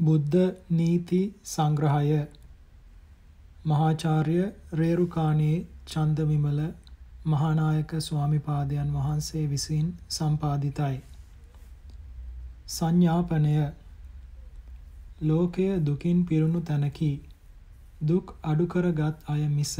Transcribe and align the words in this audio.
බුද්ධ 0.00 0.36
නීති 0.70 1.20
සංග්‍රහය 1.46 2.20
මහාචාර්ය 3.64 4.36
රේරුකාණේ 4.72 5.56
චන්දවිමල 5.86 6.60
මහානායක 7.24 7.90
ස්වාමිපාදයන් 8.00 8.92
වහන්සේ 8.92 9.42
විසින් 9.46 9.88
සම්පාදිතයි. 10.08 10.96
සංඥාපනය 12.68 13.52
ලෝකය 15.22 15.66
දුකින් 15.80 16.24
පිරුණු 16.24 16.60
තැනකි. 16.62 17.10
දුක් 18.02 18.32
අඩු 18.44 18.66
කරගත් 18.66 19.28
අය 19.28 19.42
මිස 19.48 19.74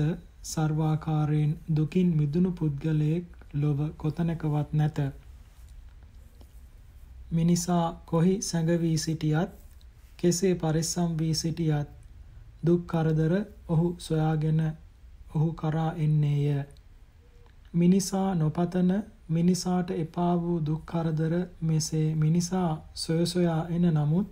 සර්වාකාරයෙන් 0.45 1.56
දුකින් 1.77 2.12
මිදුණු 2.16 2.52
පුද්ගලයෙක් 2.52 3.25
ලොව 3.55 3.80
කොතැනකවත් 3.97 4.73
නැත. 4.73 4.98
මිනිසා 7.33 7.87
කොහි 8.06 8.37
සැඟවී 8.42 8.97
සිටියත් 8.98 9.59
කෙසේ 10.20 10.54
පරිස්සම් 10.54 11.10
වී 11.18 11.34
සිටියත් 11.34 11.88
දුක් 12.66 12.82
කරදර 12.86 13.32
ඔහු 13.68 13.88
සොයාගෙන 13.98 14.60
ඔහු 15.34 15.48
කරා 15.52 15.92
එන්නේය. 15.94 16.64
මිනිසා 17.74 18.28
නොපතන 18.34 18.91
මිනිසාට 19.28 19.91
එපා 19.94 20.34
වූ 20.42 20.58
දුක් 20.66 20.82
කරදර 20.86 21.34
මෙසේ 21.62 22.08
මිනිසා 22.16 22.70
සොය 22.94 23.26
සොයා 23.26 23.62
එන 23.68 23.84
නමුත් 23.91 24.30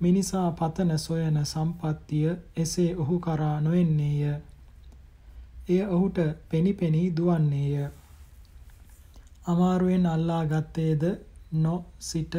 මිනිසා 0.00 0.48
පතන 0.52 0.98
සොයන 0.98 1.38
සම්පත්තිය 1.44 2.28
එසේ 2.56 2.90
ඔහු 2.96 3.16
කරා 3.20 3.60
නොෙන්නේය. 3.60 4.22
එය 5.68 5.82
ඔහුට 5.86 6.18
පෙනිපෙනී 6.48 7.16
දුවන්නේය. 7.16 7.88
අමාරුවෙන් 9.46 10.06
අල්ලා 10.06 10.44
ගත්තේද 10.46 11.02
නො 11.54 11.74
සිට 12.00 12.34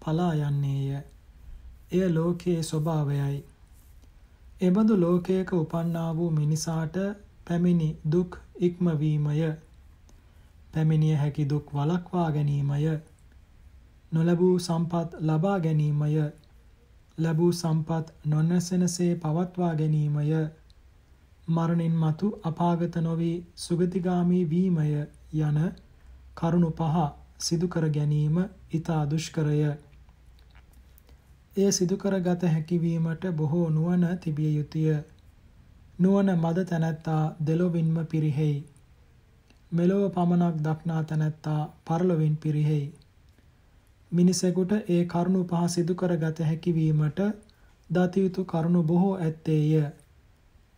පලා 0.00 0.32
යන්නේය. 0.40 1.02
එය 1.92 2.08
ලෝකයේ 2.08 2.62
ස්වභාවයයි. 2.62 3.44
එබඳු 4.60 4.94
ලෝකයක 4.96 5.52
උපන්නා 5.52 6.10
වූ 6.16 6.30
මිනිසාට 6.30 6.96
පැමිණි 7.44 7.88
දුක් 8.12 8.38
ඉක්මවීමය. 8.58 9.52
පැමිණිය 10.72 11.14
හැකි 11.14 11.48
දුක් 11.50 11.66
වළක්වා 11.74 12.30
ගැනීමය. 12.32 12.98
නොලැබූ 14.12 14.58
සම්පත් 14.58 15.10
ලබා 15.20 15.58
ගැනීමය. 15.60 16.24
ලැබූ 17.18 17.52
සම්පත් 17.52 18.06
නොනැසෙනසේ 18.26 19.12
පවත්වා 19.16 19.74
ගැනීමය. 19.74 20.24
මරණින් 21.48 21.94
මතු 21.94 22.28
අපාගත 22.42 22.96
නොවී 22.98 23.36
සුගතිගාමී 23.56 24.44
වීමය 24.50 24.88
යන 25.40 25.58
කරුණු 26.34 26.70
පහ 26.72 26.96
සිදු 27.38 27.68
කර 27.68 27.88
ගැනීම 27.90 28.36
ඊතා 28.72 29.02
දුෂ්කරය. 29.10 29.60
එය 31.58 31.70
සිදු 31.72 31.96
කරගත 31.96 32.42
හැකි 32.46 32.76
වීමට 32.80 33.24
බොහෝ 33.32 33.68
නුවණ 33.70 34.18
තිබිය 34.18 34.50
යුතුය. 34.56 34.96
නුවණ 35.98 36.30
මද 36.34 36.64
තැනැත්තා 36.64 37.22
දෙලොවින්ම 37.46 37.96
පිරිහෙයි. 38.06 38.58
මෙලොව 39.72 40.02
පමණක් 40.10 40.60
දක්නා 40.62 41.02
තැනැත්තා 41.04 41.60
පරලොවින් 41.84 42.36
පිරිහෙයි. 42.36 42.86
මිනිසෙකුට 44.12 44.72
ඒ 44.88 45.00
කරුණු 45.04 45.40
පහ 45.44 45.64
සිදු 45.68 45.94
කරගත 45.94 46.38
හැකි 46.42 46.74
වීමට 46.74 47.20
දත 47.90 48.16
යුතු 48.16 48.44
කරුණු 48.44 48.82
බොහෝ 48.82 49.16
ඇත්තේය. 49.16 49.82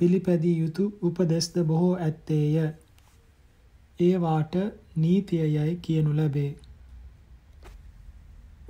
පිළිපැදිය 0.01 0.57
යුතු 0.59 0.85
උපදෙස්ද 1.03 1.55
බොහෝ 1.65 1.95
ඇත්තේය. 1.99 2.67
ඒවාට 4.01 4.55
නීතියයයි 4.97 5.79
කියනු 5.83 6.17
ලැබේ. 6.17 6.51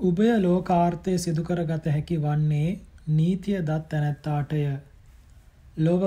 උභය 0.01 0.29
ලෝකාර්ථය 0.39 1.15
සිදු 1.19 1.43
කරගත 1.43 1.87
හැකි 1.95 2.17
වන්නේ 2.19 2.69
නීතිය 3.09 3.59
දත් 3.61 3.83
තැනැත්තාටය. 3.89 4.61
ලොව 5.79 6.03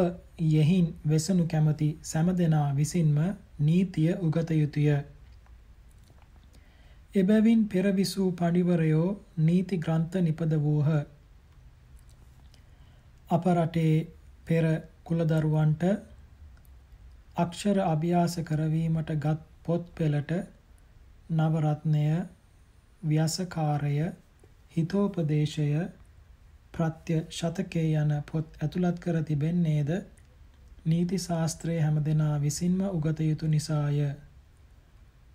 යෙහින් 0.48 0.88
වෙසනු 1.09 1.46
කැමති 1.48 1.90
සෑම 2.04 2.30
දෙනා 2.40 2.68
විසින්ම 2.76 3.18
නීතිය 3.59 4.12
උගත 4.20 4.50
යුතුය. 4.54 4.88
එබැවින් 7.16 7.62
පෙර 7.68 7.86
විසූ 7.94 8.30
පඬිවරයෝ 8.34 9.08
නීති 9.40 9.76
ග්‍රන්ථ 9.78 10.18
නිපද 10.22 10.54
වූහ. 10.60 10.90
අප 13.30 13.46
රටේ 13.56 13.96
පෙර 14.46 14.66
කුලදරුවන්ට 15.04 15.84
අක්ෂර 17.38 17.78
අභ්‍යාස 17.86 18.36
කරවීමට 18.44 19.10
ගත් 19.18 19.42
පොත් 19.64 19.84
පෙළට 19.96 20.31
නවරත්නය 21.31 22.08
ව්‍යසකාරය 23.03 23.96
හිතෝපදේශය 24.75 25.68
ප්‍රත්‍ය 26.74 27.18
ශතකේ 27.31 27.88
යන 27.97 28.14
පොත් 28.25 28.59
ඇතුළත් 28.59 29.00
කර 29.00 29.18
තිබෙන්නේද 29.24 29.91
නීති 30.86 31.18
ශාස්ත්‍රයේ 31.19 31.81
හැමදෙනා 31.81 32.36
විසින්ම 32.40 32.80
උගත 32.88 33.19
යුතු 33.22 33.47
නිසාය. 33.47 34.00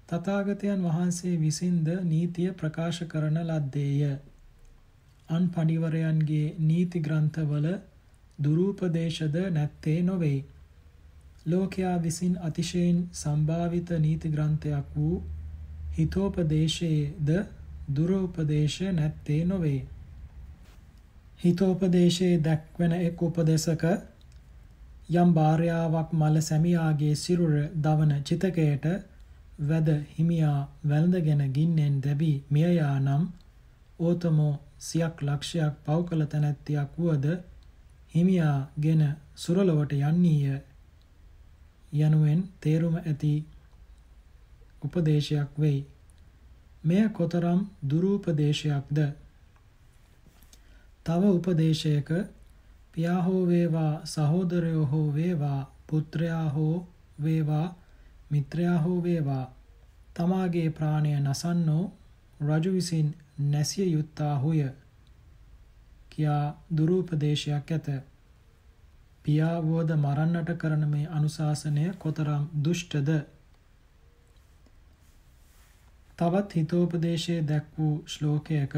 තථාගතයන් 0.09 0.83
වහන්සේ 0.85 1.37
විසින්ද 1.39 1.89
නීතිය 2.05 2.51
ප්‍රකාශ 2.55 3.01
කරන 3.07 3.39
ලද්දේය. 3.43 4.11
අන් 5.29 5.49
පඬිවරයන්ගේ 5.51 6.55
නීති 6.61 7.01
ග්‍රන්ථවල 7.01 7.67
දුරූපදේශද 8.39 9.37
නැත්තේ 9.51 9.99
නොවේ. 10.03 10.39
ලෝකයා 11.47 11.97
විසින් 12.03 12.35
අතිශයින් 12.43 12.99
සම්භාවිත 13.15 13.91
නීති 13.99 14.29
ග්‍රන්ථයක් 14.29 14.97
වූ 14.97 15.17
හිතෝපදේශයේද 15.99 17.31
දුරෝපදේශ 17.89 18.79
නැත්තේ 18.93 19.43
නොවේ. 19.45 19.81
හිතෝපදේශයේ 21.41 22.39
දැක්වෙන 22.41 22.95
එක් 22.99 23.23
උපදේශක 23.23 23.85
යම් 25.13 25.31
භාර්යාවක් 25.35 26.11
මල 26.13 26.37
සැමියාගේ 26.43 27.15
සිරුර 27.17 27.55
දවන 27.83 28.13
චිතකයට 28.23 28.87
වැද 29.63 29.89
හිමියා 30.15 30.59
වැළඳගෙන 30.85 31.43
ගින්නෙන් 31.53 31.95
දැබී 32.03 32.37
මිය 32.51 32.71
යා 32.71 32.97
නම් 33.01 33.23
ඕතමෝ 34.01 34.55
සියක් 34.81 35.23
ලක්ෂයක් 35.23 35.75
පව් 35.85 35.99
කළ 36.09 36.25
තැනැත්තියක් 36.27 36.91
වුවද 36.99 37.27
හිමියා 38.15 38.59
ගෙන 38.81 39.03
සුරලොවට 39.37 39.93
යන්නීය 40.01 40.59
යනුවෙන් 41.99 42.43
තේරුම 42.61 42.97
ඇති 42.97 43.33
උපදේශයක් 44.83 45.51
වෙයි. 45.59 45.81
මෙය 46.85 47.09
කොතරම් 47.09 47.61
දුරූපදේශයක්ද? 47.91 48.99
තව 51.07 51.23
උපදේශයක 51.31 52.09
පියා 52.95 53.23
හෝ 53.23 53.43
වේවා 53.47 54.01
සහෝදරයෝ 54.05 54.87
හෝ 54.87 55.15
වේවා 55.15 55.61
පුත්‍රයා 55.87 56.49
හෝ 56.51 56.87
වේවා 57.23 57.77
මිත්‍රයා 58.31 58.79
හෝ 58.79 59.03
වේවා 59.03 59.45
තමාගේ 60.15 60.71
ප්‍රාණය 60.71 61.13
නසන්නෝ 61.21 61.85
රජු 62.41 62.73
විසින් 62.73 63.09
නැසිය 63.41 63.89
යුත්තාහුය 63.93 64.63
කියා 66.11 66.47
දුරූපදේශයක් 66.77 67.71
ඇත. 67.71 67.89
පියා 69.25 69.57
වෝද 69.63 69.91
මරන්නට 69.95 70.51
කරන 70.57 70.85
මේ 70.89 71.07
අනුශාසනය 71.09 71.85
කොතරම් 71.99 72.45
දුෂ්ටද 72.65 73.11
තවත් 76.19 76.55
හිතෝපදේශයේ 76.55 77.43
දැක් 77.45 77.67
වූ 77.75 77.93
ශ්ලෝකයක 78.07 78.75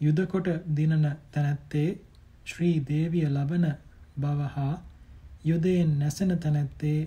යුද 0.00 0.20
කොට 0.26 0.48
දිනන 0.72 1.06
තැනැත්තේ 1.32 1.88
ශ්‍රී 2.46 2.76
දේවිය 2.86 3.24
ලබන 3.28 3.64
බව 4.18 4.50
හා 4.50 4.74
යුදයෙන් 5.44 5.90
නැසෙන 5.98 6.34
තැනැත්තේ 6.38 6.98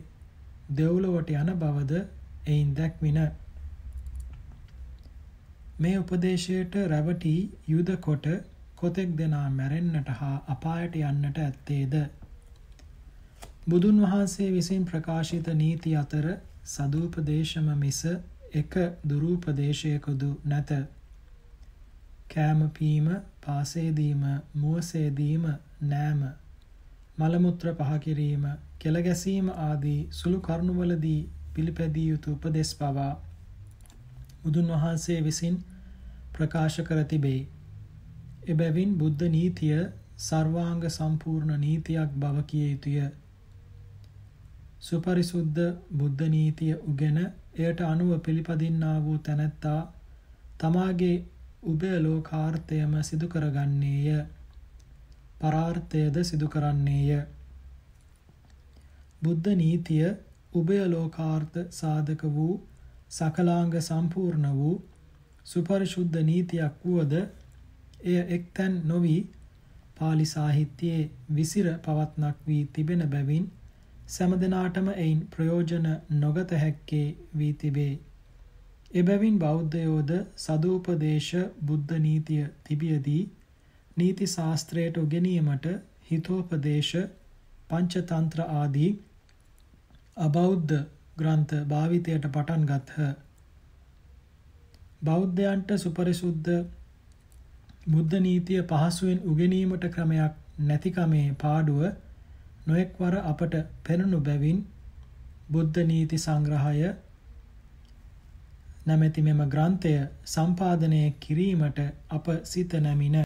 දෙව්ලොවට 0.72 1.32
යන 1.34 1.52
බවද 1.56 2.02
එයින් 2.48 2.74
දැක්වින. 2.76 3.20
මේ 5.80 6.00
උපදේශයට 6.00 6.76
රැවටි 6.88 7.36
යුද 7.68 7.92
කොට 8.00 8.28
කොතෙක් 8.76 9.16
දෙනා 9.18 9.48
මැරෙන්නට 9.52 10.12
හා 10.16 10.36
අපායට 10.48 11.00
යන්නට 11.04 11.40
ඇත්තේද. 11.40 11.96
බුදුන් 13.68 14.04
වහන්සේ 14.04 14.52
විසින් 14.52 14.86
ප්‍රකාශිත 14.86 15.48
නීති 15.56 15.96
අතර 15.96 16.30
සදූපදේශම 16.66 17.74
මිස 17.78 18.04
එක 18.52 18.74
දුරූපදේශයකුදු 19.04 20.30
නැත. 20.46 20.72
කෑම 22.28 22.62
පීම, 22.70 23.08
පාසේදීම, 23.42 24.24
මුවසේදීම, 24.56 25.46
නෑම, 25.84 26.22
මලමුත්‍ර 27.18 27.74
පහ 27.74 28.00
කිරීම, 28.00 28.46
කෙල 28.80 29.02
ගැසීම 29.02 29.50
ආදී 29.50 30.00
සුළු 30.12 30.40
කරුණුවලදී 30.40 31.22
පිළිපැදිය 31.54 32.08
යුතු 32.08 32.34
උපදෙස් 32.34 32.72
පවා 32.76 33.14
බුදුන් 34.44 34.70
වහන්සේ 34.70 35.20
විසින් 35.22 35.58
ප්‍රකාශ 36.34 36.80
කර 36.82 37.04
තිබේ. 37.06 37.42
එබැවින් 38.48 38.98
බුද්ධ 38.98 39.24
නීතිය 39.30 39.82
සර්වාංග 40.20 40.84
සම්පූර්ණ 40.90 41.60
නීතියක් 41.60 42.12
බව 42.16 42.46
කිය 42.48 42.68
යුතුය. 42.72 42.98
සුපරිසුද්ධ 44.82 45.62
බුද්ධ 45.94 46.24
නීතිය 46.30 46.74
උගෙන 46.86 47.20
එයට 47.56 47.82
අනුව 47.82 48.12
පිළිපදින්නා 48.20 48.98
වූ 49.04 49.18
තැනැත්තා 49.20 49.82
තමාගේ 50.58 51.16
උභය 51.64 51.94
ලෝකාර්ථයම 52.00 52.94
සිදු 53.02 53.28
කරගන්නේය. 53.28 54.26
පරාර්ථයද 55.40 56.16
සිදු 56.24 56.48
කරන්නේය. 56.48 57.22
බුද්ධ 59.22 59.50
නීතිය 59.56 60.08
උභය 60.54 60.80
ලෝකාර්ථ 60.88 61.58
සාධක 61.72 62.22
වූ 62.30 62.56
සකලාංග 63.10 63.74
සම්පූර්ණ 63.82 64.48
වූ 64.54 64.76
සුපරිශුද්ධ 65.46 66.18
නීතියක් 66.22 66.74
වුවද 66.84 67.14
එය 68.04 68.20
එක්තැන් 68.30 68.74
නොවි 68.86 69.18
පාලි 69.98 70.26
සාහිත්‍යයේ 70.26 71.10
විසිර 71.30 71.68
පවත්නක් 71.80 72.38
වී 72.48 72.64
තිබෙන 72.74 73.04
බැවින් 73.10 73.46
සෑමදෙනාටම 74.12 74.88
එයින් 74.96 75.20
ප්‍රයෝජන 75.30 75.88
නොගත 76.18 76.52
හැක්කේ 76.58 77.06
වී 77.38 77.54
තිබේ. 77.56 77.94
එබැවින් 78.94 79.38
බෞද්ධයෝද 79.40 80.12
සදූපදේශ 80.38 81.32
බුද්ධ 81.64 81.94
නීතිය 82.00 82.44
තිබියදී 82.64 83.22
නීති 83.98 84.28
ශාස්ත්‍රයට 84.28 84.98
උගෙනීමට 84.98 85.70
හිතෝපදේශ 86.10 86.94
පංචතන්ත්‍ර 87.70 88.44
ආදී 88.54 88.92
අබෞද්ධ 90.18 90.78
ග්‍රන්ථ 91.18 91.56
භාවිතයට 91.68 92.30
පටන් 92.30 92.64
ගත්හ. 92.66 93.00
බෞද්ධයන්ට 95.02 95.76
සුපරිසුද්ධ 95.80 96.54
බුද්ධ 97.88 98.16
නීතිය 98.22 98.62
පහසුවෙන් 98.66 99.26
උගෙනීමට 99.26 99.86
ක්‍රමයක් 99.90 100.34
නැතිකමේ 100.64 101.28
පාඩුව 101.40 101.84
නොයෙක්වර 102.68 103.16
අපට 103.24 103.56
පෙනුණු 103.84 104.20
බැවින් 104.20 104.60
බුද්ධ 105.52 105.80
නීති 105.86 106.18
සංග්‍රහය 106.18 106.90
නැමැති 108.86 109.22
මෙම 109.22 109.42
ග්‍රන්ථය 109.48 109.94
සම්පාදනය 110.26 111.02
කිරීමට 111.20 111.80
අප 112.10 112.26
සිත 112.44 112.74
නැමින 112.80 113.18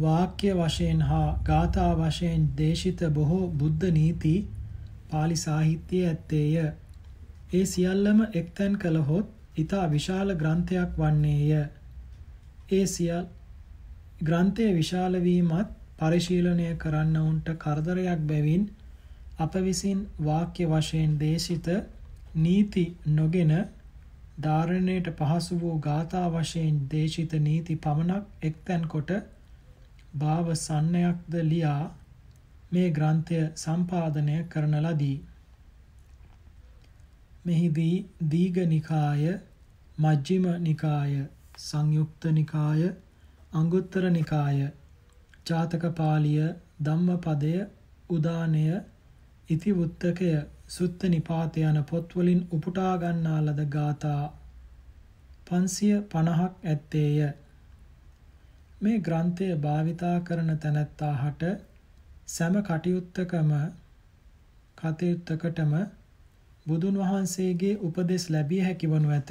වාක්‍ය 0.00 0.50
වශයෙන් 0.54 1.00
හා 1.02 1.28
ගාථා 1.44 1.92
වශයෙන් 1.94 2.44
දේශිත 2.56 3.00
බොහෝ 3.10 3.44
බුද්ධ 3.54 3.86
නීති 3.92 4.34
pāli 5.10 5.36
සාහිත්‍යයේ 5.36 6.08
ඇත්තේය. 6.08 6.54
ඒ 7.52 7.64
සියල්ලම 7.64 8.20
එක්තැන් 8.34 8.78
කළහොත් 8.78 9.28
ඊතා 9.56 9.84
විශාල 9.90 10.34
ග්‍රන්ථයක් 10.34 10.98
වන්නේය. 10.98 11.50
ඒ 12.72 12.86
සියල් 12.86 13.24
ග්‍රන්ථයේ 14.22 14.74
විශාල 14.74 15.22
වීමත් 15.22 15.68
පරිශීලනය 15.98 16.68
කරන්නවුන්ට 16.76 17.48
කරදරයක් 17.58 18.26
බැවින් 18.26 18.64
අප 19.38 19.54
විසින් 19.60 20.02
වාක්‍ය 20.20 20.66
වශයෙන් 20.66 21.14
දේශිත 21.18 21.68
නීති 22.36 22.84
නොගෙන 23.12 23.52
ධාරණයට 24.38 25.08
පහසු 25.14 25.60
වූ 25.60 25.76
ගාථා 25.80 26.26
වශයෙන් 26.30 26.82
දේශිත 26.90 27.38
නීති 27.42 27.76
පමණක් 27.78 28.24
එක්තැන් 28.42 28.84
කොට 28.88 29.12
භාව 30.16 30.52
සන්නයක්ද 30.56 31.38
ලියා 31.44 31.80
මේ 32.72 32.90
ග්‍රන්ථය 32.90 33.40
සම්පාදනය 33.56 34.36
කරන 34.48 34.76
ලදී. 34.80 35.16
මෙහිදී 37.44 37.96
දීඝ 38.28 38.60
නිකාය, 38.66 39.26
මජ්ක්‍ධිම 39.98 40.46
නිකාය, 40.60 41.14
සංයුක්ත 41.58 42.24
නිකාය, 42.32 42.82
අංගුත්තර 43.52 44.10
නිකාය, 44.10 44.66
ජාතක 45.46 45.84
පාළිය, 45.94 46.46
ධම්මපදය, 46.82 47.54
උදානය, 48.10 48.64
ඉතිවුත්තකය, 49.48 50.30
සුත්ත 50.68 51.02
නිපාත 51.06 51.56
යන 51.58 51.78
පොත්වලින් 51.84 52.40
උපුටා 52.50 52.94
ගන්නා 52.98 53.40
ලද 53.42 53.66
ගාථා 53.68 54.22
550ක් 55.46 56.48
ඇත්තේය. 56.64 57.18
මේ 58.80 58.98
ග්‍රන්ථය 59.00 59.46
භාවිතා 59.58 60.16
කරන 60.20 60.50
තැනැත්තාහට 60.58 61.42
සෑම 62.28 62.56
කටයුත්තකම 62.62 63.52
කටයුත්තකටම 64.78 65.76
බුදුන් 66.66 66.98
වහන්සේගේ 66.98 67.76
උපදෙස් 67.80 68.24
ලැබිය 68.30 68.62
හැකි 68.62 68.86
වනු 68.88 69.08
ඇත. 69.10 69.30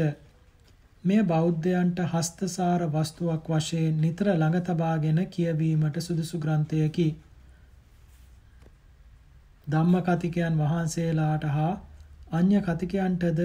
මෙය 1.06 1.22
බෞද්ධයන්ට 1.24 2.00
හස්තසාර 2.07 2.84
වස්තුවක් 2.90 3.50
වශයෙන් 3.52 3.98
නිතර 4.00 4.30
ළඟ 4.31 4.63
තබාගෙන 4.63 5.19
කියවීමට 5.30 6.00
සුදුසු 6.02 6.40
ග්‍රන්ථයකි. 6.40 7.07
ධම්ම 9.68 9.96
කතිකයන් 10.04 10.57
වහන්සේලාට 10.57 11.46
හා 11.50 11.74
අන්‍ය 12.31 12.57
කතිකයන්ටද 12.62 13.40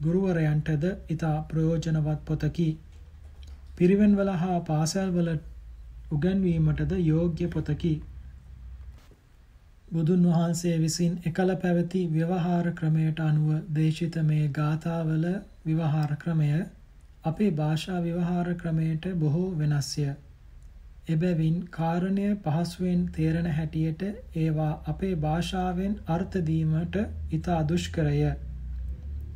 ගුරුවරයන්ටද 0.00 0.84
ඊට 0.86 1.26
ප්‍රයෝජනවත් 1.48 2.24
පොතකි. 2.24 2.70
පිරිවෙන්වල 3.76 4.30
හා 4.38 4.58
පාසල්වල 4.62 5.30
උගන්වීමටද 6.12 6.92
යෝග්‍ය 7.02 7.46
පොතකි. 7.50 7.94
බුදුන් 9.90 10.22
වහන්සේ 10.26 10.76
විසින් 10.80 11.16
එකල 11.26 11.50
පැවති 11.58 12.02
ව්‍යවහාර 12.10 12.68
ක්‍රමයට 12.74 13.18
අනුව 13.22 13.48
දේශිත 13.74 14.14
මේ 14.24 14.44
ගාථාවල 14.50 15.26
විවහාර 15.66 16.12
ක්‍රමය 16.18 16.48
අපේ 17.24 17.50
භාෂා 17.52 17.98
විවහාර 18.00 18.54
ක්‍රමයට 18.56 19.04
බොහෝ 19.16 19.48
වෙනස්ය. 19.56 20.06
එබැවින් 21.08 21.58
කාරණය 21.70 22.24
පහසුවෙන් 22.38 23.02
තේරෙන 23.10 23.50
හැටියට 23.50 24.02
ඒවා 24.36 24.72
අපේ 24.86 25.12
භාෂාවෙන් 25.16 25.94
අර්ථ 26.08 26.36
දීමට 26.44 26.96
ඉතා 27.32 27.60
දුෂ්කරය. 27.64 28.22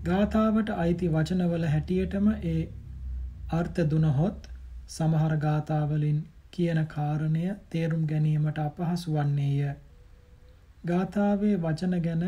ගාථාවට 0.05 0.73
අයිති 0.77 1.11
වචනවල 1.11 1.67
හැටියටම 1.67 2.27
ඒ 2.45 2.61
අර්ථ 3.51 3.81
දුනහොත් 3.87 4.49
සමහර 4.89 5.37
ගාථාවලින් 5.39 6.19
කියන 6.51 6.81
කාරණය 6.89 7.45
තේරුම් 7.69 8.03
ගැනීමට 8.07 8.59
අපහසු 8.61 9.15
වන්නේය. 9.15 9.77
ගාථාවේ 10.85 11.55
වචන 11.59 11.95
ගැන 12.01 12.27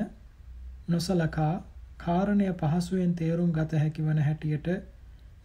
නොසලකා 0.89 1.55
කාරණය 1.99 2.49
පහසුවෙන් 2.55 3.13
තේරුම් 3.15 3.53
ගත 3.53 3.79
හැකි 3.79 4.03
වන 4.03 4.23
හැටියට 4.23 4.73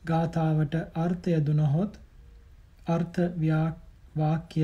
ගාථාවට 0.06 0.76
අර්ථය 0.98 1.36
දුනහොත් 1.42 2.00
අර්ථ 2.88 3.20
වාක්‍ය 4.16 4.64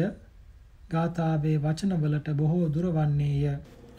ගාථාවේ 0.89 1.57
වචනවලට 1.59 2.29
බොහෝ 2.35 2.65
දුර 2.69 2.87
වන්නේය. 2.91 3.43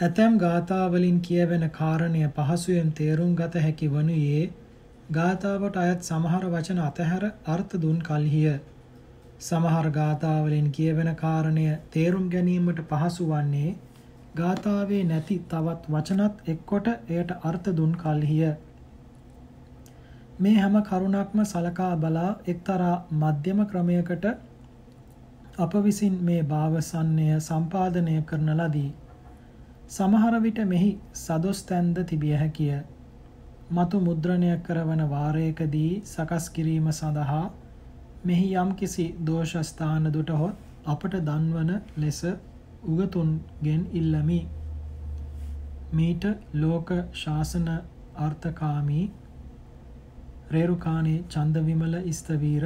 ඇතැම් 0.00 0.38
ගාථාවලින් 0.38 1.20
කියවෙන 1.20 1.64
කාරණය 1.72 2.22
පහසුවෙන් 2.30 2.90
තේරුම් 2.94 3.32
ගත 3.34 3.62
හැකි 3.62 3.88
වනුයේ 3.88 4.44
ගාථාවට 5.12 5.76
අයත් 5.78 6.00
සමහර 6.04 6.44
වචන 6.48 6.80
අතහැර 6.80 7.24
අර්ථ 7.48 7.74
දුන් 7.78 7.98
කල්හිය. 8.00 8.54
සමහර 9.40 9.86
ගාථාවලින් 9.92 10.72
කියවෙන 10.72 11.12
කාරණය 11.16 11.68
තේරුම් 11.90 12.26
ගැනීමට 12.28 12.80
පහසු 12.88 13.26
වන්නේ 13.26 13.76
ගාථාවේ 14.36 15.04
නැති 15.04 15.36
තවත් 15.48 15.92
වචනත් 15.92 16.34
එක්කොට 16.48 16.88
එයට 16.88 17.30
අර්ථ 17.42 17.70
දුන් 17.72 17.94
කල්හිය. 17.96 18.50
මේ 20.40 20.54
හැම 20.56 20.76
කරුණක්ම 20.82 21.40
සලකා 21.46 21.94
බලා 21.98 22.28
එක්තරා 22.46 22.94
මධ්‍යම 23.14 23.58
ක්‍රමයකට 23.66 24.24
අප 25.58 25.74
විසින් 25.78 26.14
මේ 26.22 26.42
භාවසන්නය 26.44 27.26
සම්පාදනය 27.40 28.14
කරන 28.24 28.48
ලදී. 28.54 28.92
සමහර 29.88 30.38
විට 30.38 30.60
මෙහි 30.66 30.90
සදොස් 31.16 31.60
තැන්ද 31.64 32.00
තිබිය 32.06 32.34
හැකිය. 32.36 32.78
මතු 33.72 34.00
මුද්‍රණය 34.00 34.52
කරවන 34.60 35.04
වාරයකදී 35.08 35.92
සකස් 36.06 36.48
කිරීම 36.50 36.88
සඳහා 36.92 37.44
මෙහි 38.24 38.48
යම්කිසි 38.56 39.06
දෝෂ 39.22 39.54
ස්ථාන 39.66 40.10
දුටහොත් 40.10 40.56
අපට 40.86 41.20
දන්වන 41.22 41.70
ලෙස 41.98 42.20
උගතුන්ගෙන් 42.86 43.82
ඉල්ලමි. 43.94 44.42
මීට 45.92 46.24
ලෝක 46.56 46.98
ශාසන 47.18 47.68
අර්ථකාමී 48.20 49.06
රේරුකානේ 50.50 51.18
චන්දවිමල 51.28 51.94
ස්තවීර 52.12 52.64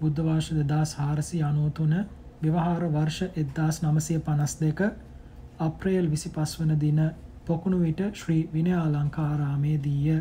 බුද්ධ 0.00 0.20
වර්ෂ 0.22 0.52
2493 0.52 2.04
විවහාර 2.42 2.84
වර්ෂ 2.90 3.22
1952 3.36 4.90
අප්‍රේල් 5.60 6.06
25 6.08 6.60
වන 6.60 6.78
දින 6.80 7.00
පොකුණු 7.46 7.78
විට 7.80 8.00
ශ්‍රී 8.14 8.42
විනයාලංකාරාමේදීය. 8.52 10.20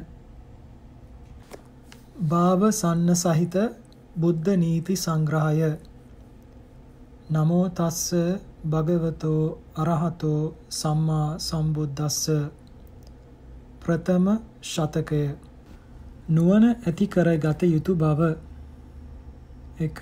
භාව 2.29 2.61
සන්න 2.71 3.15
සහිත 3.15 3.55
බුද්ධ 4.15 4.57
නීති 4.57 4.95
සංග්‍රහය. 4.95 5.69
නමෝ 7.31 7.65
තස්ස 7.71 8.09
භගවතෝ 8.65 9.43
අරහතෝ 9.75 10.41
සම්මා 10.71 11.29
සම්බුද්දස්ස. 11.39 12.25
ප්‍රථම 13.79 14.25
ශතකය. 14.63 15.23
නුවණ 16.31 16.67
ඇති 16.69 17.07
කරගත 17.07 17.63
යුතු 17.65 17.95
බව 17.95 18.29
එක 19.79 20.01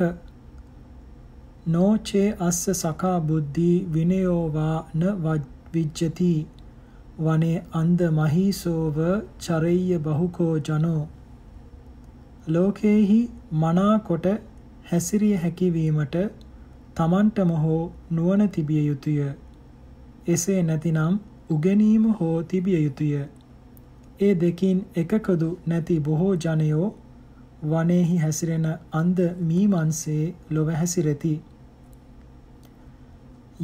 නෝචේ 1.67 2.27
අස්ස 2.41 2.61
සකා 2.77 3.17
බුද්ධි 3.23 3.69
විනයෝවා 3.93 4.77
න 4.95 5.05
විජ්ජති 5.73 6.33
වනේ 7.19 7.55
අන්ද 7.73 8.03
මහීසෝව 8.13 8.99
චරෙය්‍ය 9.39 9.97
බහුකෝ 9.99 10.53
ජනෝ 10.65 11.01
ලෝකේහි 12.47 13.17
මනා 13.55 13.95
කොට 14.03 14.27
හැසිරිය 14.83 15.35
හැකි 15.37 15.67
වීමට 15.71 16.15
තමන්ටම 16.95 17.51
හෝ 17.57 17.81
නුවණ 18.11 18.49
තිබිය 18.49 18.85
යුතුය. 18.85 19.19
එසේ 20.27 20.61
නැතිනම් 20.63 21.19
උගෙනීම 21.49 22.07
හෝ 22.13 22.37
තිබිය 22.43 22.79
යුතුය. 22.83 23.11
ඒ 24.19 24.33
දෙකින් 24.35 24.79
එකකදු 24.95 25.49
නැති 25.67 25.95
බොහෝ 26.01 26.33
ජනයෝ 26.37 26.87
වනයේහි 27.65 28.17
හැසිරෙන 28.17 28.65
අන්ධ 28.93 29.21
මීමන්සේ 29.43 30.23
ලොව 30.49 30.71
හැසිරෙති. 30.73 31.33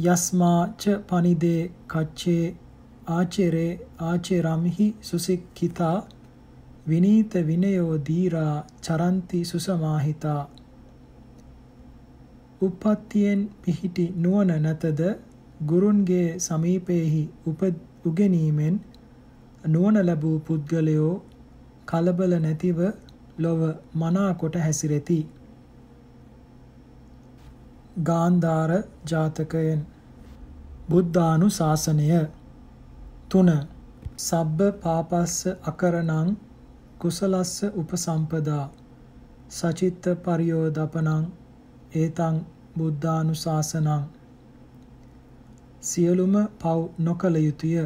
යස්මාච 0.04 0.86
පනිදේ 1.08 1.60
කච්චේ 1.88 2.44
ආචරේ 3.10 3.70
ආචරම්හි 4.02 4.88
සුසික්ඛිතා 5.02 5.96
විනීත 6.88 7.38
විනයෝ 7.46 7.94
දීරා 8.06 8.56
චරಂತಿ 8.80 9.44
සුසමාහිතා 9.44 10.42
උප්පත්තියෙන් 12.62 13.46
පිහිටි 13.62 14.04
නුවණ 14.16 14.62
නැතද 14.62 15.00
ගුරුන්ගේ 15.66 16.28
සමීපයේහි 16.40 17.24
උගෙනීමෙන් 18.04 18.76
නුවණ 19.66 20.06
ලැබූ 20.06 20.36
පුද්ගලයෝ 20.40 21.12
කලබල 21.86 22.32
නැතිව 22.38 22.78
ලොව 23.38 23.60
මනා 23.94 24.30
කොට 24.34 24.56
හැසිරෙති. 24.56 25.18
ගාන්ධාර 28.02 28.72
ජාතකයෙන්. 29.06 29.80
බුද්ධානු 30.88 31.46
ශාසනය 31.50 32.08
3 33.30 33.56
සබ්බ 34.18 34.58
පාපස්ස 34.82 35.36
අකරණං 35.64 36.28
කුසලස්ස 36.98 37.54
උපසම්පදා. 37.74 38.64
සචිත්ත 39.50 40.04
පරියෝදපනං 40.24 41.24
ඒතං 41.94 42.36
බුද්ධානුශාසනං. 42.76 44.02
සියලුම 45.82 46.34
පව් 46.58 46.78
නොකල 47.00 47.34
යුතුය. 47.38 47.76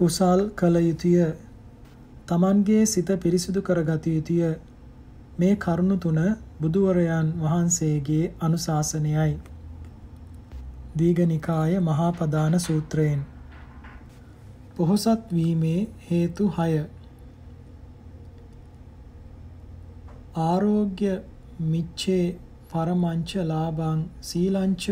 කුසල් 0.00 0.42
කල 0.54 0.76
යුතුය. 0.80 1.16
තමන්ගේ 2.26 2.82
සිත 2.86 3.10
පිරිසිදු 3.18 3.60
කරගත 3.62 4.06
යුතුය. 4.08 4.52
මේ 5.38 5.54
කරුණු 5.58 5.96
තුන 5.98 6.20
බුදුවරයන් 6.60 7.28
වහන්සේගේ 7.40 8.24
අනුශාසනයයි. 8.40 9.34
දීඝනිකාය 10.96 11.74
මහා 11.82 12.12
පදාන 12.14 12.60
සූත්‍රයෙන්. 12.60 13.20
පොහොසත් 14.76 15.32
වීමේ 15.32 15.80
හේතු 16.06 16.48
6 16.56 16.82
ආරෝග්‍ය 20.40 21.06
මිච්ඡේ 21.68 22.26
පරමංච 22.70 23.30
ලාභං 23.46 24.02
සීලංච 24.22 24.84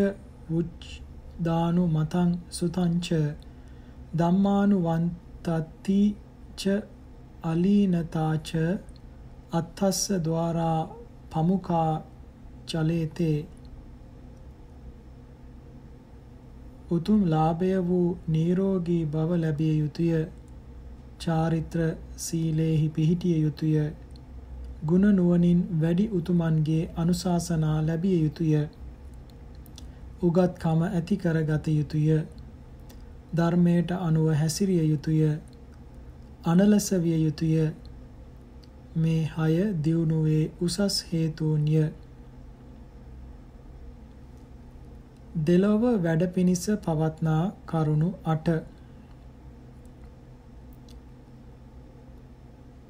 උච්දානු 0.54 1.84
මතං 1.88 2.30
සුතංච 2.52 3.08
ධම්මානුවන්තති 4.14 6.00
ච 6.56 6.62
අලීනතාච 7.42 8.48
අත්තස්ස 9.52 10.00
ద్వාරා 10.24 10.80
පමුකා 11.30 11.92
චලේතේ 12.66 13.38
උතුම් 16.90 17.24
ලාභය 17.26 17.70
වූ 17.82 18.16
නිරෝගී 18.28 19.04
බව 19.06 19.30
ලැබිය 19.36 19.74
යුතුය. 19.78 20.12
චාරිත්‍ර 21.20 21.80
සීලේහි 22.16 22.88
පිහිටිය 22.88 23.36
යුතුය. 23.40 23.74
ගුණ 24.84 25.06
නුවණින් 25.12 25.60
වැඩි 25.80 26.06
උතුමන්ගේ 26.12 26.82
අනුශාසනා 26.96 27.76
ලැබිය 27.82 28.16
යුතුය. 28.22 28.52
උගත්කම 30.22 30.80
ඇති 30.88 31.16
කරගත 31.16 31.68
යුතුය. 31.68 32.08
ධර්මයට 33.32 33.90
අනුව 33.99 34.28
හැසිරිය 34.35 34.82
යුතුය. 34.85 35.23
අනලස 36.44 36.88
විය 36.99 37.18
යුතුය. 37.18 37.54
මේ 38.97 39.23
හය 39.32 39.54
දියුණුවේ 39.82 40.44
උසස් 40.61 40.97
හේතුන්ය. 41.04 41.78
දෙලොව 45.44 45.82
වැඩ 46.02 46.23
පිණිස 46.30 46.64
පවත්නා 46.82 47.42
කරුණු 47.66 48.11
8 48.28 48.58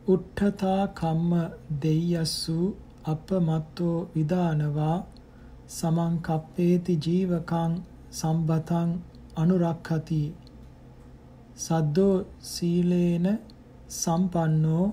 උට්ඨතා 0.09 0.83
කම්ම 0.95 1.33
දෙය්‍යස්සු 1.83 2.59
අපමත්තෝ 3.05 3.97
විදානවා 4.15 4.97
සමංකප්පේති 5.71 6.95
ජීවකං 7.05 7.75
සම්බතං 8.13 8.91
අනුරක්ඛති. 9.41 10.23
සද්දෝ 11.57 12.15
සීලේන 12.45 13.27
සම්පන්නෝ 13.93 14.87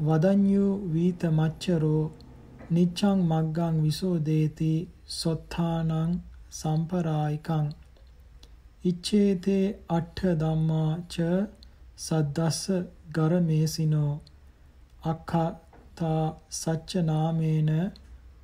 වදඤ්ඤු 0.00 0.66
වීත 0.92 1.22
මච්චරෝ 1.30 2.02
නිච්ඡං 2.70 3.18
මග්ගං 3.30 3.76
විසෝදේති 3.84 4.72
සොත්තානං 5.14 6.12
සම්පරායිකං. 6.52 7.66
ඉච්ඡේතේ 8.84 9.64
අට්ඨ 9.96 10.32
ධම්මා 10.40 10.92
ච 11.12 11.16
සද්දස්ස 11.98 12.62
ගරමේසිනෝ. 13.14 14.12
අක්ඛතා 15.02 16.24
සච්ච 16.52 16.90
නාමේන 17.02 17.70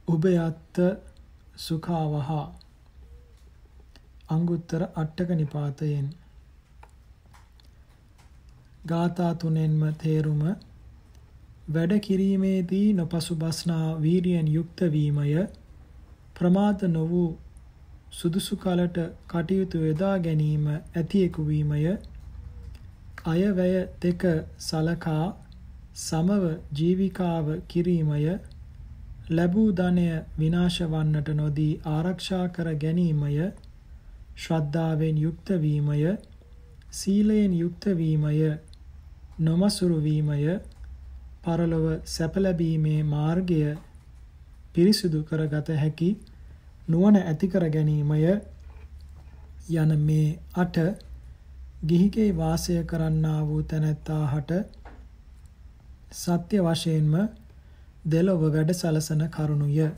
උභයත්ත 0.09 0.77
සුඛාවහ. 1.57 2.31
අංගුත්තර 4.29 4.83
අට්ඨක 4.95 5.31
නිපාතයෙන්. 5.35 6.07
ගාථා 8.87 9.35
තුනෙන්ම 9.37 9.83
තේරුම 9.97 10.43
වැඩ 11.71 11.93
කිරීමේදී 12.01 12.89
නොපසුබස්නා 12.95 13.87
වීරියෙන් 14.03 14.49
යුක්ත 14.49 14.81
වීමය 14.91 15.47
ප්‍රමාද 16.35 16.83
නො 16.89 17.03
වූ 17.07 17.29
සුදුසු 18.13 18.57
කලට 18.57 18.99
කටයුතු 19.29 19.79
යොදා 19.81 20.19
ගැනීම 20.19 20.67
ඇතියෙකු 20.69 21.47
වීමය. 21.47 21.81
අයවැය 23.27 23.75
දෙක 24.03 24.23
සලකා 24.61 25.25
සමව 25.97 26.45
ජීවිකාව 26.75 27.47
කිරීමය. 27.69 28.39
ලැබූ 29.31 29.69
ධනය 29.73 30.09
විනාශ 30.39 30.81
වන්නට 30.85 31.29
නොදී 31.35 31.73
ආරක්ෂා 31.91 32.45
කර 32.51 32.75
ගැනීමය. 32.77 33.33
ශ්‍රද්ධාවෙන් 34.37 35.17
යුක්ත 35.19 35.49
වීමය 35.59 36.17
සීලයෙන් 36.93 37.53
යුක්ත 37.55 37.85
වීමය 37.95 38.51
නොමසුරු 39.41 39.99
වීමය 40.01 40.59
පරලොව 41.43 41.87
සැප 42.07 42.35
ලැබීමේ 42.39 43.01
මාර්ගය 43.07 43.61
පිරිසිදු 44.75 45.21
කරගත 45.25 45.69
හැකි 45.77 46.11
නුවණ 46.89 47.17
ඇති 47.23 47.47
කර 47.49 47.65
ගැනීමය 47.71 48.23
යන 49.75 49.93
මේ 50.01 50.39
අට 50.57 50.77
ගිහිගේ 51.85 52.31
වාසය 52.35 52.75
කරන්නා 52.85 53.41
වූ 53.43 53.63
තැනැත්තාහට 53.65 54.51
සත්‍ය 56.15 56.59
වශයෙන්ම 56.61 57.15
දෙලොව 58.07 58.43
වැඩ 58.47 58.71
සලසන 58.73 59.23
කරුණුය. 59.29 59.89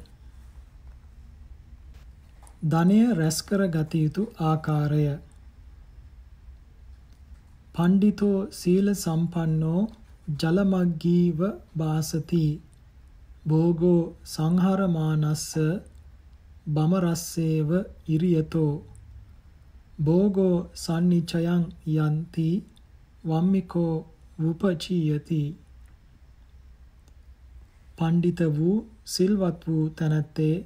ධනය 2.63 3.15
රැස් 3.15 3.37
කර 3.43 3.61
ගත 3.69 3.93
යුතු 3.95 4.23
ආකාරය. 4.43 5.03
පණ්ඩිතෝ 7.75 8.39
සීල 8.51 8.87
සම්පන්නෝ 8.95 9.83
ජලමග්ගීව 10.41 11.39
වාසති. 11.79 12.47
භෝගෝ 13.49 14.01
සංහරමානස්ස 14.25 15.45
බමරස්සේව 16.75 17.71
ඉරියතෝ. 18.09 18.73
භෝගෝ 20.01 20.57
සන්නිචයං 20.77 21.63
යන්ති 21.97 22.49
වම්මිකෝ 23.25 23.95
වූපචීයති. 24.39 25.43
පණ්ඩිත 27.99 28.41
වූ 28.57 28.77
සිල්වත් 29.05 29.61
වූ 29.67 29.85
තැනැත්තේ 29.91 30.57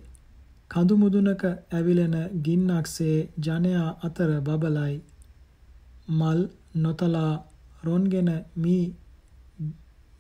කඳු 0.73 0.95
මුදුනක 0.97 1.43
ඇවිලෙන 1.49 2.17
ගින්නක්සේ 2.45 3.19
ජනයා 3.39 3.89
අතර 4.03 4.31
බබලයි 4.41 4.95
මල් 6.11 6.41
නොතලා 6.75 7.33
රොන්ගෙන 7.83 8.31
මී 8.57 8.85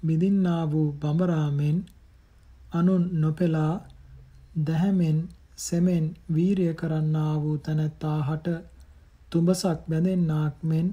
මිදින්නා 0.02 0.62
වූ 0.70 0.88
බඹරාමෙන් 0.92 1.78
අනුන් 2.72 3.04
නොපෙලා 3.20 3.74
දැහැමෙන් 4.64 5.18
සෙමෙන් 5.56 6.06
වීරිය 6.34 6.74
කරන්නා 6.74 7.34
වූ 7.42 7.56
තැනැත්තා 7.58 8.18
හට 8.22 8.46
තුඹසක් 9.32 9.78
බැඳෙන්නාක් 9.88 10.54
මෙන් 10.62 10.88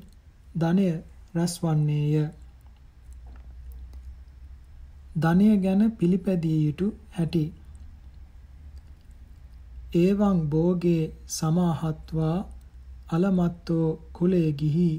ධනය 0.55 0.89
රැස්වන්නේය. 1.35 2.15
ධනය 5.15 5.47
ගැන 5.57 5.81
පිළිපැදිය 5.91 6.59
යුතු 6.65 6.87
හැටි 7.09 7.43
ඒවං 9.93 10.39
භෝගේ 10.49 11.03
සමාහත්වා 11.29 12.37
අලමත්තෝ 13.09 13.87
කුලේ 14.13 14.49
ගිහි 14.53 14.89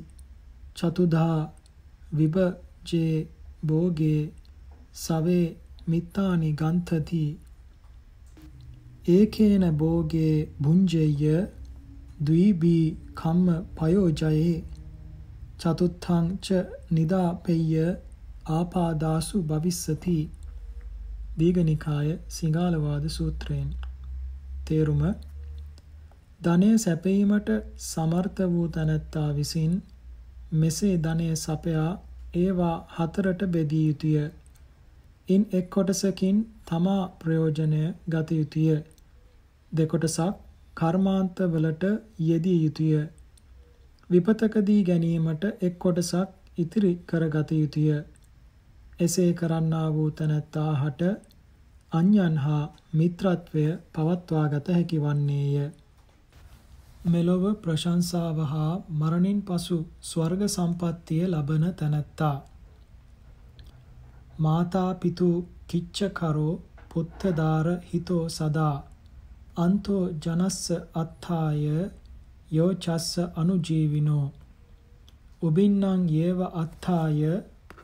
චතුදා 0.77 1.39
විභජේ 2.13 3.15
භෝගේ 3.67 4.21
සවේ 4.95 5.47
මිත්තානි 5.87 6.51
ගන්තති 6.55 7.25
ඒකේන 9.09 9.65
භෝගේ 9.75 10.35
භුංජෙය්‍ය 10.63 11.37
ද්වීබී 12.23 12.87
කම්ම 13.15 13.49
පයෝජයේ 13.77 14.57
චතුත්ථං 15.59 16.27
ච 16.39 16.49
නිදාපෙය්‍ය 16.91 17.87
ආපාදාසු 18.49 19.43
භවිස්සති. 19.43 20.19
දීඝනිකාය 21.39 22.11
සිංහලවාද 22.29 23.05
සූත්‍රයෙන්. 23.11 23.69
තේරුම 24.71 25.03
ධනය 26.41 26.71
සැපීමට 26.79 27.49
සමර්ථ 27.85 28.43
වූ 28.49 28.69
තැනැත්තා 28.71 29.29
විසින් 29.35 29.73
මෙසේ 30.55 30.95
ධනය 30.99 31.27
සපයා 31.37 31.91
ඒවා 32.35 32.77
හතරට 32.97 33.43
බෙදිය 33.49 33.85
යුතුය. 33.87 34.15
ඉන් 35.29 35.43
එක් 35.53 35.67
කොටසකින් 35.71 36.39
තමා 36.67 37.03
ප්‍රයෝජනය 37.19 37.83
ගත 38.09 38.29
යුතුය. 38.33 38.77
දෙකොටසක් 39.73 40.39
කර්මාන්තවලට 40.77 41.85
යෙදිය 42.21 42.59
යුතුය. 42.65 42.95
විපතකදී 44.11 44.81
ගැනීමට 44.85 45.45
එක් 45.61 45.75
කොටසක් 45.79 46.29
ඉතිරි 46.59 46.93
කරගත 47.07 47.51
යුතුය. 47.53 47.91
එසේ 49.01 49.31
කරන්නා 49.33 49.89
වූ 49.93 50.11
තැනැත්තා 50.13 50.71
හට 50.75 51.03
අන්‍යයන් 51.93 52.37
හා 52.37 52.65
මිත්‍රත්වය 52.93 53.65
පවත්වාගත 53.93 54.67
හැකි 54.69 54.99
වන්නේය. 54.99 55.57
මෙලොව 57.07 57.45
ප්‍රශංසාව 57.63 58.39
හා 58.47 58.73
මරණින් 58.99 59.41
පසු 59.43 59.79
ස්වර්ග 60.03 60.43
සම්පත්තිය 60.49 61.25
ලබන 61.27 61.65
තැනැත්තා. 61.75 62.37
මාතා 64.39 64.91
පිතු 64.95 65.31
කිච්චකරෝ 65.69 66.55
පුත්තදාර 66.91 67.67
හිතෝ 67.89 68.25
සදා 68.29 68.77
අන්තෝ 69.57 70.05
ජනස්ස 70.23 70.63
අත්ථාය 70.95 71.65
යෝචස්ස 72.51 73.11
අනුජීවිනෝ 73.37 74.27
උබින්නං 75.43 76.03
යේව 76.09 76.41
අත්ථාය 76.55 77.21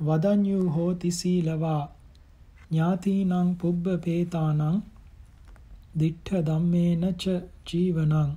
වදඤ්ඤු 0.00 0.62
හෝති 0.70 1.10
සීලවා 1.10 1.82
ඥාතීනං 2.68 3.50
පුබ්බ 3.57 3.85
පේතානං 4.00 4.62
දිට්ඨ 5.98 6.40
ධම්මේන 6.46 7.05
ච 7.16 7.35
ජීවනං 7.66 8.31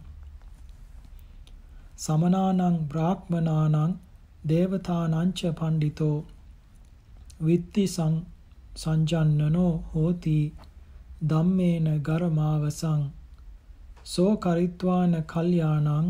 සමනානං 2.00 2.78
බ්‍රාහ්මනානං 2.90 3.96
දේවතානං 4.46 5.34
ච 5.34 5.54
පණ්ඩිතෝ 5.54 6.18
විත්ති 7.42 7.86
සංජන්නනෝ 7.94 9.74
හෝති 9.92 10.38
ධම්මේන 11.24 11.90
ගරමාවසං 12.04 13.02
සෝ 14.06 14.32
කරිත්වාන 14.38 15.14
කල්යාණං 15.26 16.08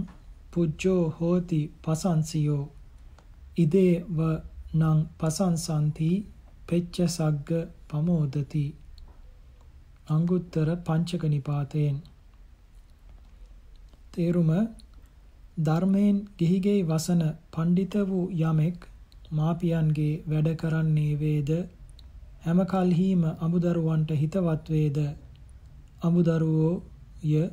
පුජ්ජෝ 0.52 1.02
හෝති 1.18 1.62
පසංසියෝ 1.84 2.64
ඉදේව 3.58 4.18
නං 4.76 5.00
පසංසන්ති 5.20 6.12
පෙච්ච 6.68 6.96
සග්ග 7.08 7.50
පමෝදති. 7.90 8.66
අංගුත්තර 10.08 10.70
පංචක 10.86 11.24
නිපාතයෙන්. 11.28 11.98
තේරුම 14.12 14.52
ධර්මයෙන් 15.60 16.18
ගිහිගෙයි 16.38 16.84
වසන 16.84 17.24
පඬිත 17.52 17.96
වූ 18.06 18.26
යමෙක් 18.42 18.88
මාපියන්ගේ 19.32 20.14
වැඩ 20.28 20.50
කරන්නේ 20.56 21.14
වේද? 21.16 21.50
හැම 22.42 22.60
කල්හිම 22.66 23.24
අමුදරුවන්ට 23.40 24.12
හිතවත් 24.14 24.70
වේද? 24.70 24.98
අමුදරුවෝ 26.02 26.76
ය. 27.32 27.44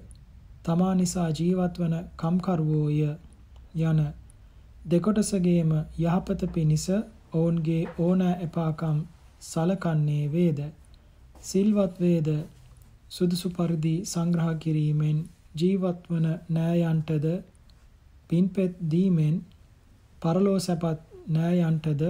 තමා 0.62 0.94
නිසා 0.94 1.30
ජීවත් 1.30 1.74
වන 1.78 1.96
කම්කරුවෝය 2.16 3.00
යන. 3.82 4.00
දෙකොටසගේම 4.84 5.70
යහපත 6.00 6.40
පිණිස 6.54 6.86
ඔවුන්ගේ 7.32 7.82
ඕනෑ 7.98 8.34
එපාකම් 8.42 8.98
සලකන්නේ 9.40 10.26
වේද? 10.28 10.60
සිල්වත් 11.40 12.00
වේද? 12.00 12.28
සුදුසු 13.08 13.48
පරිදි 13.50 13.94
සංග්‍රහ 14.04 14.48
කිරීමෙන් 14.58 15.18
ජීවත් 15.54 16.00
වන 16.10 16.26
නෑයන්ටද? 16.48 17.26
පින්පෙත් 18.28 18.74
දීමෙන් 18.90 19.36
පරලෝ 20.22 20.58
සැපත් 20.58 21.00
නෑයන්ටද? 21.28 22.02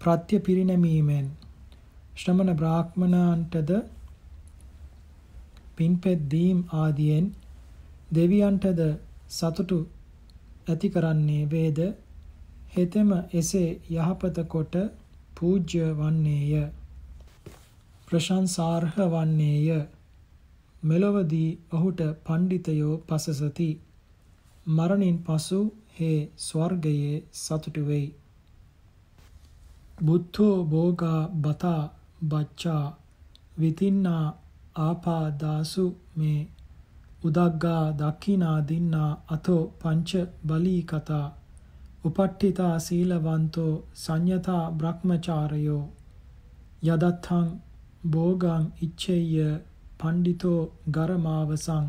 ප්‍රත්‍ය 0.00 0.36
පිරිනැමීමෙන් 0.40 1.26
ශ්‍රමණ 2.16 2.56
බ්‍රාහ්මණයන්ටද 2.56 3.70
පින්පෙත් 5.76 6.20
දීම් 6.30 6.58
ආදියෙන් 6.74 7.26
දෙවියන්ටද 8.14 8.80
සතුටු 9.28 9.78
ඇති 10.68 10.88
කරන්නේ 10.88 11.44
වේද? 11.50 11.78
හෙතෙම 12.74 13.10
එසේ 13.32 13.68
යහපත 13.90 14.36
කොට 14.48 14.74
පූජ්‍ය 15.40 15.84
වන්නේය. 15.94 16.54
ප්‍රශංසාර්හ 18.08 18.96
වන්නේය. 19.08 19.68
මෙලොවදී 20.82 21.50
ඔහුට 21.72 22.00
පණ්ඩිතයෝ 22.24 22.94
පසසති. 23.06 23.70
මරණින් 24.66 25.18
පසු 25.20 25.60
හේ 25.96 26.18
ස්වර්ගයේ 26.38 27.16
සතුටු 27.34 27.82
වෙයි. 27.86 28.08
බුද්ධෝ 30.04 30.56
භෝගා 30.66 31.22
බතා 31.38 31.82
බච්චා 32.24 32.84
විතින්නා 33.60 34.24
ආපාදාසු 34.78 35.84
මේ 36.16 36.40
උදග්ගා 37.24 37.84
දක්ඛිනා 37.92 38.58
දින්නා 38.68 39.10
අතෝ 39.28 39.62
පංච 39.78 40.10
බලී 40.46 40.82
කතා 40.82 41.26
උපට්ඨිතා 42.04 42.76
සීලවන්තෝ 42.78 43.72
සංයතා 43.94 44.64
බ්‍රහ්මචාරයෝ 44.72 45.84
යදත්තං 46.86 47.48
භෝගං 48.10 48.64
ඉච්ඡෙය්‍ය 48.82 49.48
පණ්ඩිතෝ 49.98 50.60
ගරමාවසං 50.90 51.86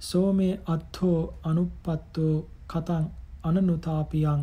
සෝමේ 0.00 0.54
අත්ථෝ 0.66 1.20
අනුප්පත්තෝ 1.44 2.36
කතං 2.68 3.06
අනනුතාපියං 3.42 4.42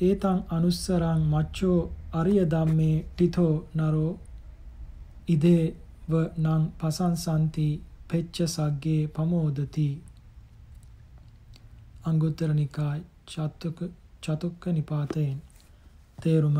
ඒතං 0.00 0.40
අනුස්සරං 0.50 1.22
මච්චෝ 1.32 1.80
අරිය 2.12 2.42
ධම්මේ 2.46 2.96
ටිතෝ 3.04 3.54
නරෝ 3.74 4.12
ඉදේ 5.28 5.64
ව 6.10 6.12
නං 6.38 6.62
පසංසන්ති 6.78 7.68
පෙච්ච 8.08 8.36
සග්ගේ 8.46 9.02
පමෝදති 9.08 9.88
අංගුත්තර 12.04 12.50
නිකාය. 12.54 13.00
චතුක 13.28 13.78
චතුක්ක 14.22 14.62
නිපාතයෙන්. 14.68 15.36
තේරුම 16.18 16.58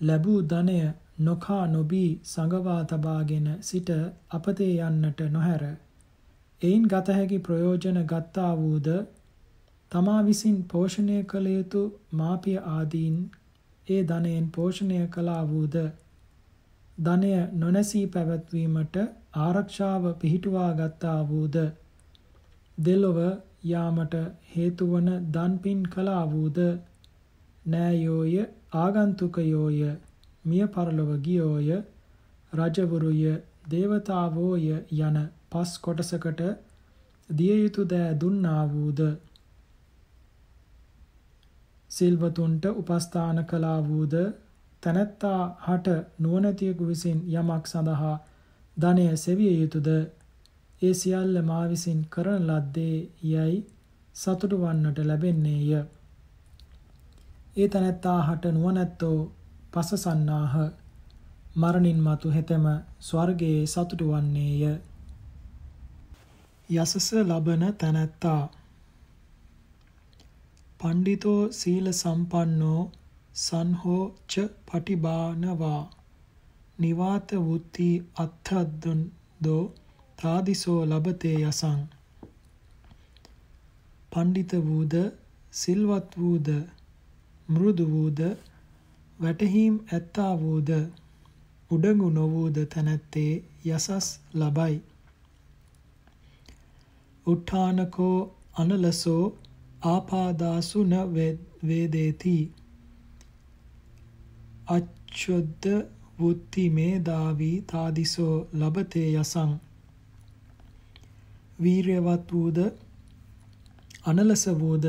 ලැබූ 0.00 0.40
ධනය 0.44 0.78
නොකා 1.20 1.64
නොබී 1.68 2.10
සංගවා 2.24 2.82
තබාගෙන 2.84 3.48
සිට 3.60 3.90
අපතේ 4.30 4.74
යන්නට 4.82 5.20
නොහැර. 5.30 5.62
එයින් 6.62 6.84
ගත 6.84 7.08
හැකි 7.10 7.38
ප්‍රයෝජන 7.40 7.98
ගත්තා 8.04 8.52
වූද 8.56 8.88
තමා 9.92 10.20
විසින් 10.22 10.58
පෝෂණය 10.64 11.18
කළ 11.24 11.46
යුතු 11.48 11.82
මාපිය 12.12 12.58
ආදීන් 12.68 13.16
ඒ 13.88 14.02
ධනයෙන් 14.04 14.46
පෝෂණය 14.50 15.00
කළා 15.08 15.42
වූද 15.48 15.76
ධනය 16.98 17.32
නොනැසී 17.54 18.06
පැවැත්වීමට 18.08 18.96
ආරක්ෂාව 19.38 20.04
පිහිටුවා 20.14 20.70
ගත්තා 20.74 21.20
වූද 21.28 21.56
දෙලොව 22.78 23.18
යාමට 23.62 24.14
හේතු 24.50 24.86
වන 24.86 25.08
දන්පින් 25.30 25.80
කළා 25.86 26.24
වූද 26.30 26.58
නෑයෝය 27.66 28.34
ආගන්තුකයෝය 28.76 29.80
මිය 30.44 30.64
පරලොව 30.68 31.10
ගියෝය 31.20 31.70
රජවරුය 32.52 33.22
දේවතාවෝය 33.70 34.66
යන 35.00 35.16
පස් 35.50 35.70
කොටසකට 35.78 36.42
දිය 37.28 37.56
යුතු 37.56 37.82
දෑ 37.84 38.10
දුන්නා 38.20 38.62
වූද 38.68 39.00
සිල්වතුන්ට 41.90 42.64
උපස්ථාන 42.72 43.38
කළා 43.44 43.80
වූද 43.84 44.14
තැනැත්තා 44.82 45.40
හට 45.64 45.96
නුවණැතියෙකු 46.18 46.84
විසින් 46.86 47.18
යමක් 47.32 47.64
සඳහා 47.66 48.16
ධනය 48.76 49.06
සෙවිය 49.16 49.54
යුතුයද 49.54 49.88
ඒ 50.82 50.94
සියල්ල 50.94 51.36
මා 51.42 51.64
විසින් 51.68 52.00
කරන 52.12 52.42
ලද්දේ 52.48 52.96
යයි 53.24 53.54
සතුටු 54.16 54.56
වන්නට 54.58 54.98
ලැබෙන්නේය. 55.00 55.70
ඒ 57.56 57.68
තැනැත්තා 57.68 58.18
හට 58.22 58.44
නුවණැත්තෝ 58.52 59.18
පසසන්නාහ. 59.72 60.54
මරණින් 61.56 62.00
මතු 62.00 62.28
හෙතෙම 62.30 62.66
ස්වර්ගයේ 63.00 63.60
සතුටු 63.66 64.06
වන්නේය. 64.08 64.62
යසස 66.68 67.08
ලබන 67.20 67.62
තැනැත්තා. 67.74 68.42
පණ්ඩිතෝ 70.80 71.40
සීල 71.52 71.86
සම්පන්නෝ 71.92 72.82
සංහෝ 73.36 74.04
ච 74.30 74.32
පටිබානවා. 74.66 75.82
නිවාත 76.78 77.28
වුත්ති 77.46 77.88
අත්ථද්දුන් 78.16 79.00
දෝ 79.44 79.64
තාදිසෝ 80.18 80.80
ලබතේ 80.86 81.36
යසං. 81.42 81.80
පණ්ඩිත 84.12 84.52
වූද 84.66 84.94
සිල්වත් 85.52 86.10
වූද 86.18 86.48
මෘදු 87.48 87.84
වූද 87.90 88.20
වැටහීම් 89.20 89.74
ඇත්තා 89.92 90.32
වූද 90.40 90.70
උඩඟු 91.70 92.08
නොවූද 92.10 92.56
තැනැත්තේ 92.72 93.32
යසස් 93.66 94.08
ලබයි. 94.34 94.76
උට්ඨානකෝ 97.26 98.18
අනලසෝ 98.54 99.24
ආපාදාසු 99.84 100.84
න 100.84 100.94
වේදේති. 101.68 102.36
අච්චොද්ද 104.68 105.64
වුත්ති 106.20 106.64
මේදාවී 106.70 107.56
තාදිසෝ 107.72 108.34
ලබතේ 108.54 109.08
යසං. 109.14 109.50
වීරයවත් 111.58 112.32
වූද 112.32 112.58
අනලස 114.04 114.44
වූද 114.58 114.86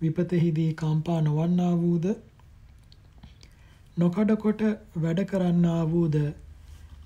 විපතෙහිදී 0.00 0.72
කම්පා 0.74 1.20
නොවන්නා 1.20 1.74
වූද 1.76 2.06
නොකඩකොට 3.96 4.62
වැඩ 5.02 5.20
කරන්නා 5.24 5.82
වූද 5.90 6.16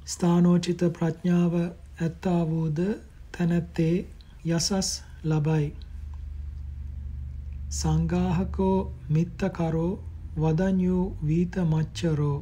ස්ථානෝචිත 0.06 0.82
ප්‍රඥාව 0.96 1.54
ඇත්තා 2.00 2.40
වූද 2.46 2.78
තැනැත්තේ 3.32 3.94
යසස් 4.46 4.90
ලබයි. 5.24 5.66
සංගාහකෝ 7.70 8.78
මිත්තකරෝ 9.08 9.92
වදඤ්ඤු 10.36 10.98
වීත 11.26 11.54
මච්චරෝ 11.64 12.38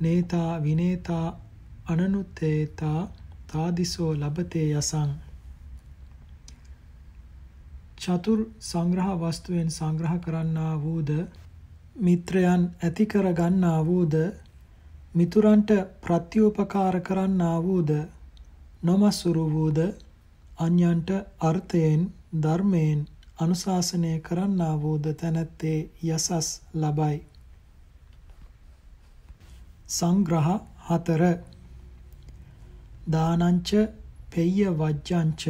නේතා 0.00 0.52
විනේතා 0.62 1.26
අනනුත්තේතා 1.86 3.00
තාදිසෝ 3.46 4.12
ලබතේ 4.14 4.68
යසං. 4.74 5.10
චතුර් 8.00 8.40
සංග්‍රහ 8.60 9.10
වස්තුවෙන් 9.20 9.70
සංග්‍රහ 9.70 10.14
කරන්නා 10.20 10.74
වූද 10.78 11.10
මිත්‍රයන් 11.98 12.62
ඇති 12.80 13.04
කර 13.06 13.26
ගන්නා 13.34 13.80
වූද 13.84 14.14
මිතුරන්ට 15.14 15.70
ප්‍රත්‍යෝපකාර 16.00 16.96
කරන්නා 17.00 17.56
වූද 17.62 17.90
නොමසුරු 18.82 19.44
වූද 19.50 19.78
අන්‍යන්ට 20.58 21.10
අර්ථයෙන් 21.40 22.02
ධර්මයෙන් 22.36 23.00
අනුශාසනය 23.38 24.12
කරන්නා 24.20 24.74
වූද 24.78 25.04
තැනැත්තේ 25.14 25.78
යසස් 26.06 26.48
ලබයි. 26.74 27.18
සංග්‍රහ 29.88 30.50
හතර. 30.86 31.22
දානංච 33.08 33.70
පෙය්‍ය 34.30 34.66
වජ්ජංච 34.72 35.44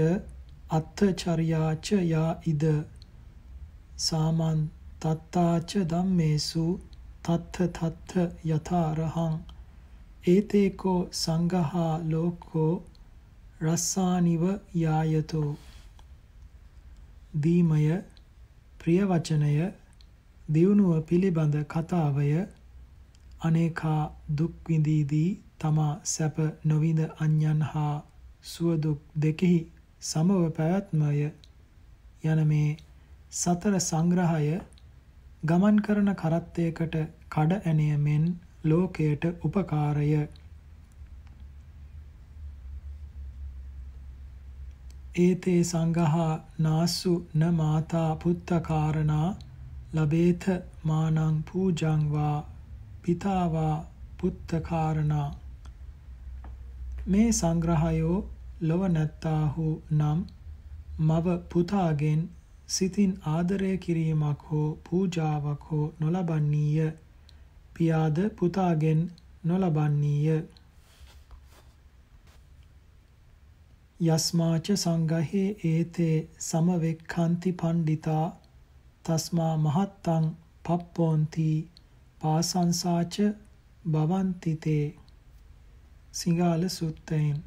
අත්ථචර්යාච 0.70 1.86
යා 2.04 2.32
ඉද? 2.46 2.64
සාමන් 3.98 4.60
තත්තාච 5.00 5.70
ධම්මේසු 5.86 6.66
තත්ථ 7.24 7.58
තත්ථ 7.70 8.14
යථාරහං. 8.48 9.34
ඒතේකෝ 10.26 11.00
සංඝහා 11.14 11.94
ලෝකෝ 12.04 12.72
රස්සානිව 13.62 14.44
යායතෝ. 14.74 15.50
දීමය 17.36 17.82
ප්‍රිය 18.80 19.02
වචනය 19.06 19.56
දියුණුව 20.48 21.02
පිළිබඳ 21.04 21.56
කතාවය 21.66 22.30
අනේකා 23.40 24.02
දුක් 24.36 24.54
විඳීදී 24.66 25.28
තමා 25.58 25.92
සැප 26.04 26.36
නොවිඳ 26.64 27.00
අන්‍යයන් 27.18 27.60
හා 27.64 27.94
සුව 28.44 28.70
දුක් 28.78 29.00
දෙකෙහි 29.16 29.60
සමව 30.00 30.44
පැවැත්මය 30.56 31.30
යන 32.24 32.38
මේ 32.50 32.68
සතර 33.32 33.74
සංග්‍රහය 33.80 34.54
ගමන් 35.42 35.80
කරන 35.86 36.12
කරත්තයකට 36.20 36.96
කඩ 37.34 37.58
ඇණය 37.62 37.88
මෙන් 37.98 38.24
ලෝකයට 38.64 39.26
උපකාරය. 39.42 40.06
ඒතේ 45.18 45.60
සංගහා 45.64 46.32
නාසු 46.60 47.14
න 47.34 47.46
මාතා 47.54 48.10
පුත්තකාරණා 48.16 49.28
ලබේත 49.92 50.44
මානං 50.84 51.38
පූජං 51.44 52.02
වා 52.12 52.36
පිතාවා 53.04 53.76
පුත්තකාරණා. 54.18 55.30
මේ 57.06 57.30
සංග්‍රහයෝ 57.34 58.18
ලොව 58.60 58.82
නැත්තාහු 58.88 59.68
නම් 59.92 60.18
මව 61.00 61.26
පුතාගෙන් 61.48 62.20
සිතින් 62.68 63.12
ආදරය 63.28 63.70
කිරීමක් 63.78 64.42
හෝ 64.48 64.68
පූජාවක් 64.84 65.62
හෝ 65.68 65.86
නොලබන්නීය. 66.00 66.88
පියාද 67.74 68.18
පුතාගෙන් 68.38 69.00
නොලබන්නීය. 69.44 70.38
යස්මාච 74.00 74.66
සංගහේ 74.76 75.48
ඒතේ 75.64 76.16
සමවෙක්ඛන්ති 76.40 77.50
පණ්ඩිතා 77.54 78.26
තස්මා 79.04 79.54
මහත්තං 79.58 80.26
පප්පෝන්ති 80.64 81.50
පාසංසාච 82.20 83.14
භවන්තිතේ. 83.88 84.86
සිංහාල 86.12 86.68
සුත්තයෙන් 86.70 87.38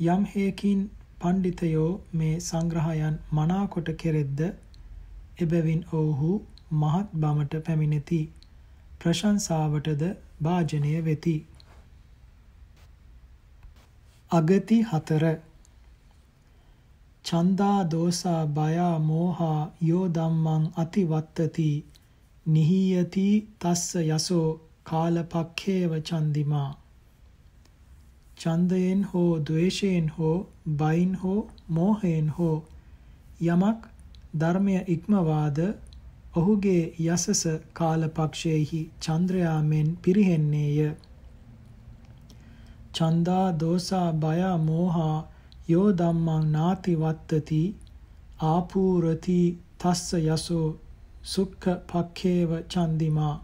යම් 0.00 0.24
හේකින් 0.24 0.90
පණ්ඩිතයෝ 1.20 1.90
මේ 2.12 2.34
සංග්‍රහයන් 2.40 3.18
මනාකොට 3.32 3.88
කෙරෙද්ද 3.96 4.40
එබැවින් 5.38 5.82
ඔවුහු 5.92 6.30
මහත් 6.72 7.08
බමට 7.14 7.60
පැමිණෙති. 7.66 8.20
ප්‍රශංසාවටද 9.00 10.02
භාජනය 10.42 10.92
වෙති. 11.04 11.36
අගති 14.30 14.82
හතර. 14.82 15.24
චන්දා 17.24 17.90
දෝසා 17.90 18.46
බයා 18.46 18.98
මෝහා 19.00 19.72
යෝ 19.80 20.06
ධම්මං 20.10 20.68
අතිවත්තති. 20.76 21.70
නිහීයති 22.46 23.26
තස්ස 23.60 23.96
යසෝ 24.08 24.46
කාලපක්ඛේව 24.84 25.92
චන්දිමා 26.02 26.70
ඡන්දයෙන් 28.42 29.02
හෝ 29.04 29.30
ද්වේෂයෙන් 29.46 30.06
හෝ 30.10 30.36
බයින් 30.76 31.14
හෝ 31.16 31.40
මෝහයෙන් 31.68 32.28
හෝ 32.38 32.56
යමක් 33.46 33.88
ධර්මය 34.38 34.76
ඉක්මවාද 34.88 35.58
ඔහුගේ 36.34 36.82
යසස 37.06 37.42
කාලපක්ෂයේහි 37.72 38.80
චන්ද්‍රයා 39.00 39.60
මෙන් 39.62 39.88
පිරිහෙන්නේය. 40.02 40.78
චන්දා 42.94 43.46
දෝසා 43.60 44.08
බය 44.14 44.40
මෝහා 44.60 45.18
යෝ 45.68 45.88
ධම්මං 45.98 46.46
නාති 46.52 46.94
වත්තති 46.96 47.62
ආපූරති 48.44 49.40
තස්ස 49.78 50.08
යසෝ 50.20 50.68
සුක්ඛ 51.24 51.68
පක්ඛේව 51.86 52.50
චන්දිමා. 52.66 53.34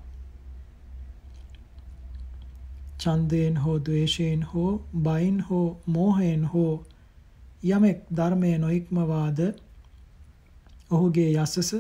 ඡන්දයෙන් 3.01 3.57
හෝ 3.59 3.79
ද්වේෂයෙන් 3.81 4.43
හෝ 4.45 4.73
බයින් 5.03 5.39
හෝ 5.43 5.67
මෝහයෙන් 5.89 6.45
හෝ 6.53 6.75
යමෙක් 7.67 8.01
ධර්මයේ 8.13 8.59
නොඉක්මවාද 8.59 9.39
ඔහුගේ 10.91 11.31
යසස 11.37 11.71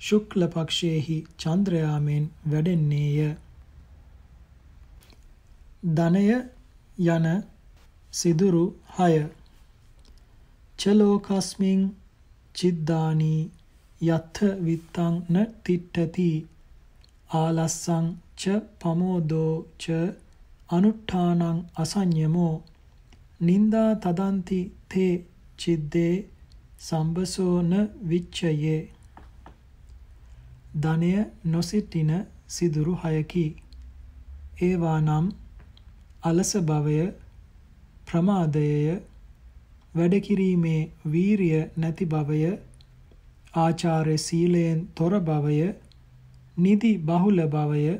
ශුක්ල 0.00 0.46
පක්ෂයේහි 0.48 1.18
චන්ද්‍රයාමෙන් 1.38 2.24
වැඩෙන්නේය. 2.46 3.20
ධනය 5.90 6.24
යන 7.08 7.26
සිදුරු 8.12 8.64
6 8.96 9.22
චලෝකස්මින් 10.78 11.82
චිද්දානි 12.54 13.36
යත්ථ 14.00 14.40
විත්තං 14.60 15.14
න 15.28 15.36
තිට්ඨති. 15.64 16.30
ආලස්සං 17.34 18.06
ච 18.36 18.60
පමෝදෝ 18.80 19.54
ච 19.78 19.84
අනුට්ඨානං 20.70 21.58
අසඤ්ඤමෝ 21.76 22.54
නින්දා 23.40 23.90
තදන්ති 23.96 24.60
තේ 24.88 25.12
චිද්දේ 25.58 26.14
සම්බසෝන 26.78 27.70
විච්ඡයේ 28.08 28.80
ධනය 30.82 31.12
නොසිටින 31.44 32.10
සිදුරු 32.48 32.94
හයකි. 32.94 33.46
ඒවා 34.62 34.98
නම් 35.00 35.26
අලස 36.22 36.52
භවය, 36.62 36.98
ප්‍රමාදයය, 38.06 38.98
වැඩ 39.94 40.14
කිරීමේ 40.20 40.90
වීරිය 41.12 41.62
නැති 41.76 42.04
භවය, 42.06 42.42
ආචාර්ය 43.54 44.18
සීලයෙන් 44.18 44.78
තොර 44.94 45.20
භවය, 45.20 45.58
නිදි 46.58 46.92
බහුල 47.00 47.40
භවය, 47.48 47.98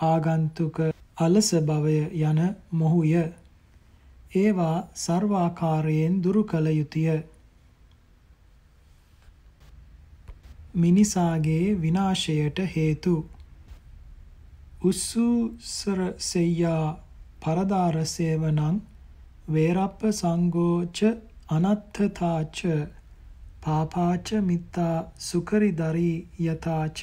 ආගන්තුක 0.00 0.78
අලස 1.20 1.50
භවය 1.62 1.98
යන 2.22 2.40
මොහුය. 2.74 3.12
ඒවා 4.34 4.76
ਸਰවාකාරයෙන් 4.96 6.22
දුරු 6.22 6.42
කළ 6.44 6.68
යුතුය. 6.72 7.18
මිනිසාගේ 10.76 11.64
විනාශයට 11.76 12.58
හේතු 12.68 13.14
උස්සුසර 14.82 15.98
සෙය්‍යා 16.20 16.84
පරදාර 17.40 17.96
සේවනං 18.06 18.78
වේරප්ප 19.48 20.00
සංගෝච 20.12 20.98
අනත්තතාච 21.50 22.62
පාපාච 23.60 24.32
මිත්තා 24.42 24.94
සුකරිදරි 25.20 26.12
යතාච 26.44 27.00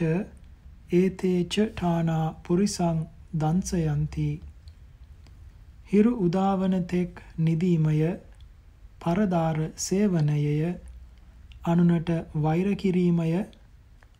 ඒතේච 0.91 1.53
ඨානා 1.71 2.25
පුරිසං 2.43 2.99
දංසයන්ති 3.38 4.30
හිරු 5.91 6.13
උදාවන 6.21 6.76
තෙක් 6.86 7.21
නිදීමය 7.39 8.10
පරදාර 9.02 9.58
සේවනයය 9.78 10.73
අනුනට 11.65 12.10
වෛර 12.38 12.67
කිරීමය 12.76 13.30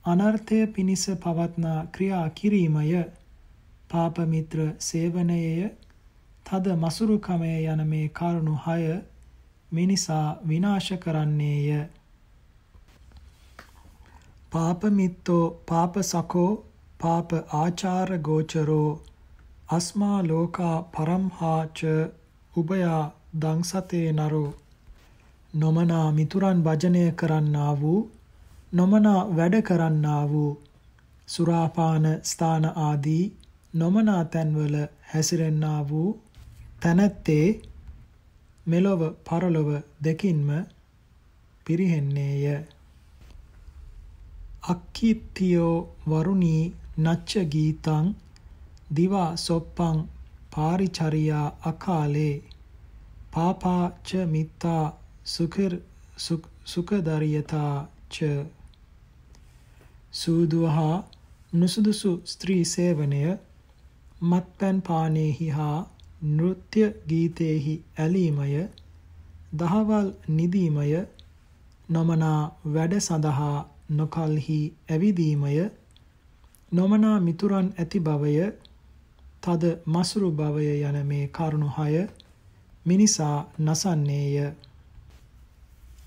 අනර්ථය 0.06 0.60
පිනිස 0.70 1.04
පවත්නා 1.18 1.80
ක්‍රියා 1.90 2.28
කිරීමය 2.32 3.04
පාප 3.90 4.18
මිත්‍ර 4.28 4.60
සේවනයය 4.82 5.70
තද 6.46 6.76
මසුරුකමය 6.78 7.54
යන 7.66 7.82
මේ 7.86 8.08
කරුණු 8.12 8.56
හය 8.66 8.84
මිනිසා 9.72 10.38
විනාශ 10.44 10.92
කරන්නේය. 10.98 11.88
පාප 14.52 14.84
මිත්තෝ 14.92 15.44
පාප 15.66 15.94
සකෝ 16.04 16.52
පාප 17.00 17.30
ආචාර 17.56 18.10
ගෝචරෝ 18.20 18.90
අස්මා 19.70 20.20
ලෝකා 20.24 20.76
පරම්හාච 20.92 21.80
උබයා 22.56 23.02
දංසතේ 23.40 24.08
නරෝ 24.12 24.50
නොමනා 25.54 26.08
මිතුරන් 26.12 26.60
වජනය 26.64 27.04
කරන්නා 27.14 27.74
වූ 27.82 28.00
නොමනා 28.74 29.22
වැඩ 29.36 29.56
කරන්නා 29.62 30.24
වූ 30.30 30.52
සුරාපාන 31.28 32.06
ස්ථාන 32.24 32.66
ආදී 32.80 33.24
නොමනා 33.74 34.24
තැන්වල 34.28 34.76
හැසිරෙන්නා 35.12 35.82
වූ 35.90 36.10
තැනැත්තේ 36.80 37.46
මෙලොව 38.66 39.02
පරලොව 39.24 39.70
දෙකින්ම 40.04 40.50
පිරිහෙන්නේය. 41.66 42.44
අක්කිත්තියෝ 44.64 45.76
වරුණී 46.10 46.64
නච්ච 46.98 47.32
ගීතං 47.52 48.06
දිවා 48.96 49.32
සොප්පං 49.38 49.98
පාරිචරියා 50.52 51.48
අකාලේ 51.64 52.36
පාපාච 53.34 54.10
මිත්තා 54.28 54.86
සුඛර් 55.26 55.74
සුඛදරියතා 56.66 57.76
ච 58.10 58.18
සූදුවහා 60.14 60.96
නුසුදුසු 61.54 62.12
ස්ත්‍රී 62.26 62.64
සේවනය 62.66 63.22
මත්පැන් 64.22 64.78
පානේහි 64.82 65.50
හා 65.50 65.80
නෘත්‍ය 66.30 66.84
ගීතේහි 67.10 67.74
ඇලීමය 68.00 68.64
දහවල් 69.56 70.08
නිදීමය 70.30 71.02
නොමනා 71.90 72.42
වැඩ 72.68 72.94
සඳහා 73.00 73.58
නොකල්හි 73.92 74.62
ඇවිදීමය 74.90 75.54
නොමනා 76.72 77.20
මිතුරන් 77.22 77.68
ඇති 77.74 78.00
බවය 78.02 78.32
තද 79.44 79.64
මසුරු 79.88 80.32
බවය 80.34 80.66
යන 80.82 80.98
මේ 81.06 81.28
කරුණු 81.30 81.70
හය 81.72 82.08
මිනිසා 82.86 83.38
නසන්නේය. 83.60 84.52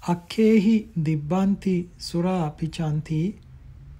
අක්කේහි 0.04 0.76
දිබ්බන්ති 1.04 1.76
සුරා 2.00 2.50
පිචන්ති 2.52 3.20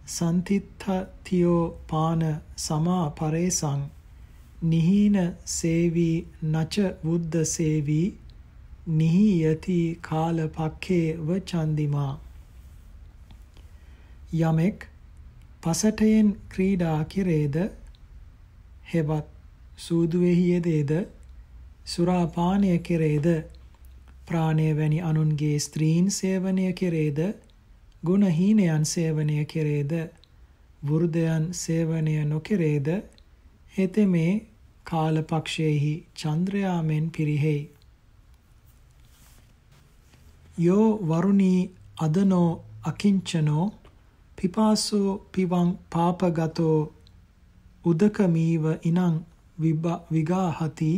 සන්තිත්තතියෝ 0.07 1.65
පාන 1.91 2.23
සමා 2.59 3.07
පරේසං 3.13 3.83
නිහීන 4.65 5.19
සේවී 5.47 6.17
නච 6.45 6.77
බුද්ධ 7.05 7.45
සේවී 7.47 8.07
නිහියති 8.91 9.81
කාල 10.03 10.49
පක්ඛේ 10.51 11.07
වචන්දිමා. 11.23 12.15
යමෙක් 14.35 14.90
පසටයෙන් 15.63 16.29
ක්‍රීඩා 16.49 17.05
කෙරේද? 17.05 17.57
හෙවත්. 18.85 19.27
සූදුවෙහි 19.77 20.45
යෙදේද? 20.51 20.93
සුරාපානය 21.87 22.79
කෙරේද? 22.81 23.27
ප්‍රාණය 24.27 24.69
වැනි 24.77 25.01
අනුන්ගේ 25.03 25.59
ස්ත්‍රීන් 25.59 26.11
සේවනය 26.11 26.73
කෙරේද? 26.73 27.21
ගුණහීනයන් 28.03 28.85
සේවනය 28.85 29.45
කෙරේද? 29.45 29.93
වෘදයන් 30.83 31.53
සේවනය 31.55 32.25
නොකෙරේද? 32.25 32.89
හෙතෙමේ 33.75 34.47
කාලපක්ෂයෙහි 34.85 35.93
චන්ද්‍රයාමෙන් 36.15 37.11
පිරිහෙයි. 37.11 37.71
යෝ 40.59 40.89
වරුණී 41.03 41.71
අදනෝ 41.99 42.49
අකිංචනෝ 42.85 43.67
පිපාසෝ 44.41 45.11
පිවං 45.33 45.71
පාපගතෝ 45.93 46.79
උදකමීව 47.85 48.65
ඉනං 48.83 49.17
විගාහති 50.11 50.93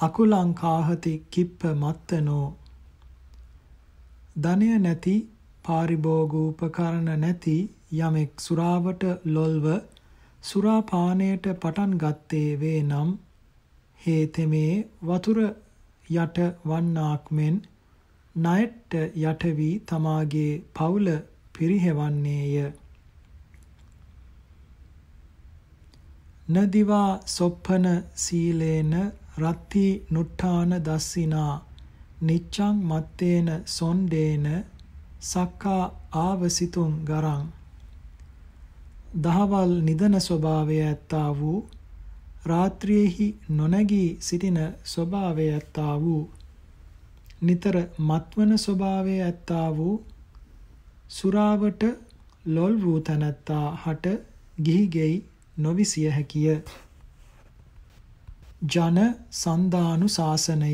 අකුලං 0.00 0.50
කාහති 0.54 1.12
කිප්ප 1.30 1.62
මත්තනෝ. 1.74 2.46
ධනය 4.36 4.68
නැති 4.78 5.14
පාරිභෝගූපකරණ 5.64 7.08
නැති 7.18 7.56
යමෙක් 7.98 8.32
සුරාවට 8.40 9.02
ලොල්ව 9.28 9.66
සුරා 10.44 10.82
පානයට 10.82 11.48
පටන් 11.54 11.96
ගත්තේ 11.96 12.50
වේ 12.60 12.82
නම් 12.82 13.10
හේතෙමේ 14.00 14.74
වතුර 15.04 15.40
යට 16.16 16.38
වන්නාක් 16.66 17.24
මෙන් 17.30 17.56
ණයට 18.34 18.94
යට 19.22 19.42
වී 19.56 19.74
තමාගේ 19.86 20.52
පවුල 20.74 21.08
පිරිහෙවන්නේය. 21.58 22.72
නදිවා 26.48 27.12
සොප්පන 27.26 27.86
සීලේන 28.16 28.92
රත්ති 29.38 29.86
නුට්ඨාන 30.10 30.70
දස්සිනා 30.84 31.54
නිච්ඡං 32.20 32.76
මත්තේන 32.84 33.48
සොන්ඩේන 33.66 34.46
සක්කා 35.22 35.84
ආවසිතුං 36.16 36.94
ගරං. 37.04 37.44
දහවල් 39.16 39.72
නිදන 39.82 40.14
ස්වභාවය 40.20 40.78
ඇත්තා 40.82 41.30
වූ 41.38 41.60
රාත්‍රියේහි 42.46 43.28
නොනැගී 43.50 44.08
සිටින 44.20 44.58
ස්වභාවය 44.84 45.46
ඇත්තා 45.50 45.94
වූ 46.00 46.22
නිතර 47.40 47.76
මත්වන 48.00 48.52
ස්වභාවය 48.58 49.14
ඇත්තා 49.22 49.68
වූ 49.76 49.96
සුරාවට 51.08 51.82
ලොල් 52.46 52.74
වූ 52.82 53.00
තැනැත්තා 53.00 53.66
හට 53.76 54.06
ගිහිගෙයි 54.62 55.16
නොවිසිය 55.56 56.08
හැකිය. 56.10 56.56
ජන 58.66 58.98
සන්දානු 59.32 60.08
ශාසනය. 60.08 60.72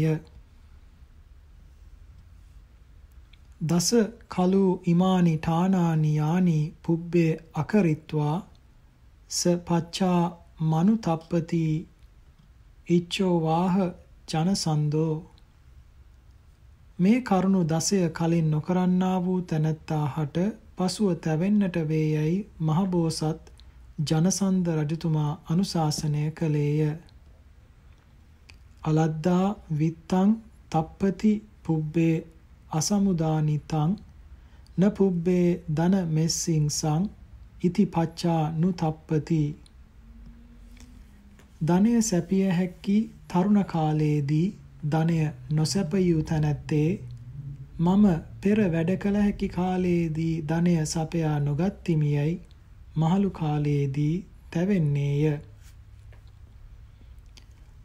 දස 3.65 3.89
කලු 4.29 4.65
ඉමානි 4.87 5.35
ඨානානි 5.39 6.17
යානි 6.17 6.59
පුබ්බේ 6.83 7.33
අකරිත්වා 7.55 8.37
ස 9.31 9.41
පච්චා 9.67 10.23
මනුතප්පති 10.63 11.63
ඉච්ඡෝ 12.89 13.37
වාහ 13.41 13.77
ජනසන්දෝ 14.29 15.15
මේ 16.99 17.21
කරුණු 17.21 17.61
දසය 17.65 17.97
කලින් 18.11 18.51
නොකරන්නා 18.51 19.17
වූ 19.25 19.41
තැනැත්තා 19.43 20.05
හට 20.09 20.45
පසුව 20.77 21.09
තැවෙන්නට 21.19 21.77
වේයයි 21.89 22.37
මහබෝසත් 22.61 23.51
ජනසන්ද 24.03 24.67
රජතුමා 24.79 25.33
අනුශාසනය 25.47 26.23
කළේය. 26.33 26.93
අලද්දා 28.85 29.47
විත්තං 29.73 30.31
තප්පති 30.71 31.33
පුබ්බේ 31.63 32.17
අසමුදානිතං 32.73 33.91
න 34.79 34.83
පුබ්බේ 34.93 35.49
දන 35.73 35.95
මෙස්සින්සං 36.11 37.03
ඉති 37.63 37.85
පච්චා 37.89 38.43
නුතප්පති 38.55 39.43
ධනය 41.63 41.93
සැපිය 42.03 42.47
හැකි 42.53 42.99
තරුණ 43.29 43.65
කාලයේදී 43.67 44.49
ධනය 44.85 45.19
නොසැපයූ 45.51 46.23
තැනැත්තේ 46.25 46.89
මම 47.79 48.05
පෙර 48.41 48.59
වැඩ 48.69 48.91
කළ 48.99 49.17
හැකි 49.19 49.49
කාලයේදී 49.51 50.35
ධනය 50.45 50.75
සපයා 50.87 51.39
නොගත්තිමියයි 51.41 52.35
මහලු 52.97 53.31
කාලයේදී 53.33 54.15
තැවෙන්නේය. 54.51 55.39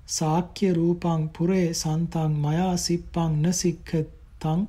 සාක්‍ය 0.10 0.70
රූපං 0.74 1.24
පුරේ 1.30 1.68
සන්තං 1.74 2.34
මයා 2.40 2.76
සිප්පං 2.78 3.34
නසික්ඛතං 3.44 4.62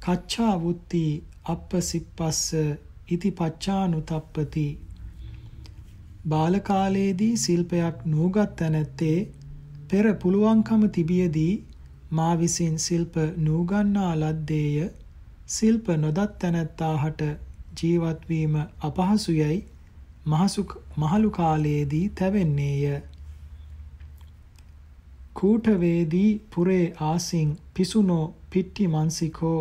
කච්චා 0.00 0.54
වුත්ති 0.62 1.04
අප්පසිප්පස්ස 1.46 2.42
ඉති 3.08 3.30
පච්චානුතප්පති 3.32 4.66
බාල 6.28 6.54
කාලයේදී 6.62 7.34
ශිල්පයක් 7.36 7.98
නූගත් 8.06 8.56
තැනැත්තේ 8.56 9.18
පෙර 9.88 10.06
පුළුවන්කම 10.14 10.82
තිබියදී 10.90 11.52
මා 12.12 12.32
විසින් 12.36 12.78
ශිල්ප 12.78 13.14
නූගන්නා 13.38 14.12
ලද්දේය 14.16 14.88
ශිල්ප 15.48 15.86
නොදත් 15.98 16.32
තැනැත්තාහට 16.38 17.22
ජීවත් 17.76 18.28
වීම 18.28 18.56
අපහසුයයි. 18.82 19.58
මහසු 20.26 20.62
මහලු 20.96 21.30
කාලයේදී 21.30 22.06
තැවෙන්නේය. 22.10 23.00
කූටවේදී 25.34 26.30
පුරේ 26.54 26.86
ආසින් 27.02 27.50
පිසුනෝ 27.74 28.24
පිට්ටි 28.50 28.88
මන්සිකෝ 28.88 29.60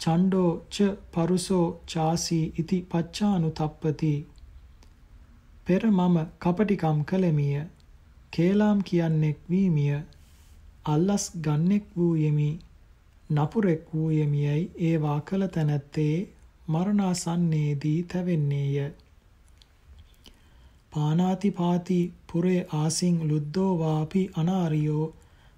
චණ්ඩෝ 0.00 0.50
ච 0.70 0.88
පරුසෝ 1.12 1.66
චාසී 1.86 2.44
ඉති 2.58 2.78
පච්චානුතප්පති. 2.90 4.12
පෙර 5.66 5.82
මම 5.88 6.16
කපටිකම් 6.40 6.98
කළෙමිය. 7.04 7.56
කේලාම් 8.36 8.78
කියන්නෙක් 8.82 9.38
වීමිය 9.50 9.98
අල්ලස් 10.86 11.24
ගන්නෙක් 11.40 11.84
වූ 11.96 12.14
යෙමි 12.16 12.50
නපුරෙක් 13.30 13.82
වූ 13.94 14.10
යෙමියයි 14.10 14.70
ඒවා 14.80 15.20
කළ 15.20 15.46
තැනැත්තේ 15.48 16.16
මරණාසන්නේදී 16.68 17.98
තැවෙන්නේය. 18.04 18.90
පානාතිපාති 20.92 22.00
පුරේ 22.28 22.60
ආසින් 22.72 23.16
ලුද්දෝ 23.28 23.72
වාපි 23.78 24.22
අනාරියෝ 24.36 25.06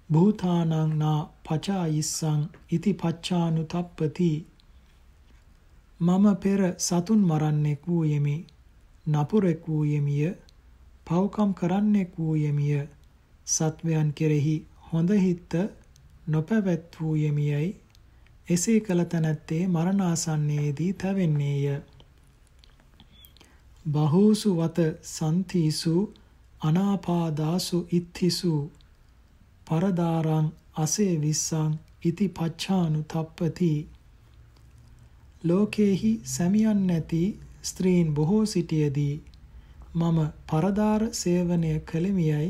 භූතානං 0.09 0.73
නා 0.97 1.19
පචායිස්සං 1.45 2.41
ඉති 2.71 2.93
පච්චානුතප්පති 2.93 4.31
මම 5.99 6.25
පෙර 6.35 6.61
සතුන් 6.79 7.21
මරන්නෙක් 7.23 7.81
වූ 7.87 8.03
යෙමි 8.03 8.35
නපුරෙක් 9.05 9.67
වූ 9.67 9.83
යෙමිය 9.85 10.29
පව්කම් 11.09 11.51
කරන්නෙක් 11.53 12.09
වූ 12.17 12.35
යෙමිය 12.35 12.81
සත්වයන් 13.47 14.09
කෙරෙහි 14.13 14.57
හොඳ 14.89 15.09
හිත 15.17 15.53
නොපැවැත් 16.27 16.97
වූ 16.99 17.15
යෙමියයි 17.17 17.69
එසේ 18.47 18.79
කළ 18.79 19.01
තැනැත්තේ 19.03 19.63
මරණාසන්නයේදී 19.67 20.91
තැවෙන්නේය. 20.93 21.65
බහූසු 23.85 24.49
වත 24.57 24.77
සන්තිසු 25.07 25.95
අනාපාදාසු 26.61 27.79
ඉත්තිසු 27.91 28.53
පරදාරං 29.67 30.47
අසේ 30.75 31.13
විස්සං 31.21 31.71
ඉති 32.03 32.27
පච්ඡානු 32.29 32.99
තප්පති. 33.03 33.73
ලෝකේහි 35.43 36.11
සැමියන් 36.25 36.81
නැති 36.87 37.23
ස්ත්‍රීන් 37.63 38.13
බොහෝ 38.13 38.45
සිටියේදී 38.45 39.15
මම 39.91 40.19
පරදාර 40.47 41.01
සේවනය 41.13 41.71
කළෙමියයි 41.81 42.49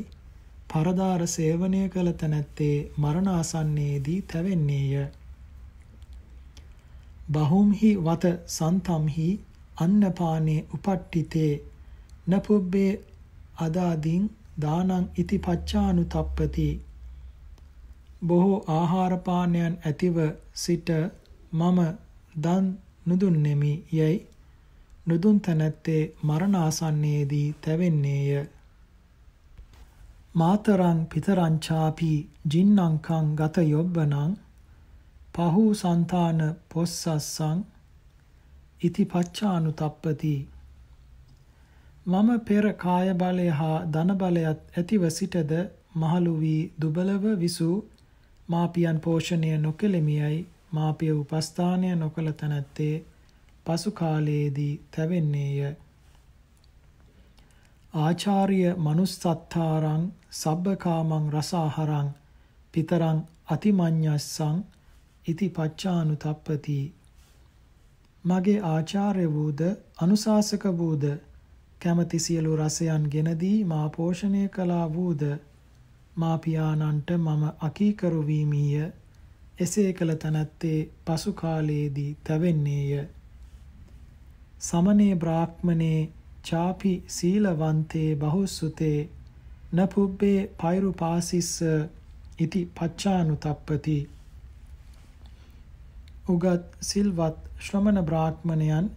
පරදාර 0.69 1.21
සේවනය 1.27 1.81
කළ 1.89 2.09
තැනැත්තේ 2.13 2.75
මරණාසන්නයේදී 2.97 4.21
තැවෙන්නේය. 4.23 5.05
බහුම්හි 7.31 7.91
වත 7.99 8.33
සන්තම්හි 8.47 9.29
අන්නපානේ 9.77 10.59
උපට්ඨිතේ 10.73 11.53
නපුබ්බේ 12.27 12.91
අදාදින් 13.59 14.25
දානං 14.61 15.05
ඉති 15.17 15.37
පච්චානුතප්පති 15.39 16.69
බොහෝ 18.23 18.57
ආහාර 18.69 19.13
පානයන් 19.21 19.79
ඇතිව 19.83 20.17
සිට 20.55 20.89
මම 21.53 21.79
දන් 22.39 22.65
නුදුන්නෙමි 23.07 23.73
යයි 23.91 24.15
නුදුන් 25.09 25.41
තැනැත්තේ 25.41 26.01
මරණාසන්නයේදී 26.23 27.47
තැවෙන්නේය. 27.61 28.45
මාතරං 30.35 30.99
පිතරංචාපි 31.07 32.13
ජින්නංකං 32.51 33.27
ගත 33.35 33.65
යොබ්බනං 33.65 34.37
පහු 35.35 35.63
సంతාන 35.75 36.39
පොස්සස්සං 36.69 37.59
ඉති 38.81 39.03
පච්චානුතප්පති 39.05 40.35
මම 42.05 42.29
පෙර 42.41 42.65
කාය 42.75 43.07
බලය 43.15 43.47
හා 43.51 43.77
ධන 43.87 44.11
බලයත් 44.17 44.59
ඇතිව 44.73 45.03
සිටද 45.11 45.51
මහලු 45.95 46.33
වී 46.37 46.61
දුබලව 46.81 47.25
විසූ 47.37 47.75
මාපියන් 48.49 48.99
පෝෂණය 48.99 49.51
නොකෙලෙමියයි 49.57 50.39
මාපිය 50.71 51.11
උපස්ථානය 51.13 51.89
නොකළ 51.95 52.31
තැනැත්තේ 52.33 52.95
පසු 53.69 53.91
කාලයේදී 53.93 54.73
තැවෙන්නේය. 54.91 55.73
ආචාර්ය 57.93 58.59
මනුස්සත්තාරං 58.77 60.03
සබ්බකාමං 60.33 61.25
රසාහරං 61.31 62.09
පිතරං 62.73 63.19
අතිමඤ්ඤස්සං 63.47 64.57
ඉති 65.27 65.49
පච්චානුතප්පති. 65.51 66.79
මගේ 68.23 68.59
ආචාර්ය 68.65 69.27
වූද 69.33 69.61
අනුශාසක 69.97 70.63
වූද 70.77 71.03
කැමැති 71.81 72.19
සියලු 72.19 72.55
රසයන් 72.55 73.03
ගෙනදී 73.11 73.65
මා 73.65 73.89
පෝෂණය 73.89 74.47
කළා 74.49 74.87
වූද 74.93 75.21
මා 76.15 76.37
පියාණන්ට 76.37 77.09
මම 77.17 77.43
අකීකරු 77.61 78.25
වීමීය. 78.27 78.91
එසේ 79.59 79.93
කළ 79.93 80.13
තනත්තේ 80.15 80.79
පසු 81.05 81.33
කාලයේදී 81.33 82.17
තැවෙන්නේය. 82.23 83.07
සමනේ 84.59 85.15
බ්‍රාහ්මනේ 85.15 85.99
චාපි 86.43 86.93
සීලවන්තේ 87.09 88.09
බහුසුතේ 88.15 88.99
නපුබ්බේ 89.73 90.39
පෛරුපාසිස්ස 90.57 91.53
ඉති 92.39 92.61
පච්චානුතප්පති. 92.75 93.97
උගත් 96.29 96.65
සිල්වත් 96.81 97.37
ශ්‍රමණ 97.59 98.01
බ්‍රාහ්මණයන් 98.03 98.87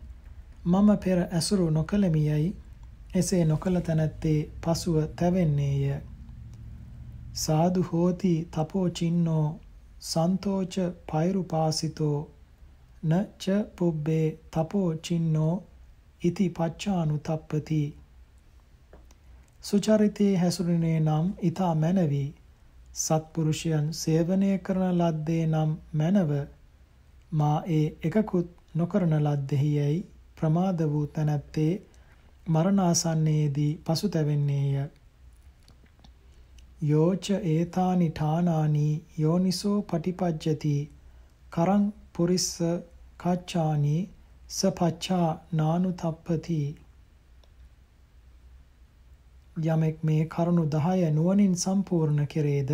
මම 0.65 0.89
පෙර 0.99 1.19
ඇසුරු 1.21 1.67
නොකළමියයි 1.71 2.49
එසේ 3.15 3.45
නොකළ 3.45 3.79
තැනැත්තේ 3.81 4.39
පසුව 4.61 4.97
තැවෙන්නේය. 5.17 6.01
සාදු 7.37 7.83
හෝති 7.83 8.35
තපෝ 8.51 8.87
චින්නෝ 8.91 9.47
සන්තෝච 10.03 10.75
පෛරුපාසිතෝ 11.11 12.19
න 13.03 13.13
ච 13.39 13.45
පුබ්බේ 13.77 14.27
තපෝ 14.51 14.91
චින්නෝ 14.99 15.55
ඉති 16.23 16.47
පච්චානුතප්පති. 16.51 17.83
සුචරිතේ 19.65 20.35
හැසුරුනේ 20.37 20.99
නම් 21.01 21.27
ඊතා 21.43 21.75
මැනවි. 21.77 22.25
සත්පුරුෂයන් 22.97 23.87
සේවනය 23.93 24.51
කරන 24.59 24.99
ලද්දේ 25.01 25.45
නම් 25.47 25.71
මැනව. 25.93 26.31
මා 27.33 27.59
ඒ 27.69 27.87
එකකුත් 28.03 28.49
නොකරන 28.75 29.15
ලද්දෙහියයි 29.19 29.99
ප්‍රමාද 30.37 30.79
වූ 30.93 31.07
තැනැත්තේ 31.09 31.73
මරණාසන්නයේදී 32.49 33.73
පසුතැවෙන්නේය. 33.85 34.87
යෝච 36.83 37.27
ඒතානි 37.49 38.09
ඨානානි 38.11 38.87
යෝනිසෝ 39.19 39.77
පටිපජ්ජති. 39.85 40.77
කරං 41.53 41.85
පුරිස්ස 42.15 42.49
කච්චානි 43.23 43.97
සපච්චා 44.51 45.29
නානුතප්පති. 45.53 46.63
යමෙක් 49.67 50.03
මේ 50.03 50.25
කරුණු 50.27 50.65
10 50.69 51.11
නුවණින් 51.13 51.55
සම්පූර්ණ 51.57 52.27
කෙරේද? 52.27 52.73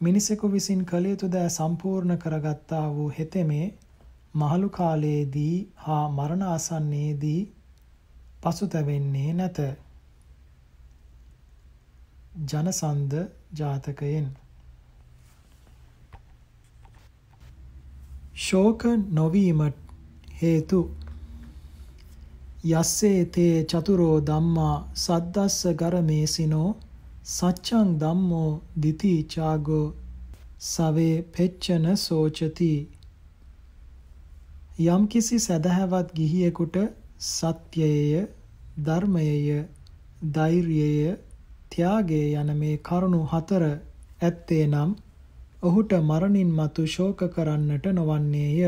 මිනිසෙකු 0.00 0.46
විසින් 0.48 0.82
කළ 0.84 1.06
යුතු 1.06 1.28
දෑ 1.28 1.50
සම්පූර්ණ 1.50 2.18
කරගත්තා 2.18 2.86
වූ 2.94 3.08
හෙතෙමේ 3.18 3.66
මහලු 4.34 4.68
කාලයේදී 4.70 5.54
හා 5.76 6.04
මරණ 6.08 6.44
ආසන්නයේදී 6.44 7.40
පසුතැවෙන්නේ 8.42 9.32
නැත. 9.34 9.58
ජනසන්ද 12.46 13.12
ජාතකයෙන් 13.54 14.28
ශෝක 18.40 18.82
නොවීමට 19.10 19.76
හේතු. 20.40 20.80
යස්සේ 22.72 23.24
තේ 23.34 23.56
චතුරෝ 23.64 24.16
ධම්මා 24.28 24.76
සද්දස්ස 24.96 25.58
ගරමේසිනෝ 25.80 26.70
සච්ඡං 27.26 27.90
ධම්මෝ 28.00 28.50
දිති 28.82 29.12
චාගෝ 29.32 29.86
සවේ 30.62 31.16
පෙච්චන 31.34 31.84
සෝචති. 31.96 32.72
යම්කිසි 34.86 35.36
සදහැවත් 35.38 36.08
ගිහියෙකුට 36.14 36.76
සත්‍යයය 37.26 38.24
ධර්මයය 38.80 39.58
ධෛර්යය 40.30 41.16
ත්‍යාගය 41.72 42.24
යන 42.36 42.50
මේ 42.56 42.76
කරුණු 42.80 43.22
හතර 43.26 43.64
ඇත්තේ 43.68 44.64
නම් 44.66 44.90
ඔහුට 45.62 45.92
මරණින් 46.02 46.50
මතු 46.52 46.86
ශෝක 46.86 47.20
කරන්නට 47.30 47.86
නොවන්නේය. 47.92 48.60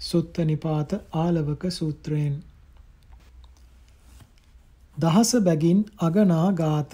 සුත්ත 0.00 0.38
නිපාත 0.40 0.90
ආලවක 1.14 1.62
සූත්‍රයෙන්. 1.70 2.34
දහස 4.96 5.30
බැගින් 5.40 5.80
අගනා 5.98 6.48
ගාත 6.52 6.92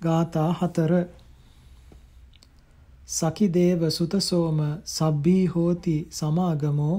ගාථා 0.00 0.50
හතර. 0.52 0.92
සකිදේව 3.08 3.80
සුතසෝම 3.90 4.58
සබ්බී 4.86 5.44
හෝති 5.46 5.96
සමාගමෝ 6.10 6.96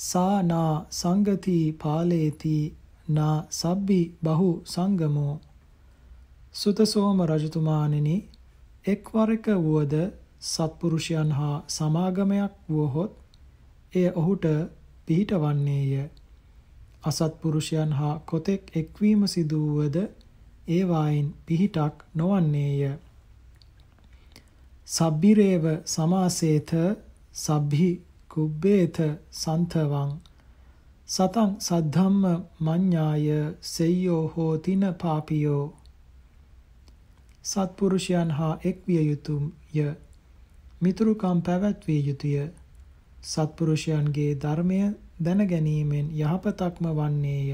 සා 0.00 0.42
නා 0.42 0.74
සංගති 0.92 1.56
පාලේති 1.82 2.56
නා 3.10 3.36
සබ්බි 3.52 4.00
බහු 4.22 4.50
සංගමෝ. 4.66 5.34
සුතසෝම 6.54 7.18
රජතුමාණෙනි 7.24 8.16
එක්වරක 8.86 9.46
වුවද 9.60 9.94
සත්පුරුෂයන් 10.44 11.30
හා 11.32 11.56
සමාගමයක් 11.68 12.52
වුවහොත් 12.68 13.12
එය 13.92 14.08
ඔහුට 14.12 14.44
පිහිටවන්නේය. 15.06 15.92
අසත්පුරුෂයන් 17.02 17.92
හා 17.92 18.14
කොතෙක් 18.22 18.62
එක්වීම 18.76 19.20
සිදු 19.26 19.58
වුවද 19.66 19.96
ඒවායින් 20.68 21.28
පිහිටක් 21.46 21.96
නොවන්නේය. 22.14 22.82
සබ්බිරේව 24.88 25.64
සමාසේත 25.86 26.70
සබ්හි 27.34 27.90
කුබ්බේත 28.30 28.96
සන්තවං 29.32 30.10
සතං 31.08 31.50
සද්ධම්ම 31.58 32.22
මඤ්ඤාය 32.60 33.26
සෙය්‍යෝ 33.62 34.22
හෝතින 34.28 34.82
පාපියෝ. 35.00 35.64
සත්පුරුෂයන් 37.44 38.30
හා 38.30 38.54
එක්විය 38.64 39.02
යුතුය 39.02 39.88
මිතුරුකම් 40.80 41.38
පැවැත්විය 41.42 42.00
යුතුය. 42.02 42.36
සත්පුරුෂයන්ගේ 43.24 44.32
ධර්මය 44.36 44.80
දැන 45.20 45.40
ගැනීමෙන් 45.46 46.06
යහපතක්ම 46.16 46.86
වන්නේය. 46.92 47.50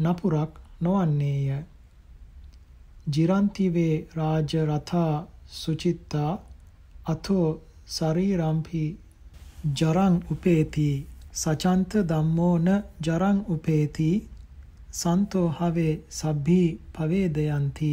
නපුරක් 0.00 0.52
නොවන්නේය. 0.80 1.48
ජිරන්තිවේ 3.08 3.94
රාජ 4.14 4.50
රථා 4.64 5.14
සුචිත්තා 5.52 6.32
අතෝ 7.06 7.46
ශරීරම්පි 7.88 8.84
ජරං 9.72 10.14
උපේති 10.30 10.90
සචන්ත 11.34 11.92
ධම්මෝන 12.04 12.68
ජරං 13.00 13.38
උපේති 13.48 14.10
සන්තෝ 14.92 15.48
හවේ 15.50 15.92
සබ්බී 16.10 16.68
පවේදයන්ති 16.94 17.92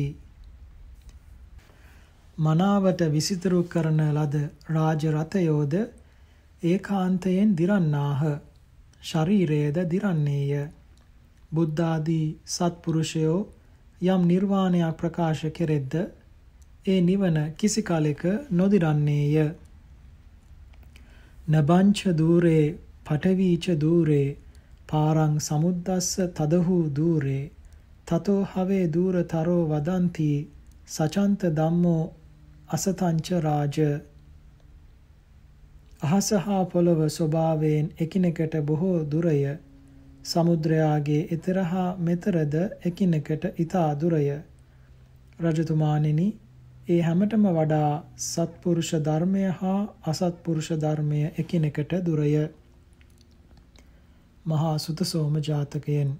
මනාවට 2.37 3.01
විසිතුරු 3.09 3.59
කරන 3.65 3.99
ලද 4.07 4.35
රාජ 4.69 5.03
රථයෝද 5.11 5.73
ඒකාන්තයෙන් 6.63 7.55
දිරන්නාහ 7.55 8.21
ශරීරයේද 9.03 9.77
දිරන්නේය. 9.85 10.51
බුද්ධාදී 11.51 12.27
සත්පුරුෂයෝ 12.47 13.39
යම් 14.05 14.21
නිර්වාණයක් 14.23 14.97
ප්‍රකාශ 14.97 15.45
කෙරෙද්ද 15.51 15.93
ඒ 16.85 16.99
නිවන 17.01 17.37
කිසි 17.55 17.81
කලෙක 17.83 18.21
නොදිරන්නේය. 18.51 19.35
නබංච 21.47 21.99
දූරේ 22.13 22.65
පටවීච 23.05 23.65
දූරේ 23.77 24.37
පාරං 24.87 25.33
සමුද්දස්ස 25.39 26.11
තදහු 26.33 26.77
දූරේ 26.91 27.43
තතෝ 28.07 28.41
හවේ 28.45 28.85
දූරතරෝ 28.89 29.63
වදන්ති 29.67 30.31
සචන්ත 30.87 31.41
ධම්මෝ 31.53 32.03
අසතංච 32.69 33.29
රාජ. 33.41 33.77
අහස 36.01 36.31
හා 36.41 36.63
පොළව 36.65 36.99
ස්වභාවයෙන් 37.09 37.87
එකිනෙකට 37.99 38.57
බොහෝ 38.63 38.97
දුරය. 39.05 39.39
සමුද්‍රයාගේ 40.23 41.21
ඊතර 41.27 41.59
හා 41.65 41.87
මෙතරද 41.99 42.55
එකිනෙකට 42.85 43.47
ඊතා 43.55 43.89
දුරය. 43.95 44.27
රජතුමාණෙනි 45.41 46.27
ඒ 46.89 47.01
හැමතෙම 47.01 47.47
වඩා 47.53 48.03
සත්පුරුෂ 48.17 48.91
ධර්මය 49.01 49.47
හා 49.55 49.79
අසත්පුරුෂ 50.05 50.69
ධර්මය 50.77 51.23
එකිනෙකට 51.37 51.91
දුරය. 52.05 52.35
මහා 54.45 54.77
සුතසෝම 54.79 55.41
ජාතකයෙන්. 55.41 56.13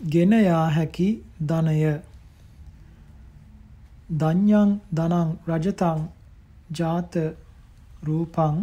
ගෙන 0.00 0.32
යා 0.32 0.66
හැකි 0.70 1.08
ධනය. 1.44 1.80
දඤ්ඤං 4.10 4.70
දනං 4.90 5.30
රජතං 5.48 6.00
ජාත 6.72 7.14
රූපං 8.02 8.56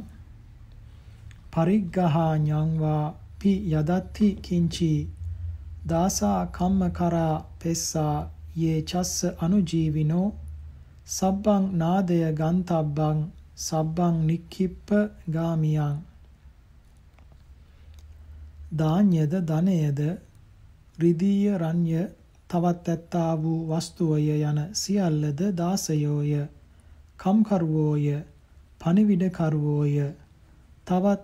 පරිග්ගහා 1.52 2.32
ඤංවා 2.40 3.04
පි 3.40 3.52
යදත්ති 3.74 4.30
කිංචි 4.42 4.94
දාසා 5.88 6.40
කම්ම 6.48 6.82
කරා 6.92 7.36
පෙස්සා 7.60 8.18
යේ 8.56 8.82
චස්ස 8.84 9.16
අනුජීවිනෝ 9.40 10.28
සබ්බං 11.08 11.64
නාදය 11.78 12.20
ගන්තබ්බං 12.34 13.18
සබ්බං 13.58 14.16
නික්ඛිප්ප 14.28 14.90
ගාමියං. 15.30 15.96
දාඤ්‍යද 18.72 19.34
ධනයද 19.50 20.00
රිදීය 20.98 21.58
රඤ්‍ය 21.58 22.04
තවත් 22.50 22.90
ඇත්තා 22.90 23.32
වූ 23.42 23.60
වස්තුවය 23.70 24.38
යන 24.42 24.60
සියල්ලද 24.74 25.42
දාසයෝය. 25.58 26.34
කම්කරුවෝය 27.18 28.22
පණිවිඩකරුවෝය. 28.82 29.98
තවත් 30.86 31.22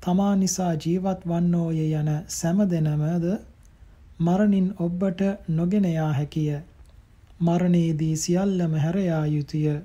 තමා 0.00 0.36
නිසා 0.36 0.72
ජීවත් 0.76 1.28
වන්නෝය 1.28 1.90
යන 2.00 2.10
සෑම 2.28 2.58
දෙනමද 2.70 3.26
මරණින් 4.20 4.68
ඔබට 4.78 5.20
නොගෙන 5.50 5.86
යා 5.88 6.12
හැකිය. 6.12 6.60
මරණයේදී 7.40 8.16
සියල්ලම 8.16 8.74
හැර 8.78 8.98
යා 8.98 9.26
යුතුය. 9.26 9.76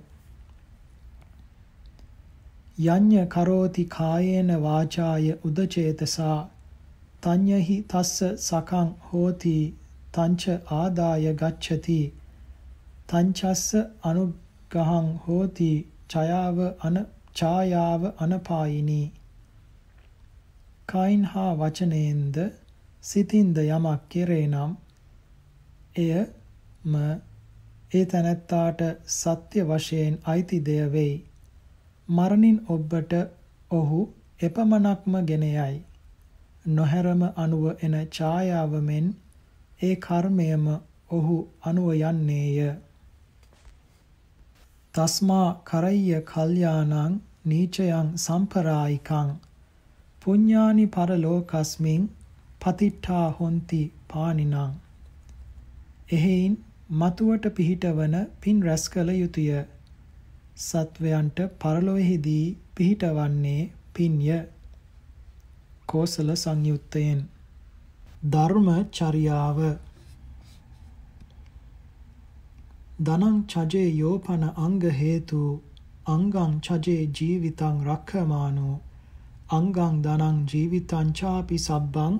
යඤ්ඤ 2.80 3.26
කරෝති 3.28 3.86
කායේන 3.96 4.52
වාචාය 4.64 5.26
උදචේතසා. 5.46 6.40
තඤ්ඤහි 7.24 7.78
තස්ස 7.84 8.24
සකං 8.40 8.94
හෝති. 9.10 9.58
තංච 10.14 10.44
ආදාය 10.72 11.34
ගච්ඡති। 11.34 12.00
තංචස්ස 13.10 13.68
අනුග්‍රහං 14.04 15.08
හෝති 15.26 15.72
ඡයාව 16.10 16.58
අන 16.82 16.98
ඡායාව 17.36 18.02
අනපායිනී। 18.18 19.08
කයින් 20.88 21.24
හා 21.26 21.52
වචනයෙන්ද 21.56 22.38
සිතින්ද 23.04 23.58
යමක් 23.58 24.02
කෙරේ 24.10 24.46
නම් 24.48 24.72
එයම 26.00 26.96
ඒ 27.92 28.06
තැනැත්තාට 28.06 28.82
සත්‍ය 29.14 29.64
වශයෙන් 29.64 30.20
අයිති 30.26 30.60
දෙය 30.66 30.84
වෙයි। 30.92 31.16
මරණින් 32.08 32.60
ඔබට 32.70 33.14
ඔහු 33.72 34.02
එපමණක්ම 34.40 35.14
ගෙන 35.26 35.44
යයි। 35.50 35.76
නොහැරම 36.68 37.22
අනුව 37.36 37.66
එන 37.82 37.96
ඡායාව 38.10 38.74
මෙන් 38.82 39.08
ඒ 39.82 39.96
කර්මයම 39.98 40.66
ඔහු 41.12 41.38
අනුව 41.64 41.90
යන්නේය. 41.94 42.58
තස්මා 44.94 45.50
කරය්‍ය 45.66 46.22
කල්යාණං 46.28 47.20
නීචයන් 47.46 48.10
සම්පරායිකං 48.18 49.30
පුඤ්ඤානි 50.22 50.86
පරලෝකස්මින් 50.90 52.04
පතිට්ඨා 52.62 53.28
හොಂತಿ 53.38 53.84
පානිනං 54.10 54.56
එහෙයින් 56.12 56.56
මතුවට 56.94 57.46
පිහිටවන 57.56 58.16
පින් 58.42 58.58
රැස් 58.64 58.86
කළ 58.90 59.10
යුතුය. 59.14 59.52
සත්වයන්ට 60.60 61.38
පරලොවේදී 61.60 62.58
පිහිටවන්නේ 62.76 63.62
පින්ය. 63.94 64.26
කෝසල 65.88 66.36
සංයුත්තයෙන්. 66.36 67.22
ධර්මචර්යාව 68.24 69.60
දනං 73.02 73.38
චජේ 73.48 73.90
යෝපන 73.92 74.44
අංග 74.58 74.82
හේතු 74.94 75.42
අංගං 76.08 76.54
චජේ 76.62 77.04
ජීවිතං 77.12 77.78
රක්ඛමානෝ 77.84 78.76
අංගං 79.52 79.96
දනං 80.04 80.38
ජීවිතං 80.46 81.10
චාපි 81.14 81.58
සබ්බං 81.60 82.20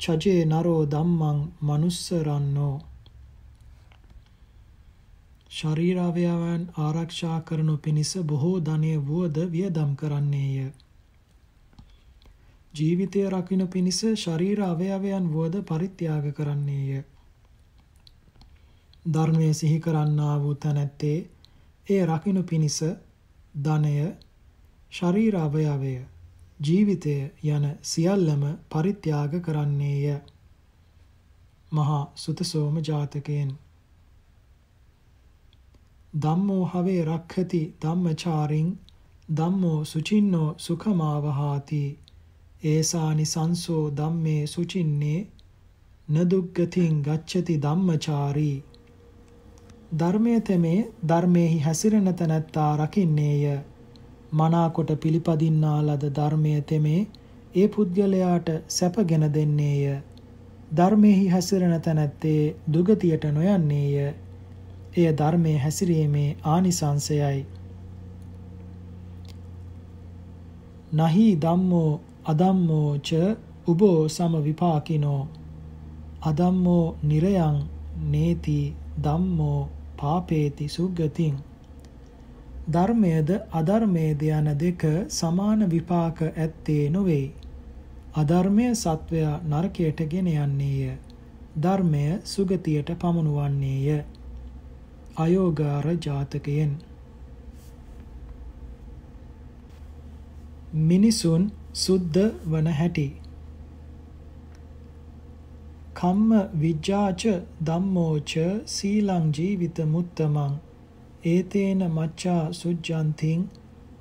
චජේ 0.00 0.40
නරෝ 0.46 0.82
ධම්මං 0.86 1.38
manussරන්නෝ 1.62 2.74
ශරීරාවයවයන් 5.50 6.68
ආරක්ෂා 6.78 7.38
කරනු 7.42 7.76
පිණිස 7.78 8.12
බොහෝ 8.24 8.58
ධනය 8.62 8.96
වුවද 9.06 9.36
වියදම් 9.50 9.92
කරන්නේය. 9.96 10.68
ජීවිතය 12.78 13.22
රකිනු 13.28 13.66
පිණිස 13.68 14.00
ශරීර 14.16 14.60
අවයවයන් 14.62 15.26
වුවද 15.28 15.54
පරිත්‍යාග 15.64 16.26
කරන්නේය. 16.32 17.02
ධර්මයේ 19.08 19.54
සිහි 19.54 19.78
කරන්නා 19.80 20.36
වූ 20.38 20.54
තැනැත්තේ 20.56 21.18
ඒ 21.86 22.02
රකිනු 22.06 22.42
පිණිස 22.44 22.78
ධනය 23.58 23.94
ශරීර 24.92 25.36
අවයවය 25.38 25.94
ජීවිතය 26.60 27.14
යන 27.48 27.64
සියල්ලම 27.84 28.42
පරිත්‍යාග 28.68 29.32
කරන්නේය. 29.42 30.18
මහා 31.72 32.02
සුතසෝම 32.16 32.76
ජාතකයෙන් 32.82 33.50
ධම්මෝ 36.14 36.64
හවේ 36.66 37.00
රක්ඛති 37.04 37.62
ධම්මචාරින් 37.82 38.68
ධම්මෝ 39.28 39.80
සුචින්නෝ 39.84 40.48
සුඛමාවහාති 40.58 41.82
ඒසානි 42.62 43.24
සංසෝ 43.24 43.84
ධම්මේ 43.92 44.42
සුචින්නේ 44.46 45.20
නදුග්ගතින් 46.08 46.96
ගච්ඡති 47.02 47.60
ධම්මචාරී 47.62 48.56
ධර්මයේ 49.96 50.40
තෙමේ 50.42 50.78
ධර්මයේහි 51.08 51.58
හැසිරෙන 51.58 52.14
තැනැත්තා 52.14 52.72
රකින්නේය 52.76 53.58
මනාකොට 54.32 54.90
පිළිපදින්නා 54.96 55.78
ලද 55.82 56.10
ධර්මයේ 56.14 56.60
තෙමේ 56.62 57.00
ඒ 57.54 57.68
පුද්ගලයාට 57.68 58.48
සැපගෙන 58.68 59.24
දෙන්නේය. 59.28 60.02
ධර්මයෙහි 60.76 61.28
හැසිරෙන 61.28 61.80
තැනැත්තේ 61.80 62.56
දුගතියට 62.72 63.24
නොයන්නේය. 63.32 64.14
එය 64.96 65.06
ධර්මයේ 65.14 65.58
හැසිරීමේ 65.58 66.36
ආනිසංසයයි. 66.44 67.46
නහි 70.94 71.26
ධම්මෝ 71.36 72.00
අදම්මෝ 72.28 72.90
ච 73.00 73.10
උබෝ 73.66 74.00
සම 74.08 74.32
විපාකිනෝ 74.46 75.22
අදම්මෝ 76.22 76.86
නිරයං 77.02 77.58
නේති 78.10 78.58
ධම්මෝ 79.04 79.60
පාපේති 79.96 80.66
සුග්ගතින් 80.68 81.36
ධර්මයේද 82.68 83.30
අධර්මයේද 83.50 84.22
යන 84.28 84.48
දෙක 84.54 84.82
සමාන 85.10 85.64
විපාක 85.66 86.18
ඇත්තේ 86.22 86.90
නොවේ. 86.90 87.32
අධර්මය 88.14 88.66
සත්වයා 88.74 89.40
නරකයට 89.42 90.00
ගෙන 90.06 90.28
යන්නේය. 90.28 90.98
ධර්මය 91.58 92.02
සුගතියට 92.24 92.90
පමුණුවන්නේය. 92.96 94.04
අයෝගාර 95.16 95.86
ජාතකයෙන් 95.98 96.76
මිනිසුන් 100.82 101.50
සුද්ධ 101.74 102.18
වන 102.44 102.66
හැටි. 102.72 103.08
කම්ම 105.94 106.30
විජ්ජාච 106.54 107.22
ධම්මෝච 107.62 108.32
සීලං 108.66 109.32
ජීවිත 109.32 109.78
මුත්තමං. 109.86 110.54
ඒතේන 111.24 111.80
මච්ඡා 111.88 112.52
සුජ්ජන්තිං 112.52 113.40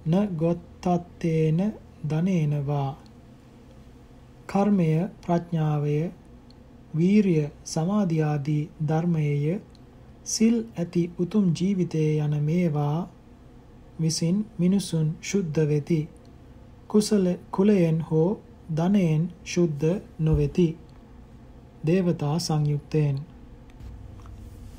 න 0.06 0.14
ගොත්තත්තේන 0.38 1.60
ධනේන 2.10 2.54
වා 2.68 2.92
කර්මය 4.48 4.90
ප්‍රඥාවය 5.24 5.98
වීරිය 6.94 7.46
සමාධි 7.66 8.20
ආදී 8.22 8.70
ධර්මයේය. 8.88 9.60
සිල් 10.26 10.56
ඇති 10.78 11.04
උතුම් 11.20 11.46
ජීවිතයේ 11.54 12.14
යන 12.20 12.36
මේවා 12.44 13.10
විසින් 14.00 14.38
මිනිසුන් 14.60 15.08
ශුද්ධ 15.22 15.60
වෙති. 15.68 16.00
කුසල 16.88 17.26
කුලයෙන් 17.52 17.98
හෝ 18.02 18.30
ධනයෙන් 18.76 19.24
ශුද්ධ 19.46 19.88
නොවෙති. 20.20 20.68
දේවතා 21.88 22.36
සංයුක්තයෙන්. 22.40 23.18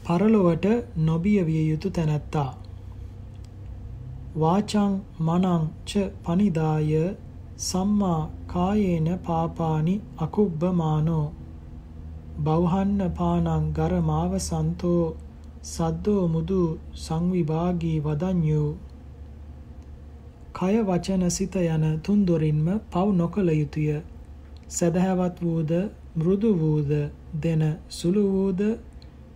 පරලොවට 0.04 0.66
නොබිය 0.98 1.40
විය 1.46 1.64
යුතු 1.70 1.88
තැනැත්තා. 1.90 2.50
වාචං 4.40 4.92
මනං 5.20 5.62
ච 5.84 5.90
පනිදාය 6.24 6.92
සම්මා 7.58 8.20
කායේන 8.46 9.08
පාපානි 9.26 9.94
අකුබ්බමානෝ. 10.18 11.26
බෞහන්න 12.44 13.00
පානං 13.12 13.64
ගරමාව 13.72 14.32
සන්තෝ 14.40 15.04
සද්දෝ 15.64 16.22
මුදු 16.28 16.62
සංවිභාගී 16.96 17.98
වදඤ්ඤෝ. 18.00 18.68
කය 20.54 20.74
වචන 20.82 21.24
සිත 21.30 21.56
යන 21.56 21.84
තුන්දොරින්ම 22.00 22.66
පව් 22.90 23.06
නොකළ 23.14 23.50
යුතුය 23.52 23.90
සදහැවත් 24.68 25.36
වූද 25.40 25.72
මෘදු 26.16 26.50
වූද 26.56 26.90
දෙන 27.42 27.62
සුළු 27.90 28.24
වූද 28.28 28.60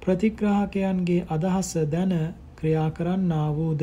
ප්‍රතිග්‍රාහකයන්ගේ 0.01 1.27
අදහස 1.29 1.71
දැන 1.89 2.15
ක්‍රියා 2.57 2.91
කරන්නා 2.91 3.49
වූද 3.55 3.83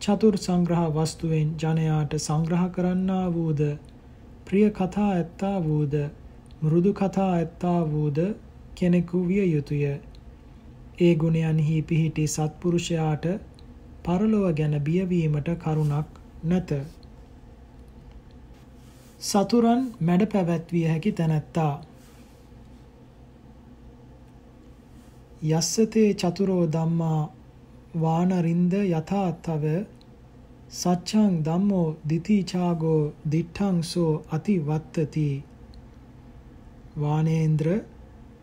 චතුර් 0.00 0.34
සංග්‍රහ 0.38 0.84
වස්තුවෙන් 0.94 1.48
ජනයාට 1.56 2.12
සංග්‍රහ 2.18 2.66
කරන්නා 2.70 3.26
වූද 3.32 3.62
ප්‍රිය 4.44 4.68
කතා 4.72 5.08
ඇත්තා 5.12 5.56
වූද 5.62 5.94
මෘදු 6.62 6.92
කතා 6.94 7.30
ඇත්තා 7.32 7.80
වූද 7.90 8.18
කෙනෙකු 8.74 9.18
විය 9.28 9.46
යුතුය. 9.46 9.84
ඒ 10.98 11.14
ගුණයන්හි 11.14 11.82
පිහිටි 11.82 12.24
සත්පුරුෂයාට 12.26 13.24
පරලොව 14.08 14.46
ගැන 14.54 14.78
බියවීමට 14.82 15.48
කරුණක් 15.58 16.22
නැත. 16.44 16.70
සතුරන් 19.20 19.82
මැඩ 20.00 20.22
පැවැත්විය 20.28 20.86
හැකි 20.86 21.12
තැනැත්තා 21.14 21.74
යස්සතේ 25.50 26.08
චතුරෝ 26.14 26.64
ධම්මා 26.68 27.20
වානරින්ද 27.96 28.72
යථාතව 28.76 29.64
සච්ඡං 30.72 31.34
ධම්මෝ 31.42 31.86
දිතිචාගෝ 32.08 33.02
දිඨං 33.30 33.76
සෝ 33.84 34.12
අතිවත්තති 34.30 35.28
වානේන්ද්‍ර 36.96 37.68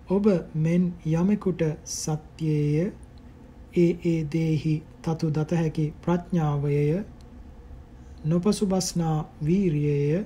ඔබ 0.10 0.26
මෙන් 0.58 0.84
යමෙකුට 1.14 1.62
සත්‍යයේය 1.94 2.92
ඒ 3.76 3.92
ඒ 4.06 4.20
දේහි 4.32 4.76
තතු 5.06 5.32
දත 5.32 5.52
හැකි 5.56 5.86
ප්‍රඥාවයය 6.02 7.04
නොපසුබස්නා 8.26 9.18
වීරියය 9.46 10.26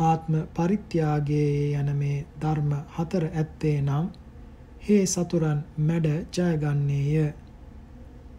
ආත්ම 0.00 0.34
පරිත්‍යාගයේ 0.54 1.76
යන 1.76 1.92
මේ 1.96 2.18
ධර්ම 2.40 2.72
හතර 2.96 3.24
ඇත්තේ 3.30 3.78
නම් 3.82 4.10
හේ 4.82 5.04
සතුරන් 5.06 5.62
මැඩ 5.78 6.06
ජයගන්නේය. 6.34 7.32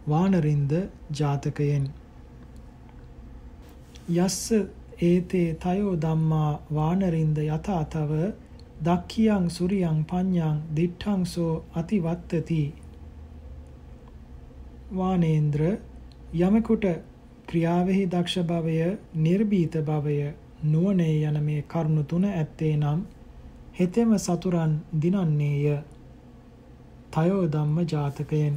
වානරින්ද 0.04 0.72
ජාතකයෙන් 1.12 1.84
යස්ස 4.16 4.40
ඒතේ 5.00 5.48
තයෝ 5.56 5.92
ධම්මා 5.96 6.52
වානරින්ද 6.74 7.38
යථාතව 7.40 8.12
දක්ඛියං 8.82 9.46
සුරියං 9.50 10.00
පඤ්ඤං 10.04 10.58
දිඨං 10.76 11.22
සෝ 11.26 11.52
අතිවත්තති 11.74 12.62
වානේන්ද්‍ර 14.92 15.62
යමෙකුට 16.40 16.84
ක්‍රියාවෙහි 17.48 18.04
දක්ෂ 18.06 18.46
භවය 18.46 18.76
නිර්භීත 19.18 19.74
භවය 19.84 20.18
නුවණේ 20.66 21.16
යන 21.22 21.38
මේ 21.42 21.62
කරුණු 21.64 22.02
තුන 22.04 22.24
ඇත්තේ 22.26 22.74
නම් 22.76 23.00
හෙතෙම 23.74 24.12
සතුරන් 24.18 24.72
දිනන්නේය. 25.00 25.66
තයෝ 27.12 27.42
ධම්ම 27.48 27.78
ජාතකයෙන්. 27.86 28.54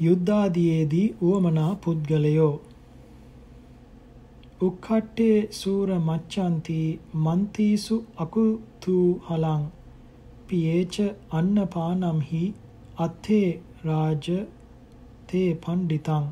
යුද්ධාදීයේදී 0.00 1.06
උවමනා 1.22 1.72
පුද්ගලයෝ. 1.76 2.54
උක්ඛට්ටේ 4.60 5.38
සූර 5.52 5.90
මච්ඡන්ති 6.00 6.80
මන්තිසු 7.16 7.96
අකුතු 8.16 8.98
හලං 9.26 9.64
පියේච 10.48 10.94
අන්නපානම් 11.32 12.20
හි 12.22 12.42
අත්තේ 12.98 13.48
රාජ 13.86 14.26
තේ 15.28 15.48
පණ්ඩිතං 15.62 16.26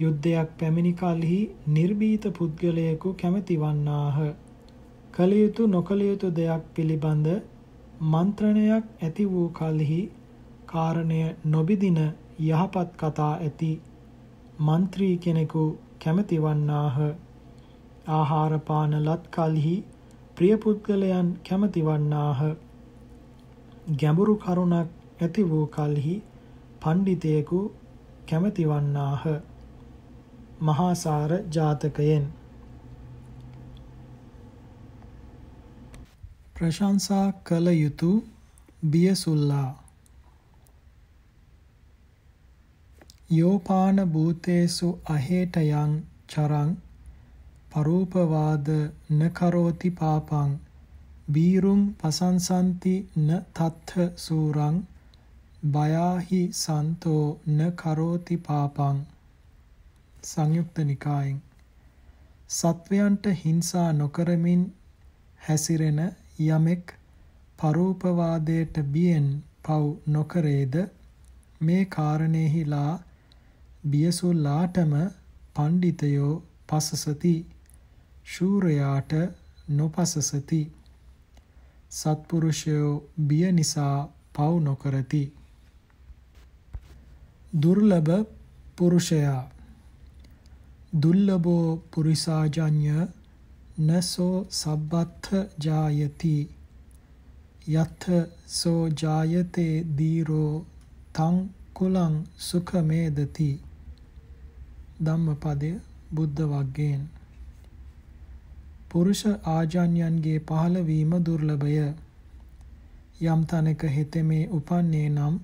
යුද්ධයක් 0.00 0.50
පැමිණි 0.58 0.92
කලෙහි 0.94 1.38
නිර්භීත 1.68 2.24
පුද්ගලයෙකු 2.36 3.12
කැමැතිවන්නාහ. 3.20 4.18
කල 5.14 5.32
යුතු 5.34 5.66
නොකල 5.66 6.00
යුතු 6.02 6.28
දෙයක් 6.30 6.62
පිළිබඳ 6.74 7.28
මන්ත්‍රණයක් 8.12 8.84
ඇති 9.02 9.24
වූ 9.24 9.46
කලෙහි 9.50 10.00
කාරණය 10.66 11.20
නොබිදින 11.46 11.98
යහපත් 12.40 12.90
කතා 12.96 13.32
ඇති 13.38 13.72
මන්ත්‍රී 14.60 15.14
කෙනෙකු 15.18 15.64
කැමැතිවන්නාහ. 16.00 16.96
ආහාර 18.08 18.54
පාන 18.68 18.92
ලත් 18.98 19.24
කලෙහි 19.30 19.76
ප්‍රිය 20.36 20.54
පුද්ගලයන් 20.56 21.28
කැමැතිවන්නාහ. 21.48 22.40
ගැඹුරු 24.00 24.34
කරුණක් 24.36 24.97
ඇති 25.20 25.42
වූ 25.44 25.66
කලෙහි 25.68 26.16
පණ්ඩිතයෙකු 26.80 27.60
කැමැතිවන්නාහ. 28.26 29.22
මහාසාර 30.62 31.32
ජාතකයෙන්. 31.50 32.24
ප්‍රශංසා 36.54 37.26
කළ 37.44 37.68
යුතු 37.74 38.10
බියසුල්ලා. 38.86 39.70
යෝපාන 43.30 43.96
භූතේසු 44.08 44.88
අහේටයන් 45.08 45.90
චරං 46.28 46.70
පරූපවාද 47.70 48.68
නකරෝති 49.12 49.90
පාපං 49.92 50.54
බීරුං 51.32 51.82
පසංසන්ති 51.96 52.94
න 53.18 53.28
තත්ථ 53.52 54.14
සූරං 54.18 54.78
බයාහි 55.64 56.40
සන්තෝ 56.54 57.40
නකරෝති 57.48 58.36
පාපං. 58.38 58.98
සංයුක්ත 60.22 60.76
නිකායෙන්. 60.80 61.40
සත්වයන්ට 62.48 63.26
හිංසා 63.40 63.92
නොකරමින් 63.92 64.62
හැසිරෙන 65.40 65.98
යමෙක් 66.40 66.94
පරූපවාදයට 67.58 68.78
බියෙන් 68.92 69.26
පව් 69.62 69.96
නොකරේද? 70.08 70.74
මේ 71.60 71.84
කාරණේහිලා 71.86 73.02
බියසුල්ලාටම 73.90 74.94
පණ්ඩිතයෝ 75.54 76.42
පසසති. 76.68 77.34
ශූරයාට 78.26 79.12
නොපසසති. 79.70 80.60
සත්පුරුෂයෝ 81.90 82.92
බිය 83.26 83.52
නිසා 83.52 84.08
පව් 84.32 84.60
නොකරති. 84.60 85.22
දුර්ලභ 87.52 88.26
පුරුෂයා. 88.76 89.48
දුල්ලබෝ 90.94 91.82
පුරිසාජඤ්ඤ 91.90 93.06
නසෝ 93.80 94.46
සබ්බත්ථ 94.50 95.28
ජායති. 95.58 96.48
යත්ථ 97.74 98.08
සෝ 98.48 98.88
ජායතේ 98.94 99.84
දීරෝ 99.98 100.66
තං 101.12 101.38
කුලං 101.74 102.14
සුඛමේදති. 102.38 103.50
ධම්මපදය 105.00 105.72
බුද්ධ 106.14 106.44
වග්ගයෙන්. 106.44 107.02
පුරුෂ 108.90 109.22
ආජාන්‍යයන්ගේ 109.26 110.38
පහළවීම 110.42 111.16
දුර්ලභය. 111.22 111.88
යම් 113.22 113.40
තැනක 113.46 113.82
හෙතෙමේ 113.88 114.44
උපන්නේ 114.50 115.08
නම් 115.08 115.34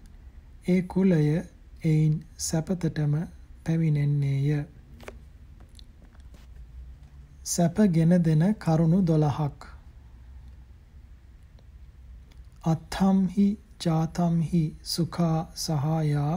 ඒ 0.68 0.82
කුලය 0.84 1.24
එයින් 1.84 2.14
සැපතටම 2.38 3.14
පැමිණෙන්නේය. 3.64 4.64
සැප 7.44 7.76
ගෙන 7.90 8.12
දෙන 8.20 8.42
කරුණු 8.56 9.00
12ක් 9.02 9.66
අත්ථම්හි 12.64 13.46
ජාතම්හි 13.80 14.64
සුඛා 14.86 15.38
සහායා 15.56 16.34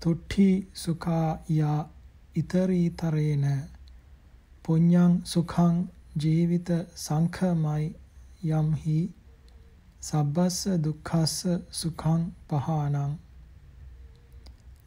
තුට්ඨි 0.00 0.50
සුඛා 0.74 1.30
යා 1.50 1.80
ඉතරීතරේන. 2.36 3.46
පුඤ්ඤං 4.64 5.12
සුඛං 5.26 5.76
ජීවිත 6.18 6.70
සංඛමයි 6.96 7.86
යම්හි 8.50 8.98
සබ්බස්ස 10.02 10.60
දුක්ඛස්ස 10.80 11.36
සුඛං 11.72 12.22
පහානං. 12.48 13.18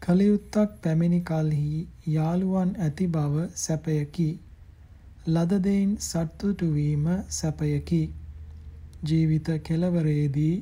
කලියුත්තක් 0.04 0.72
පැමිණි 0.84 1.20
කලෙහි 1.22 1.88
යාළුවන් 2.08 2.72
ඇති 2.78 3.06
බව 3.08 3.44
සැපයකි. 3.56 4.28
ලද 5.28 5.52
දෙයින් 5.64 5.92
සතුටු 6.00 6.68
වීම 6.74 7.06
සැපයකි. 7.30 8.02
ජීවිත 9.08 9.48
කෙලවරේදී 9.64 10.56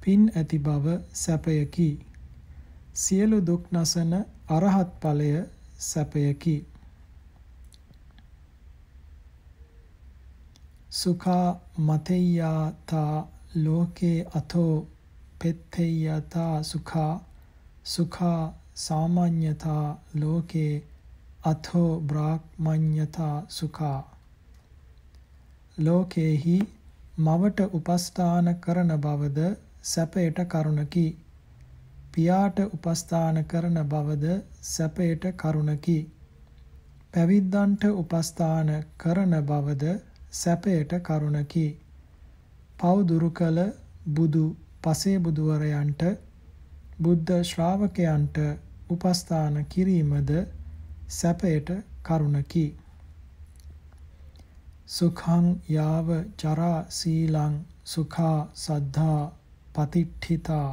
පින් 0.00 0.22
ඇති 0.34 0.58
බව 0.58 0.94
සැපයකි. 1.14 1.88
සියලු 2.94 3.38
දුක් 3.46 3.64
නසන 3.72 4.12
අරහත් 4.48 4.90
ඵලය 5.00 5.30
සැපයකි. 5.80 6.56
සුඛා 10.92 11.48
මතෙය්‍යාතා 11.78 13.16
ලෝකේ 13.56 14.18
අතෝ 14.34 14.86
පෙත්තෙය්‍යතා 15.40 16.62
සුඛා 16.62 17.14
සුඛා 17.86 18.54
සාමාන්‍යතා 18.76 19.86
ලෝකේ 20.14 20.72
අතෝ 21.44 21.90
බ්‍රාහ්මඤ්ඤතා 22.08 23.36
සුඛා 23.50 24.00
ලෝකේහි 25.78 26.58
මවට 27.18 27.68
උපස්ථාන 27.72 28.56
කරන 28.60 28.98
බවද 29.00 29.52
සැපයට 29.84 30.44
කරුණකි 30.48 31.06
පියාට 32.12 32.58
උපස්ථාන 32.66 33.38
කරන 33.44 33.74
බවද 33.86 34.26
සැපයට 34.64 35.24
කරුණකි. 35.36 35.96
පැවිද්දන්ට 37.12 37.82
උපස්ථාන 37.92 38.70
කරන 38.96 39.34
බවද 39.42 39.90
සැපයට 40.32 40.94
කරුණකි. 41.02 41.66
පව් 42.78 43.04
දුරු 43.08 43.28
කළ 43.30 43.60
බුදු 44.10 44.44
පසේ 44.82 45.18
බුදුවරයන්ට 45.18 46.02
බුද්ධ 47.00 47.34
ශ්‍රාවකයන්ට 47.42 48.40
උපස්ථාන 48.88 49.56
කිරීමද 49.66 50.30
සැපයට 51.10 51.68
කරුණකි. 52.02 52.66
සුඛං 54.88 55.46
යාව 55.68 56.08
චරා 56.40 56.78
සීලං 56.90 57.54
සුඛා 57.84 58.38
සද්ධා 58.56 59.22
පතිට්ඨිතා 59.74 60.70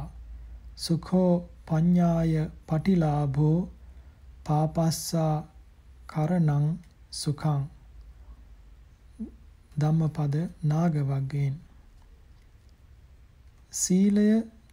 සුඛෝ 0.76 1.32
පඤ්ඤාය 1.66 2.34
පටිලාභෝ 2.68 3.58
පාපස්සා 4.46 5.34
කරණං 6.06 6.66
සුඛං. 7.12 7.62
ධම්මපද 9.76 10.34
නාග 10.64 10.96
වග්ගයෙන් 11.04 11.54
සීලය 13.72 14.28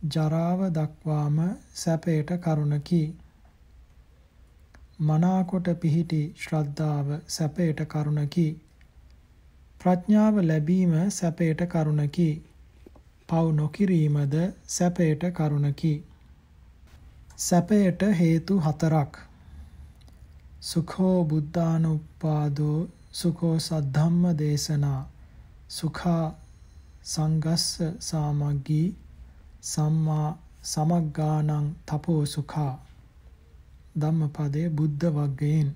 ජරාව 0.09 0.59
දක්වාම 0.71 1.37
සැපයට 1.75 2.31
කරුණකි. 2.39 3.03
මනාකොට 5.01 5.67
පිහිටි 5.81 6.21
ශ්‍රද්ධාව 6.37 7.07
සැපයට 7.27 7.79
කරුණකි. 7.83 8.47
ප්‍රඥාව 9.81 10.35
ලැබීම 10.41 10.93
සැපයට 11.09 11.61
කරුණකි. 11.63 12.29
පව් 13.29 13.45
නොකිරීමද 13.51 14.35
සැපයට 14.67 15.23
කරුණකි. 15.33 15.93
සැපයට 17.37 18.01
හේතු 18.19 18.59
හතරක්. 18.59 19.17
සුඛෝ 20.61 21.23
බුද්ධානුපාදෝ 21.23 22.89
සුඛෝ 23.11 23.59
සද්ධම්ම 23.59 24.23
දේශනා. 24.37 25.01
සුඛා 25.69 26.35
සංගස්ස 27.03 27.67
සාමග්ගී. 27.99 28.87
සම්මා 29.61 30.29
සමග්ගානං 30.63 31.75
තපෝ 31.85 32.25
සුඛා. 32.25 32.90
ධම්මපදයේ 33.95 34.69
බුද්ධ 34.71 35.07
වග්ගයෙන් 35.11 35.69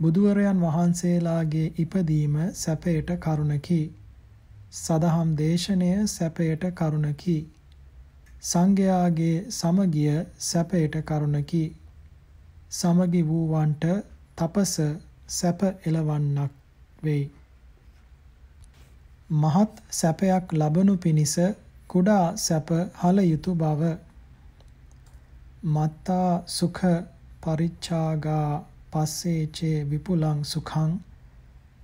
බුදුවරයන් 0.00 0.58
වහන්සේලාගේ 0.60 1.68
ඉපදීම 1.78 2.36
සැපයට 2.56 3.16
කරුණකි 3.20 3.80
සදහම් 4.70 5.28
දේශනය 5.34 5.90
සැපයට 6.06 6.64
කරුණකි. 6.72 7.36
සංඝයාගේ 8.42 9.36
සමගිය 9.50 10.16
සැපයට 10.40 10.94
කරුණකි. 11.02 11.64
සමගි 12.70 13.22
වූවන්ට 13.22 13.84
තපස 14.38 14.74
සැප 15.28 15.60
එලවන්නක් 15.86 16.52
වෙයි. 17.02 17.24
මහත් 19.30 19.72
සැපයක් 19.92 20.52
ලබනු 20.52 20.96
පිණිස 20.98 21.34
කුඩා 21.88 22.36
සැප 22.38 22.68
හල 22.94 23.18
යුතු 23.22 23.54
බව 23.54 23.82
මත්තා 25.64 26.42
සුඛ 26.48 26.82
පරිච්ඡාගා 27.42 28.64
පස්සේචේ 28.92 29.84
විපුලං 29.84 30.44
සුඛං 30.44 30.92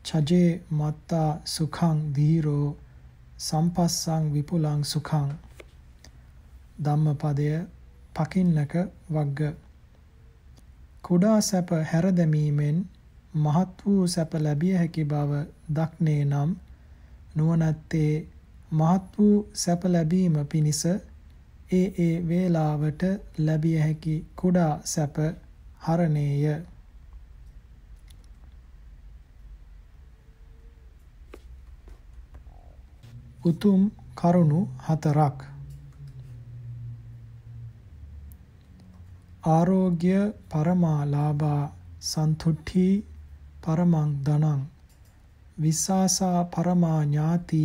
චජේ 0.04 0.50
මත්තා 0.70 1.30
සුඛං 1.46 1.98
ධීරෝ 2.14 2.76
සම්පස්සං 3.38 4.24
විපුලං 4.32 4.84
සුඛං. 4.84 5.30
ධම්මපදය 6.78 7.48
පකින්නක 8.14 8.74
වග්ග. 9.08 9.40
කුඩා 11.02 11.40
සැප 11.40 11.70
හැර 11.90 12.06
දැමීමෙන් 12.12 12.78
මහත් 13.34 13.84
වූ 13.86 14.06
සැප 14.06 14.34
ලැබිය 14.36 14.74
හැකි 14.74 15.04
බව 15.04 15.30
දක්නේ 15.70 16.22
නම් 16.24 16.50
නුවණැත්තේ 17.36 18.12
මහත් 18.72 19.04
වූ 19.18 19.36
සැප 19.54 19.84
ලැබීම 19.84 20.36
පිණිස 20.46 20.82
ඒ 21.70 21.86
ඒ 21.98 22.28
වේලාවට 22.28 23.02
ලැබිය 23.38 23.78
හැකි 23.78 24.14
කුඩා 24.36 24.72
සැප 24.84 25.16
හරණේය. 25.80 26.44
උතුම් 33.44 33.90
කරුණු 34.14 34.60
හතරක්. 34.80 35.38
ආරෝග්‍ය 39.46 40.06
පරමා 40.48 41.00
ලාභා 41.06 41.62
සන්තුට්ඨි 42.02 42.86
පරමං 43.62 44.10
ධනං 44.26 44.62
විස්සාසා 45.58 46.44
පරමා 46.46 47.00
ඥාති 47.04 47.64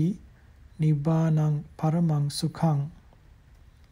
නිබ්බානං 0.80 1.56
පරමං 1.78 2.26
සුඛං 2.32 2.80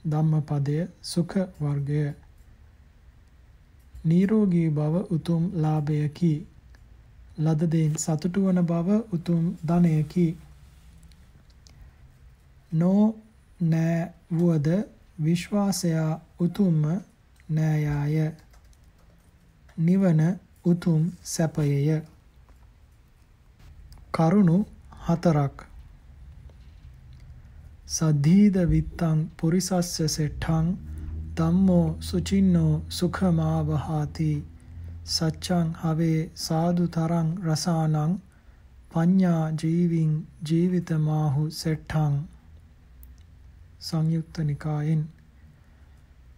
ධම්මපදය 0.10 0.78
සුඛ 1.03 1.36
වර්ගය. 1.60 2.01
නිරෝගී 4.05 4.70
බව 4.70 4.95
උතුම් 5.12 5.43
ලාභයකි. 5.55 6.34
ලද 7.38 7.62
දෙයින් 7.72 7.95
සතුටු 7.95 8.45
වන 8.45 8.62
බව 8.64 8.99
උතුම් 9.14 9.43
ධනයකි. 9.64 10.28
නෝ 12.72 13.03
නෑ 13.64 13.99
වුවද 14.34 14.68
විශ්වාසය 15.20 15.91
උතුම්ම 16.39 16.82
නෑයාය. 17.49 18.18
නිවන 19.78 20.22
උතුම් 20.66 21.01
සැපයය. 21.26 22.01
කරුණු 24.12 24.58
හතරක්. 25.05 25.66
සද්ධීද 27.88 28.57
විත්තං 28.67 29.19
පුරිසස්ස 29.38 29.91
සෙට්ඨං 30.09 30.69
ධම්මෝ 31.38 31.88
සුචින්නෝ 32.01 32.73
සුඛමාවහාති 32.91 34.31
සච්ඡං 35.09 35.69
හවේ 35.81 36.21
සාදු 36.38 36.88
තරං 36.91 37.29
රසානං 37.45 38.17
පඤ්ඤා 38.91 39.43
ජීවින් 39.59 40.15
ජීවිතමාහු 40.47 41.45
සෙට්ඨං 41.55 42.17
සංයුක්ත 43.81 44.43
නිකායෙන් 44.45 45.03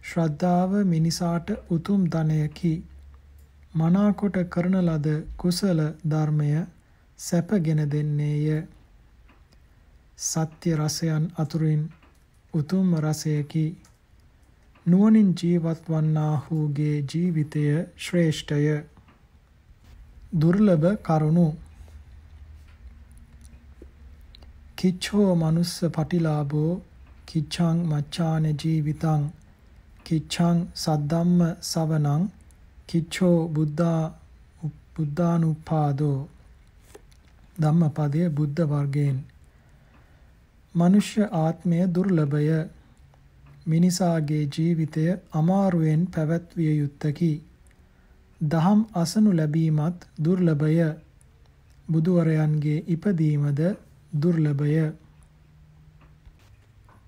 ශ්‍රද්ධාව 0.02 0.72
මිනිසාට 0.86 1.48
උතුම් 1.70 2.02
ධනයකි. 2.08 2.74
මනාකොට 3.74 4.36
කරන 4.48 4.76
ලද 4.80 5.08
කුසල 5.36 5.80
ධර්මය 6.06 6.50
සැපගෙන 7.18 7.80
දෙන්නේය. 7.90 8.46
සත්‍ය 10.20 10.70
රසයන් 10.74 11.24
අතුරින් 11.36 11.82
උතුම් 12.54 12.88
රසයකි. 12.96 13.66
නුවණින් 14.86 15.30
ජීවත් 15.34 15.82
වන්නාහුගේ 15.88 16.96
ජීවිතය 17.04 17.64
ශ්‍රේෂ්ඨය. 17.96 18.74
දුර්ලභ 20.32 20.86
කරුණු. 21.02 21.46
කිච්ඡෝ 24.78 25.30
මනුස්ස 25.36 25.74
පටිලාභෝ 25.94 26.72
කිච්ඡං 27.26 27.78
මච්ඡාන 27.90 28.44
ජීවිතං 28.54 29.22
කිච්ඡං 30.06 30.58
සද්දම්ම 30.76 31.40
සවනං 31.62 32.22
කිච්ඡෝ 32.88 33.38
බුද්ධා 33.48 34.04
බුද්ධානුපාදෝ. 34.94 36.20
ධම්මපදයේ 37.58 38.28
බුද්ධ 38.30 38.62
වර්ගයෙන්. 38.70 39.18
මනුෂ්‍ය 40.74 41.22
ආත්මය 41.34 41.78
දුර්ලභය. 41.88 42.58
මිනිසාගේ 43.66 44.44
ජීවිතය 44.48 45.04
අමාරුවෙන් 45.32 46.02
පැවැත්විය 46.06 46.72
යුත්තකි. 46.74 47.32
දහම් 48.40 48.80
අසනු 48.94 49.30
ලැබීමත් 49.32 50.06
දුර්ලභය. 50.18 50.88
බුදුවරයන්ගේ 51.88 52.84
ඉපදීමද 52.88 53.60
දුර්ලභය. 54.12 54.92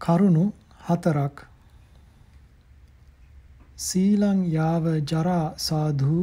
කරුණු 0.01 0.45
හතරක්. 0.81 1.47
සීලං 3.79 4.41
යාව 4.49 4.85
ජරා 5.05 5.47
සාධු 5.59 6.19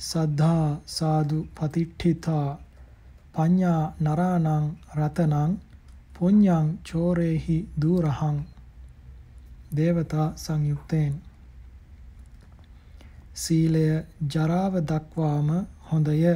සද්ධා 0.00 0.80
සාදු 0.88 1.38
පතිට්ඨිතා 1.54 2.48
පඤ්ඤා 3.34 3.82
නරාණං 4.00 4.66
රතනං 4.96 5.52
පුඤ්ඤං 6.16 6.68
චෝරේහි 6.84 7.58
දූරහං 7.80 8.38
දේවතා 9.76 10.28
සංයුක්තේන් 10.36 11.14
සීලය 13.36 13.86
ජරාව 14.30 14.74
දක්වාම 14.84 15.48
හොඳය 15.88 16.34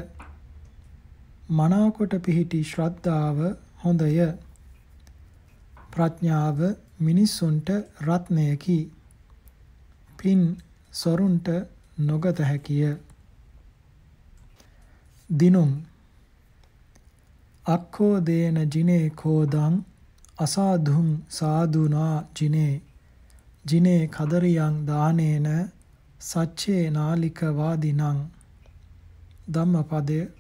මනාකොට 1.52 2.12
පිහිටි 2.22 2.60
ශ්‍රද්ධාව 2.64 3.38
හොඳය 3.82 4.14
ප්‍රඥාව 5.90 6.58
මිනිසුන්ට 7.00 7.68
රත්නයකි. 8.00 8.80
පින් 10.18 10.40
සොරුන්ට 10.92 11.48
නොගත 11.98 12.38
හැකිය. 12.40 12.96
දිනුම් 15.30 15.70
අක්ඛෝ 17.70 18.16
දේන 18.20 18.58
ජිනේ 18.74 19.06
කෝදං 19.16 19.74
අසාධුං 20.38 21.08
සාදුනා 21.30 22.16
ජිනේ 22.36 22.74
ජිනේ 23.64 24.02
කදරියං 24.08 24.76
දානේන 24.86 25.48
සච්චේ 26.20 26.84
නාලික 26.90 27.40
වාදිනං 27.56 28.20
ධම්මපදයේ 29.48 30.30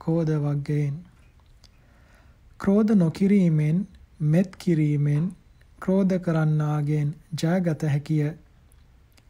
කෝද 0.00 0.30
වග්ගයෙන් 0.38 0.94
ක්‍රෝධ 2.60 2.92
නොකිරීමෙන් 2.94 3.78
මෙත් 4.26 4.50
කිරීමෙන් 4.56 5.24
ක්‍රෝධ 5.78 6.14
කරන්නාගෙන් 6.18 7.08
ජයගත 7.34 7.82
හැකිය. 7.84 8.28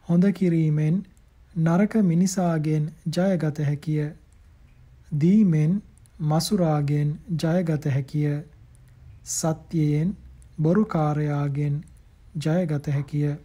හොඳ 0.09 0.25
කිරීමෙන් 0.33 1.01
නරක 1.55 1.95
මිනිසාගෙන් 2.03 2.85
ජයගත 3.09 3.59
හැකිය. 3.61 4.05
දීමෙන් 5.13 5.73
මසුරාගෙන් 6.21 7.19
ජයගත 7.37 7.85
හැකිය. 7.87 8.43
සත්‍යයෙන් 9.25 10.17
බොරුකාරයාගෙන් 10.59 11.85
ජයගත 12.37 12.87
හැකිය. 12.89 13.37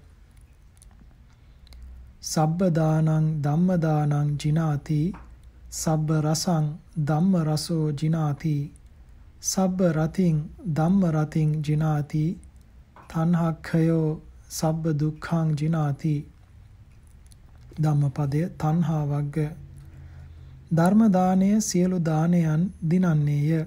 සබ්බ 2.24 2.60
දානං 2.72 3.42
ධම්ම 3.42 3.70
දානං 3.80 4.38
ජිනාති 4.38 5.02
සබ්බ 5.72 6.10
රසං 6.22 6.66
ධම්ම 7.00 7.36
රසෝ 7.44 7.92
ජිනාති 7.94 8.58
සබ්බ 9.44 9.80
රතින් 9.92 10.38
ධම්ම 10.70 11.02
රතින් 11.08 11.52
ජිනාති 11.64 12.26
තණ්හක්ඛයෝ 13.08 14.10
සබ්බ 14.50 14.84
දුක්ඛං 14.96 15.56
ජිනාති 15.56 16.16
ධම්මපදය 17.80 18.42
තණ්හා 18.58 19.04
වග්ග 19.06 19.38
ධර්ම 20.72 21.02
දාණය 21.12 21.62
සියලු 21.62 22.00
දානයන් 22.00 22.72
දිනන්නේය. 22.82 23.66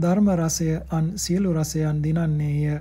ධර්ම 0.00 0.28
රසය 0.30 0.70
අන් 0.90 1.06
සියලු 1.16 1.52
රසයන් 1.52 2.02
දිනන්නේය. 2.02 2.80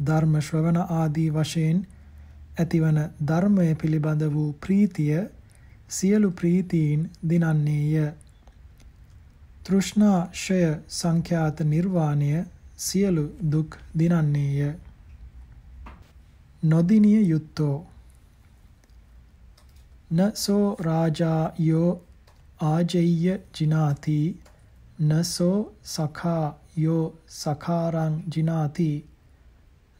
ධර්ම 0.00 0.40
ශ්‍රවණ 0.40 0.78
ආදී 0.90 1.30
වශයෙන් 1.30 1.78
ඇතිවන 2.58 2.98
ධර්මය 3.22 3.74
පිළිබඳ 3.74 4.22
වූ 4.28 4.52
ප්‍රීතිය 4.56 5.28
සියලු 5.90 6.30
ප්‍රීතීන් 6.32 7.10
දිනන්නේය. 7.22 8.12
තෘෂ්ණා 9.64 10.20
ෂය 10.34 10.60
සංඛ්‍යාත 10.90 11.60
නිර්වාණය 11.62 12.44
සියලු 12.78 13.24
දුක් 13.42 13.78
දිනන්නේය. 13.94 14.74
නොදිනිය 16.62 17.22
යුත්තෝ 17.24 17.76
නසෝ 20.10 20.76
රාජා 20.80 21.52
යෝ 21.58 21.90
ආජෙය්‍ය 22.62 23.34
ජිනාති 23.54 24.18
නසෝ 25.00 25.58
සඛා 25.84 26.46
යෝ 26.76 27.04
සඛාරං 27.30 28.14
ජිනාති 28.34 28.90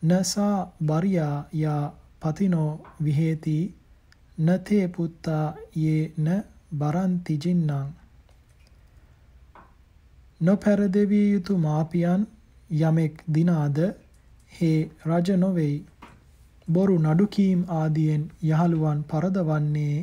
නසා 0.03 0.59
බරියා 0.83 1.37
යා 1.55 1.85
පතිනෝ 2.23 2.73
විහෙති 3.03 3.59
නතේ 4.39 4.87
පුත්තා 4.89 5.47
යේ 5.77 6.03
න 6.19 6.29
බරන්ති 6.75 7.39
ජින්නං 7.45 7.93
නොපැරදෙවිය 10.41 11.27
යුතු 11.33 11.59
මාපියන් 11.59 12.27
යමෙක් 12.71 13.15
දිනාද 13.29 13.79
හේ 14.53 14.91
රජ 15.07 15.37
නොවේයි. 15.37 15.79
බොරු 16.69 16.97
නඩු 16.99 17.27
කීම් 17.27 17.61
ආදියෙන් 17.73 18.23
යහළුවන් 18.45 18.99
පරදවන්නේ 19.05 19.97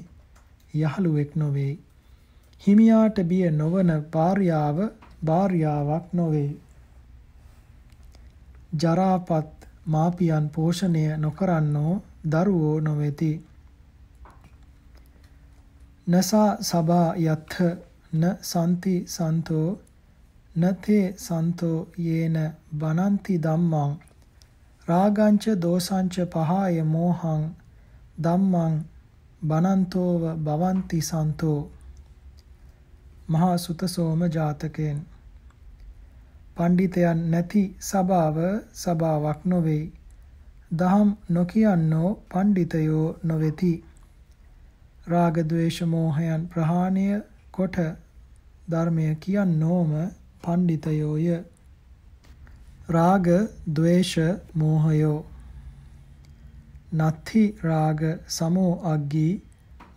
යහළුවෙක් 0.76 1.32
නොවේ. 1.36 1.74
හිමියාට 2.62 3.18
බිය 3.24 3.48
නොවන 3.52 3.92
භාර්යාව 4.14 4.78
භාර්යාවක් 5.26 6.06
නොවේ. 6.14 6.52
ජරාපත් 8.82 9.68
මාපියන් 9.88 10.46
පෝෂණය 10.50 11.06
නොකරන්නෝ 11.18 11.94
දරුවෝ 12.32 12.78
නොවේති. 12.80 13.32
නසා 16.08 16.50
සබා 16.62 17.10
යත්ථ 17.26 17.58
න 18.14 18.24
සන්ති 18.44 18.96
සන්තෝ 19.08 19.70
නතේ 20.56 21.06
සන්තෝ 21.20 21.78
යේන 22.00 22.38
බනන්ති 22.74 23.34
ධම්මං 23.38 23.92
රාගංච 24.88 25.46
දෝසංච 25.60 26.16
පහාය 26.32 26.76
මෝහං 26.88 27.44
ධම්මං 28.20 28.74
බනන්තෝව 29.44 30.24
භවಂತಿ 30.42 31.00
සන්තෝ 31.02 31.62
මහා 33.30 33.56
සුතසෝම 33.58 34.22
ජාතකයෙන්. 34.30 35.00
පඬිතයන් 36.56 37.20
නැති 37.32 37.64
සභාව 37.82 38.38
සභාවක් 38.76 39.40
නොවේ. 39.46 39.84
දහම් 40.76 41.10
නොකියන්නෝ 41.30 42.10
පඬිතයෝ 42.30 43.08
නොවේති. 43.24 43.74
රාග 45.08 45.36
ద్వේෂ 45.46 45.80
මෝහයන් 45.88 46.42
ප්‍රහාණය 46.48 47.08
කොට 47.52 47.78
ධර්මය 48.68 49.08
කියන්නෝම 49.18 49.92
පඬිතයෝය 50.44 51.28
රාග 52.94 53.28
ద్వේෂ 53.68 54.12
මෝහයෝ. 54.56 55.26
නත්ථි 56.94 57.44
රාග 57.64 58.02
සමෝ 58.28 58.74
අග්ගී. 58.84 59.42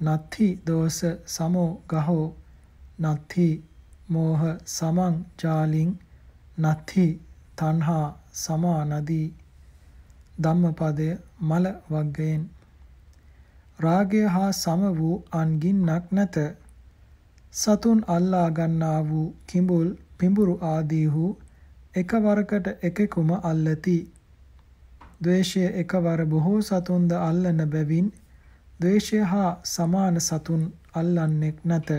නත්ථි 0.02 0.46
දෝස 0.66 0.98
සමෝ 1.26 1.70
ගහෝ. 1.90 2.26
නත්ථි 3.00 3.48
මෝහ 4.08 4.42
සමං 4.66 5.14
ජාලින්. 5.40 5.90
නත්හි 6.58 7.06
තණ්හා 7.56 8.06
සමා 8.34 8.80
නදී 8.84 9.26
ධම්මපදය 10.38 11.10
මල 11.40 11.66
වග්ගයෙන්. 11.90 12.42
රාගය 13.78 14.22
හා 14.26 14.52
සම 14.52 14.80
වූ 14.98 15.16
අන්ගින්නක් 15.32 16.06
නැත. 16.10 16.36
සතුන් 17.52 18.00
අල්ලා 18.08 18.48
ගන්නා 18.50 19.00
වූ 19.02 19.28
කිඹුල් 19.46 19.88
පිඹුරු 20.18 20.54
ආදීහු 20.62 21.26
එකවරකට 21.94 22.66
එකෙකුම 22.82 23.30
අල්ලති. 23.42 23.98
ද්වේෂය 25.22 25.64
එකවර 25.74 26.20
බොහෝ 26.26 26.60
සතුන්ද 26.62 27.12
අල්ලන 27.12 27.60
බැවින් 27.66 28.12
ද්වේෂය 28.80 29.20
හා 29.22 29.50
සමාන 29.64 30.20
සතුන් 30.20 30.62
අල්ලන්නෙක් 30.94 31.64
නැත. 31.64 31.90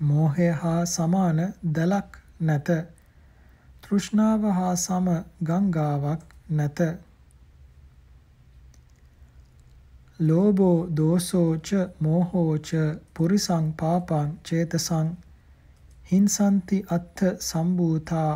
මෝහය 0.00 0.50
හා 0.52 0.84
සමාන 0.86 1.38
දලක් 1.72 2.18
නැත. 2.40 2.68
තෘෂ්ණාව 3.82 4.42
හා 4.52 4.76
සම 4.76 5.06
ගංගාවක් 5.42 6.22
නැත. 6.50 6.78
ලෝභෝ 10.20 10.88
දෝසෝ 10.96 11.50
ච 11.58 11.70
මෝහෝ 12.00 12.58
ච 12.60 12.70
පුරිසං 13.14 13.66
පාපං 13.72 14.28
චේතසං 14.42 15.08
හිංසන්ති 16.12 16.78
අත්ථ 16.90 17.22
සම්භූතා 17.40 18.32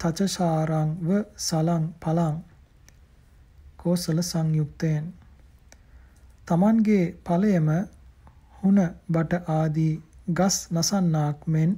තචසාරං 0.00 0.90
ව 1.02 1.08
සලං 1.38 1.84
පලං 2.02 2.36
කෝසල 3.76 4.18
සංයුක්තයෙන් 4.22 5.04
තමන්ගේ 6.46 7.04
ඵලයම 7.24 7.68
හුන 8.58 8.78
බට 9.12 9.42
ආදී 9.50 9.92
ගස් 10.30 10.56
නසන්නාක් 10.70 11.38
මෙන් 11.46 11.70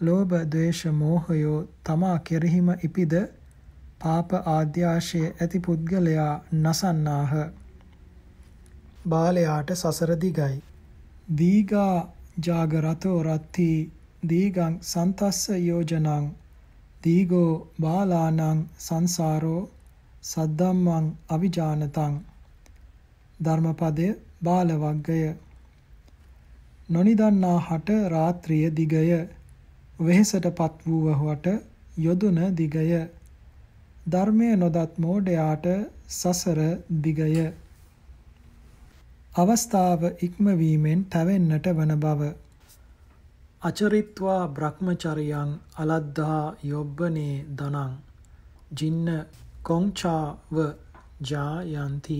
ලෝභ, 0.00 0.32
ද්වේෂ, 0.46 0.80
මෝහයෝ 0.92 1.58
තමා 1.84 2.18
කෙරෙහිම 2.20 2.68
ඉපිද 2.80 3.12
පාප 4.00 4.32
ආද්‍යාශයේ 4.48 5.28
ඇති 5.34 5.60
පුද්ගලයා 5.60 6.32
නසන්නාහ. 6.54 7.32
බාලයාට 9.06 9.70
සසර 9.74 10.12
දිගයි. 10.16 10.56
දීගා 11.36 11.96
ජාගරතෝ 12.40 13.18
රත්ති 13.22 13.68
දීගං 14.24 14.74
සන්තස්ස 14.82 15.40
යෝජනං 15.60 16.08
දීගෝ 17.02 17.52
බාලානං 17.80 18.60
සංසාරෝ 18.80 19.62
සද්දම්මං 20.24 21.06
අවිජානතං 21.28 22.20
ධර්මපදය 23.40 24.10
බාල 24.42 24.68
වග්ගය 24.78 25.22
නොනිදන්නා 26.88 27.58
හට 27.60 27.96
රාත්‍රිය 28.08 28.64
දිගය. 28.72 29.18
වෙහෙසටපත් 29.98 30.86
වූවහුවට 30.86 31.46
යොදුන 31.98 32.38
දිගය. 32.52 33.00
ධර්මය 34.06 34.48
නොදත් 34.56 34.98
මෝඩයාට 34.98 35.66
සසර 36.10 36.60
දිගය. 37.00 37.44
අවස්ථාව 39.34 40.02
ඉක්මවීමෙන් 40.20 41.04
තැවෙන්නට 41.06 41.66
වන 41.72 41.94
බව. 41.98 42.32
අචරිත්වා 43.62 44.44
බ්‍රහ්මචරියං 44.48 45.50
අලද්ධා 45.82 46.46
යොබ්බනේ 46.64 47.34
දනං 47.58 47.92
ජින්න 48.78 49.10
කොංචාව 49.62 50.56
ජායන්ති 51.28 52.16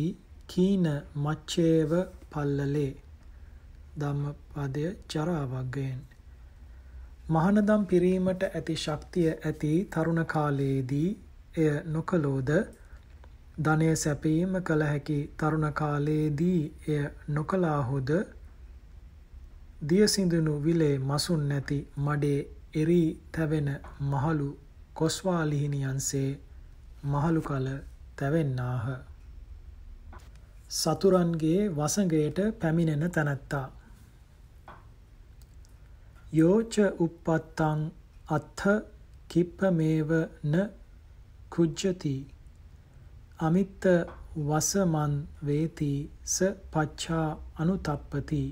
කීන 0.49 0.87
මච්චේව 1.17 1.93
පල්ලලේ 2.33 2.93
ධම්මපදය 3.97 4.85
චරාවග්ගයෙන්. 5.11 5.99
මහනදම් 7.29 7.83
පිරීමට 7.87 8.45
ඇති 8.49 8.77
ශක්තිය 8.77 9.31
ඇති 9.31 9.73
තරුණ 9.93 10.23
කාලයේදී 10.27 11.11
එය 11.57 11.73
නොකලෝද 11.89 12.53
ධනය 13.61 13.89
සැපීම 13.97 14.55
කළ 14.63 14.85
හැකි 14.85 15.19
තරුණ 15.37 15.67
කාලයේදී 15.73 16.61
එය 16.89 17.03
නොකලාහොද 17.31 18.15
දියසිඳුණු 19.83 20.53
විලේ 20.65 20.97
මසුන් 21.01 21.43
නැති 21.49 21.79
මඩේ 21.99 22.41
එරී 22.75 23.07
තැවෙන 23.33 23.69
මහලු 24.03 24.49
කොස්වාලිහිනියන්සේ 24.95 26.31
මහලු 27.05 27.41
කල 27.41 27.67
තැවෙන්නාහ. 28.19 28.87
සතුරන්ගේ 30.71 31.61
වසඟයට 31.71 32.39
පැමිණෙන 32.61 33.05
තැනැත්තා. 33.11 33.67
යෝච 36.33 36.75
uppත්තං 37.01 37.81
අත්ථ 38.29 38.65
කිප්පමේව 39.31 40.11
න 40.45 40.55
කුජ්ජති. 41.51 42.17
අමිත්ත 43.39 43.85
වසමන් 44.41 45.15
වේති 45.47 45.93
ස 46.27 46.37
පච්චා 46.73 47.29
අනුතප්පති. 47.57 48.43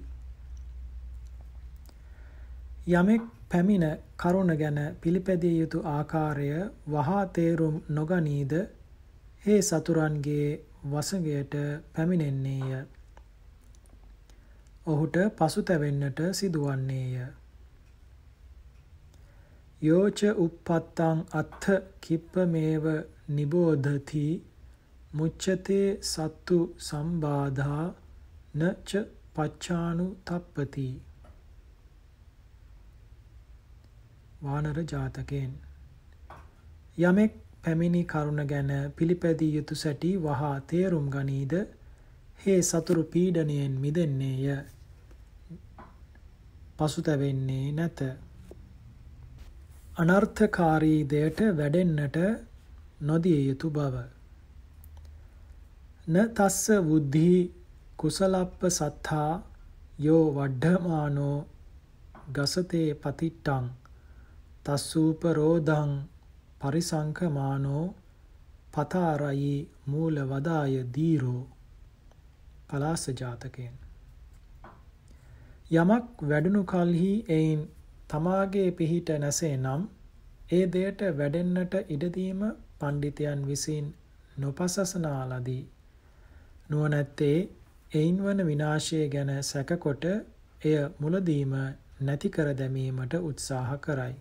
යමෙක් 2.91 3.23
පැමිණ 3.49 3.87
කරුණ 4.17 4.53
ගැන 4.57 4.79
පිළිපැදිය 5.01 5.55
යුතු 5.57 5.79
ආකාරය 5.89 6.49
වහා 6.89 7.25
තේරුම් 7.29 7.77
නොගනීද? 7.91 8.53
හේ 9.45 9.61
සතුරන්ගේ 9.63 10.49
වසඟයට 10.85 11.55
පැමිණෙන්නේය. 11.95 12.81
ඔහුට 14.87 15.17
පසුතැවෙන්නට 15.37 16.21
සිදුවන්නේය. 16.33 17.27
යෝච 19.83 20.21
uppත්තං 20.39 21.21
අත්ථ 21.35 21.69
කිප්පමේව 22.01 22.85
නිබෝධති 23.31 24.25
මුච්චතේ 25.13 25.87
සත්තු 26.05 26.59
සම්බාධා 26.81 27.87
නච 28.55 28.91
පච්චානු 29.35 30.07
තප්පති 30.25 30.89
වානර 34.43 34.79
ජාතකයෙන්. 34.85 35.53
යමෙක් 36.99 37.33
පැමිණි 37.63 38.03
කරුණ 38.05 38.43
ගැන 38.47 38.71
පිළිපැදිය 38.97 39.51
යුතු 39.57 39.75
සැටි 39.75 40.11
වහා 40.19 40.55
තේරුම් 40.63 41.07
ගනීද? 41.11 41.55
හේ 42.39 42.61
සතුරු 42.63 43.03
පීඩනයෙන් 43.05 43.75
මිදෙන්නේය. 43.81 44.47
පසුතැවෙන්නේ 46.79 47.67
නැත. 47.73 48.01
අනර්ථකාරී 49.97 51.01
දෙයට 51.05 51.41
වැඩෙන්නට 51.59 52.17
නොදිය 53.03 53.41
යුතු 53.49 53.71
බව. 53.71 53.95
න 56.09 56.17
තස්ස 56.37 56.65
බුද්ධි 56.83 57.33
කුසලප්ප 57.97 58.61
සත්තා 58.71 59.33
යෝ 59.99 60.25
වඩ්ඩමානෝ 60.33 61.37
ගසතේ 62.33 62.89
පතිට්ටං. 62.95 63.80
තස්සූප 64.65 65.23
රෝධං 65.35 65.93
පරිසංකමානෝ 66.61 67.85
පතාරයි 68.73 69.55
මූල 69.87 70.17
වදාය 70.31 70.75
දීරෝ 70.95 71.43
පලාස 72.69 73.05
ජාතකයෙන් 73.19 73.75
යමක් 75.73 76.23
වැඩුණු 76.25 76.63
කල්හි 76.65 77.13
එයින් 77.31 77.61
තමාගේ 78.09 78.69
පිහිට 78.73 79.11
නැසේ 79.19 79.57
නම් 79.57 79.83
ඒ 80.51 80.65
දෙයට 80.69 81.03
වැඩෙන්නට 81.19 81.75
ඉඩදීම 81.89 82.41
පණ්ඩිතයන් 82.79 83.43
විසින් 83.47 83.87
නොපසසනා 84.37 85.21
ලදී. 85.31 85.63
නුවණැත්තේ 86.71 87.37
එයින් 87.93 88.19
වන 88.25 88.41
විනාශය 88.47 88.99
ගැන 89.09 89.31
සැකකොට 89.45 90.05
එය 90.63 90.75
මුලදීම 90.99 91.55
නැති 92.01 92.29
කර 92.31 92.51
දැමීමට 92.55 93.15
උත්සාහ 93.21 93.71
කරයි. 93.79 94.15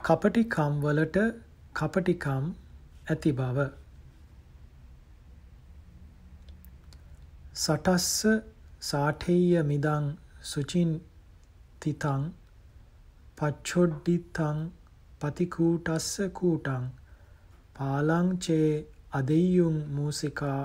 කපටිකම් 0.00 0.72
වලට 0.82 1.18
කපටිකම් 1.74 2.44
ඇති 3.06 3.32
බව. 3.32 3.58
සටස්ස 7.54 8.08
සාඨෙය්‍ය 8.82 9.62
මිදං 9.62 10.06
සුචින් 10.42 10.92
තිතං 11.80 12.22
පච්චොඩ්ඩිතං 13.38 14.58
පතිකූටස්ස 15.20 16.08
කූටං 16.38 16.84
පාලං 17.76 18.28
චේ 18.38 18.72
අදෙය්‍යුම් 19.12 19.76
මූසිකා 19.94 20.62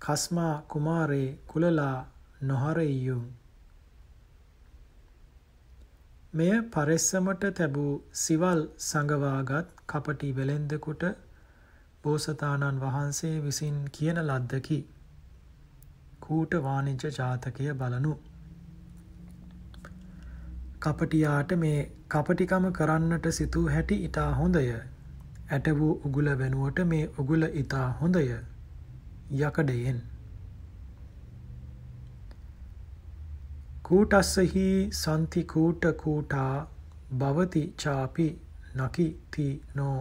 කස්මා 0.00 0.54
කුමාරේ 0.70 1.28
කුලලා 1.46 1.98
නොහරෙය්‍යුම් 2.42 3.24
මෙය 6.34 6.54
පරෙස්සමට 6.68 7.44
තැබූ 7.58 7.90
සිවල් 8.12 8.60
සඟවාගත් 8.78 9.68
කපටි 9.86 10.28
වෙළෙන්දකුට 10.32 11.04
බෝසතාණන් 12.04 12.80
වහන්සේ 12.80 13.34
විසින් 13.40 13.76
කියන 13.92 14.18
ලද්දකි. 14.22 14.78
කූට 16.20 16.56
වාණිජ්‍ය 16.62 17.10
ජාතකය 17.18 17.68
බලනු. 17.74 18.14
කපටියාට 20.78 21.54
මේ 21.56 21.78
කපටිකම 22.08 22.66
කරන්නට 22.72 23.28
සිතූ 23.30 23.66
හැටි 23.68 24.00
ඉතා 24.04 24.30
හොඳය. 24.34 24.64
ඇට 25.50 25.70
වූ 25.78 25.92
උගුල 26.06 26.32
වෙනුවට 26.38 26.82
මේ 26.86 27.04
උගුල 27.18 27.46
ඉතා 27.54 27.86
හොඳය. 28.00 28.26
යකඩයෙන් 29.40 30.02
කූටස්සහි 33.84 34.68
සන්ති 34.92 35.40
කූට 35.44 35.86
කූටා 36.02 36.66
භවති 37.18 37.62
චාපි 37.82 38.26
නකිති 38.76 39.48
නෝ 39.76 39.96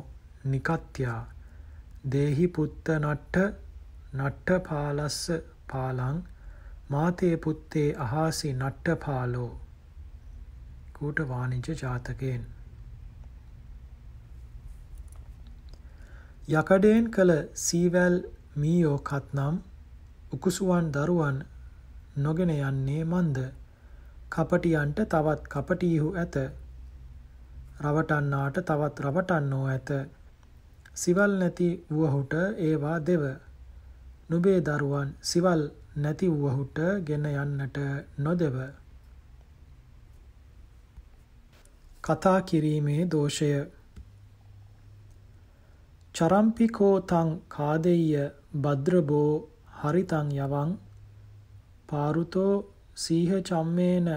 නිකත්යා. 0.46 1.22
දේහි 2.12 2.46
පුත්ත 2.48 2.92
නට්ට 2.96 3.36
නට්ට 4.14 4.64
පාලස්ස 4.68 5.18
පාලං 5.72 6.22
මාතේ 6.90 7.36
පුත්තේ 7.38 7.90
අහාසි 8.06 8.52
නට්ට 8.54 8.96
පාලෝ. 9.06 9.52
කූට 10.96 11.20
වාණිජ්‍ය 11.30 11.76
ජාතකයෙන්. 11.82 12.46
යකඩයෙන් 16.52 17.10
කළ 17.10 17.34
සීවැල් 17.64 18.16
මීයෝ 18.56 18.96
කත්නම් 19.02 19.60
උකුසුවන් 20.32 20.88
දරුවන් 20.92 21.44
නොගෙන 22.18 22.56
යන්නේ 22.62 23.04
මන්ද? 23.06 23.38
කපටියන්ට 24.34 25.00
තවත් 25.08 25.42
කපටියහු 25.48 26.10
ඇත. 26.16 26.36
රවටන්නාට 27.80 28.58
තවත් 28.62 28.96
රවටන්නෝ 29.00 29.66
ඇත. 29.68 29.90
සිවල් 30.96 31.32
නැති 31.40 31.70
වුවහුට 31.92 32.34
ඒවා 32.60 32.98
දෙව. 33.02 33.24
නුබේ 34.30 34.60
දරුවන් 34.62 35.10
සිවල් 35.24 35.62
නැති 35.98 36.28
වුවහුට 36.32 36.80
ගෙන 37.06 37.26
යන්නට 37.28 37.78
නොදෙව. 38.20 38.58
කතා 42.04 42.40
කිරීමේ 42.42 43.02
දෝෂය 43.12 43.52
චරම්පිකෝතං 46.16 47.30
කාදෙය්‍ය 47.48 48.30
භද්‍රබෝ 48.64 49.32
හරිතං 49.80 50.28
යවං 50.38 50.72
පාරුතෝ 51.90 52.54
සීහ 52.98 53.32
චම්මේන 53.42 54.08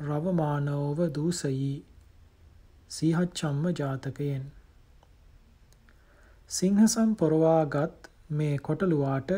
රවමානෝව 0.00 0.98
දූසයි 1.14 1.72
සීහච්චම්ම 2.88 3.64
ජාතකයෙන් 3.72 4.44
සිංහසම් 6.50 7.14
පොරවාගත් 7.14 8.10
මේ 8.30 8.58
කොටලුවාට 8.60 9.30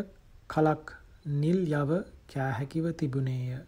කලක් 0.51 0.93
නිල් 1.37 1.61
යව 1.73 1.91
කෑහැකිව 2.29 2.85
තිබුණේය. 2.95 3.63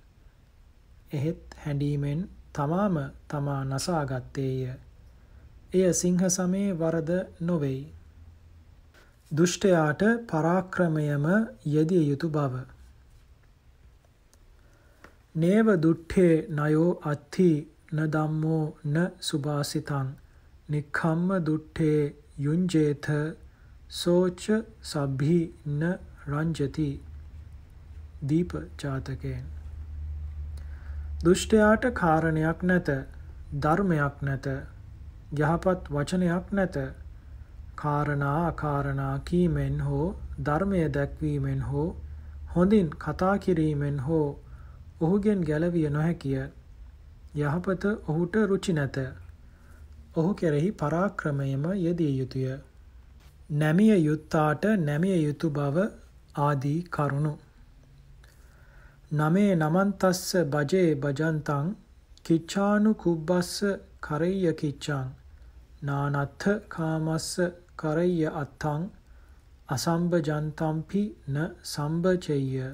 එහෙත් 1.13 1.57
හැඩීමෙන් 1.63 2.21
තමාම 2.53 2.97
තමා 3.29 3.63
නසාගත්තේය. 3.65 4.75
එය 5.73 5.93
සිංහ 5.95 6.23
සමේ 6.31 6.69
වරද 6.75 7.11
නොවෙයි. 7.41 7.83
දුෂ්ටයාට 9.31 10.03
පරාක්‍රමයම 10.27 11.27
යෙදිය 11.67 12.05
යුතු 12.09 12.29
බව. 12.31 12.55
නේව 15.35 15.69
දුට්ඨේ 15.77 16.35
නයෝ 16.51 16.89
අත්ථි 17.05 17.51
න 17.93 18.03
ධම්මෝ 18.09 18.65
න 18.87 18.99
සුභාසිතං 19.21 20.11
නික්ඛම්ම 20.69 21.31
දුට්ඨේ 21.47 22.03
යුංජේත 22.39 23.09
සෝච 23.93 24.45
සබ්හි 24.85 25.41
න 25.71 25.83
රංජති 26.27 26.91
දීප 28.25 28.53
ජාතකයෙන් 28.79 29.47
දුෂ්ටයාට 31.25 31.91
කාරණයක් 31.95 32.63
නැත 32.65 32.95
ධර්මයක් 33.59 34.23
නැත 34.23 34.47
යහපත් 35.35 35.89
වචනයක් 35.91 36.47
නැත. 36.51 36.77
කාරණා 37.75 38.39
අකාරණා 38.47 39.19
කීමෙන් 39.21 39.77
හෝ 39.81 40.07
ධර්මය 40.45 40.81
දැක්වීමෙන් 40.91 41.63
හෝ 41.63 41.87
හොඳින් 42.55 42.91
කතා 42.99 43.39
කිරීමෙන් 43.39 44.01
හෝ 44.01 44.27
ඔහුගෙන් 45.03 45.41
ගැලවිය 45.43 45.89
නොහැකිය. 45.91 46.43
යහපත 47.37 47.85
ඔහුට 48.07 48.35
රුචි 48.47 48.73
නැත. 48.73 48.97
ඔහු 50.17 50.31
කෙරෙහි 50.35 50.71
පරාක්‍රමයම 50.75 51.65
යෙදිය 51.77 52.13
යුතුය. 52.19 52.47
නැමිය 53.53 53.95
යුත්තාට 53.99 54.65
නැමිය 54.81 55.17
යුතු 55.19 55.51
බව 55.51 55.77
ආදී 56.39 56.81
කරුණු. 56.89 57.33
නමේ 59.13 59.51
නමන්තස්ස 59.57 60.29
බජේ 60.47 60.91
බජන්තං 60.97 61.67
කිච්ඡානු 62.25 62.91
කුබ්බස්ස 62.97 63.57
කරෙය්‍ය 64.01 64.53
කිච්ඡං 64.55 65.09
නානත්ථ 65.83 66.47
කාමස්ස 66.69 67.29
කරෙය්‍ය 67.77 68.23
අත්තං 68.35 68.83
අසම්බජන්තම්පි 69.69 71.03
න 71.29 71.37
සම්බචෙය්‍ය 71.65 72.65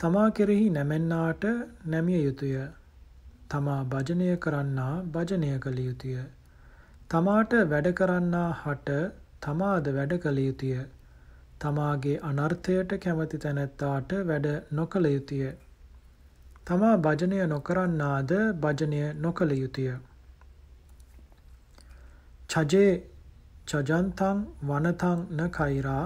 තමා 0.00 0.28
කෙරෙහි 0.30 0.68
නැමෙන්නාට 0.70 1.44
නැමිය 1.86 2.20
යුතුය. 2.24 2.52
තමා 3.48 3.80
භජනය 3.84 4.28
කරන්නා 4.36 4.92
භජනය 5.12 5.50
කළ 5.58 5.80
යුතුය. 5.80 6.14
තමාට 7.10 7.52
වැඩ 7.70 7.88
කරන්නා 7.92 8.48
හට 8.60 8.98
තමාද 9.40 9.90
වැඩ 9.92 10.14
කළ 10.18 10.38
යුතුය. 10.38 10.78
තමාගේ 11.60 12.16
අනර්ථයට 12.22 12.94
කැමති 12.98 13.38
තැනැත්තාට 13.38 14.14
වැඩ 14.28 14.48
නොකළ 14.72 15.08
යුතුය. 15.08 15.50
තමා 16.66 16.94
භජනය 16.98 17.40
නොකරන්නාද 17.46 18.32
භජනය 18.62 19.02
නොකළ 19.18 19.52
යුතුය. 19.54 19.90
චජේ 22.50 22.92
චජන්තං 23.66 24.38
වනතං 24.62 25.20
න 25.36 25.50
කෛරා 25.50 26.04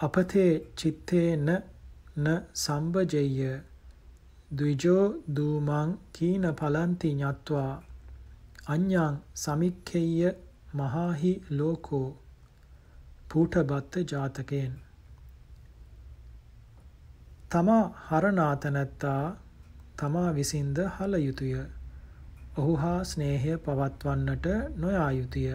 අපතේ 0.00 0.50
චිත්තේන 0.76 1.48
න 2.16 2.26
සම්බජෙය්‍ය 2.54 3.38
ද්විජෝ 4.54 5.04
දූමං 5.36 5.90
කීන 6.12 6.44
පලන්ති 6.54 7.08
ඤත්වා. 7.14 7.72
අඤ්ඤං 8.66 9.16
සමික්ඛෙය්‍ය 9.34 10.30
මහාහි 10.74 11.32
ලෝකෝ. 11.50 12.08
පූඨබත්ත 13.32 13.94
ජාතකයෙන්. 14.12 14.74
තමා 17.48 17.84
හරනාතනැත්තා 18.08 19.24
තමා 19.96 20.30
විසින්ද 20.34 20.78
හල 20.96 21.14
යුතුය. 21.18 21.54
ඔහු 22.58 22.76
හා 22.76 23.00
ස්නේහය 23.04 23.58
පවත්වන්නට 23.58 24.46
නොයා 24.76 25.10
යුතුය. 25.10 25.48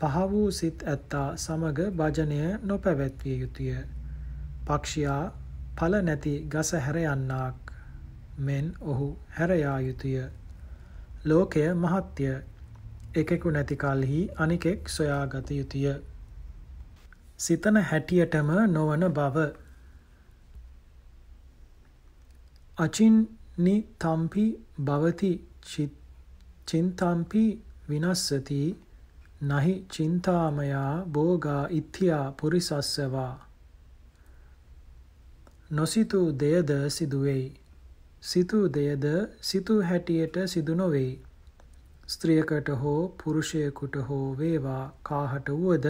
පහ 0.00 0.16
වූ 0.30 0.48
සිත් 0.52 0.82
ඇත්තා 0.84 1.28
සමග 1.36 1.78
භජනය 1.92 2.40
නොපැවැත්විය 2.62 3.36
යුතුය. 3.40 3.76
පක්ෂියා 4.66 5.22
ඵල 5.76 5.94
නැති 6.02 6.34
ගස 6.52 6.70
හැර 6.80 6.98
යන්නාක් 7.04 7.72
මෙන් 8.40 8.66
ඔහු 8.82 9.08
හැර 9.36 9.50
යා 9.56 9.78
යුතුය. 9.80 10.16
ලෝකය 11.24 11.64
මහත්ය. 11.76 12.28
එකෙකු 13.14 13.50
නැති 13.50 13.76
කලෙහි 13.76 14.20
අනිකෙක් 14.38 14.88
සොයාගත 14.88 15.50
යුතුය. 15.50 15.86
සිතන 17.38 17.76
හැටියටම 17.82 18.50
නොවන 18.68 19.04
බව 19.10 19.36
අචින්නි 22.78 23.76
තම්පි 23.98 24.44
භවති 24.80 25.30
චින්තම්පි 26.66 27.44
විනස්සති 27.88 28.60
නහි 29.42 29.74
චින්තාමයා 29.92 31.04
භෝගා 31.06 31.68
ඉත්‍යා 31.70 32.32
පුරිසස්සවා. 32.32 33.46
නොසිතූ 35.70 36.26
දෙයද 36.32 36.70
සිදුවෙයි. 36.88 37.46
සිතූ 38.22 38.66
දෙයද 38.68 39.04
සිතූ 39.42 39.82
හැටියට 39.82 40.36
සිදු 40.46 40.74
නොවෙයි. 40.74 41.22
ස්ත්‍රියකට 42.08 42.68
හෝ 42.80 43.14
පුරුෂයෙකුට 43.24 43.96
හෝ 44.08 44.38
වේවා 44.38 44.84
කාහට 45.02 45.48
වුවද 45.50 45.86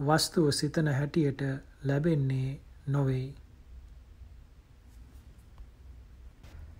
වස්තුව 0.00 0.50
සිතන 0.50 0.88
හැටියට 0.88 1.42
ලැබෙන්නේ 1.84 2.60
නොවෙයි. 2.86 3.34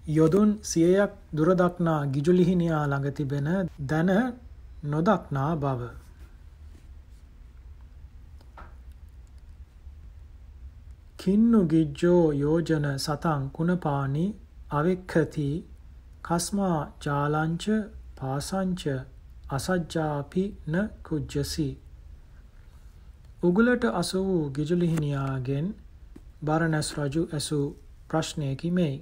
යොදුන් 0.08 0.50
සියයක් 0.62 1.12
දුරදක්නා 1.36 2.06
ගිජුලිහිනියා 2.06 2.84
ළඟ 2.86 3.12
තිබෙන 3.12 3.48
දැන 3.88 4.10
නොදක්නා 4.86 5.52
බව. 5.56 5.80
කින්නු 11.18 11.60
ගිජ්ජෝ 11.66 12.24
යෝජන 12.34 12.86
සතං 12.96 13.42
කුණපානි 13.50 14.24
අවෙක්ඛති 14.70 15.48
කස්මා 16.24 16.78
ජාලංච 17.04 17.64
පාසංච 18.18 18.82
අසජ්ජාපි 19.50 20.44
න 20.66 20.74
කුජ්ජසි 21.02 21.68
උගලට 23.42 23.84
අසු 23.94 24.24
වූ 24.24 24.44
ගිජුලිහිනියාගෙන් 24.50 25.66
බරණැස් 26.42 26.88
රජු 26.98 27.22
ඇසූ 27.32 27.66
ප්‍රශ්නයකි 28.08 28.70
මෙයි 28.70 28.96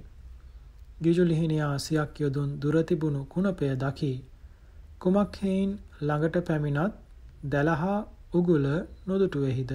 ගිජුලිහිනියා 1.01 1.79
සියක් 1.79 2.19
යොදුන් 2.19 2.49
දුර 2.61 2.75
තිබුණු 2.83 3.25
කුණපය 3.25 3.67
දකි. 3.75 4.13
කුමක් 5.01 5.35
හේයින් 5.41 5.71
ළඟට 6.01 6.45
පැමිණත් 6.47 6.93
දැලහා 7.45 7.97
උගුල 8.33 8.65
නොදුටුවෙහිද. 9.07 9.71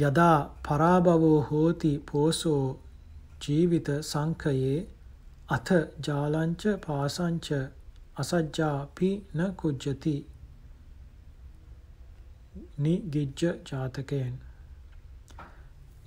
යදා 0.00 0.38
පරාභවෝ 0.62 1.38
හෝති 1.42 1.92
පෝසෝ 2.10 2.64
ජීවිත 3.42 3.88
සංකයේ 4.02 4.76
අත 5.48 5.68
ජාලංච 6.06 6.62
පාසංච 6.86 7.48
අසජ්ජාපි 8.16 9.10
න 9.34 9.40
කුජ්ජති. 9.54 10.16
නිගිජ්ජ 12.78 13.42
ජාතකයෙන්. 13.64 14.32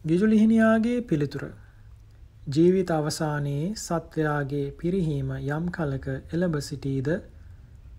ගිජුලිහිනියාගේ 0.08 0.98
පිළිතුර. 1.02 1.46
ජීවිත 2.48 2.92
අවසානයේ 2.92 3.74
සත්වයාගේ 3.76 4.66
පිරිහීම 4.74 5.30
යම් 5.38 5.70
කලක 5.72 6.08
එළඹ 6.34 6.58
සිටීද? 6.62 7.08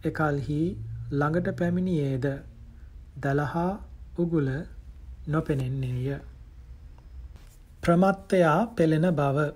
එකල්හි 0.04 0.58
ළඟට 1.12 1.48
පැමිණියේද? 1.58 2.26
දලහා 3.18 3.72
උගුල 4.18 4.48
නොපෙනෙන්නේය. 5.28 6.20
ප්‍රමත්තයා 7.82 8.60
පෙළෙන 8.76 9.08
බව. 9.12 9.48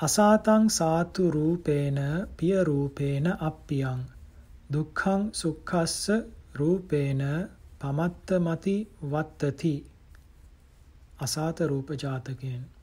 අසාතං 0.00 0.70
සාතු 0.70 1.30
රූපේන 1.30 2.00
පිය 2.36 2.64
රූපේන 2.64 3.26
අප්පියං. 3.42 4.00
දුක්ඛං 4.72 5.28
සුක්ඛස්ස 5.34 6.10
රූපේන 6.54 7.22
පමත්තමති 7.80 8.78
වත්තති. 9.10 9.76
අසාත 11.20 11.60
රූප 11.66 11.88
ජාතකයෙන්. 11.96 12.77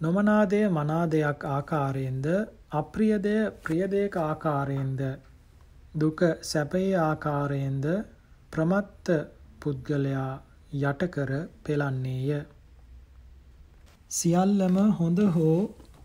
නොමනාදය 0.00 0.60
මනාදයක් 0.70 1.40
ආකාරයෙන්ද 1.46 2.26
අප්‍රියදය 2.72 3.36
ප්‍රියදයක 3.64 4.14
ආකාරයෙන්ද 4.20 5.00
දුක 5.94 6.20
සැපේ 6.42 6.92
ආකාරයෙන්ද 6.98 7.86
ප්‍රමත්ත 8.52 9.08
පුද්ගලයා 9.60 10.30
යටකර 10.82 11.32
පෙළන්නේය. 11.64 12.30
සියල්ලම 14.10 14.76
හොඳ 14.98 15.18
හෝ 15.34 15.58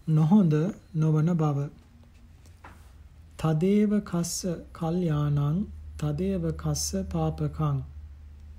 නොහොඳ 0.09 0.55
නොවන 0.95 1.29
බව. 1.35 1.69
තදේව 3.39 3.91
කස්ස 4.01 4.35
කල්යාණං 4.73 5.57
තදේව 5.99 6.43
කස්ස 6.57 6.87
පාපකං 7.13 7.77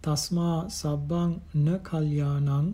තස්මා 0.04 0.58
සබ්බං 0.70 1.30
න 1.56 1.66
කල්යාණං 1.82 2.66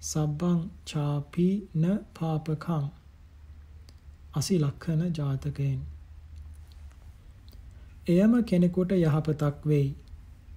සබ්බං 0.00 0.70
චාපි 0.86 1.68
න 1.74 1.96
පාපකං. 1.96 2.84
අසිලක්ඛන 4.34 5.00
ජාතකයෙන්. 5.12 5.80
එයම 8.08 8.42
කෙනෙකුට 8.42 8.92
යහපතක් 8.92 9.66
වෙයි. 9.66 9.94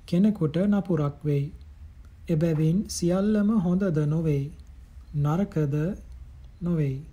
කෙනෙකුට 0.08 0.58
නපුරක් 0.58 1.26
වෙයි. 1.26 1.52
එබැවින් 2.30 2.84
සියල්ලම 2.90 3.50
හොඳද 3.60 3.98
නොවෙයි 4.08 4.52
නරකද 5.16 5.76
නොවෙයි 6.62 7.06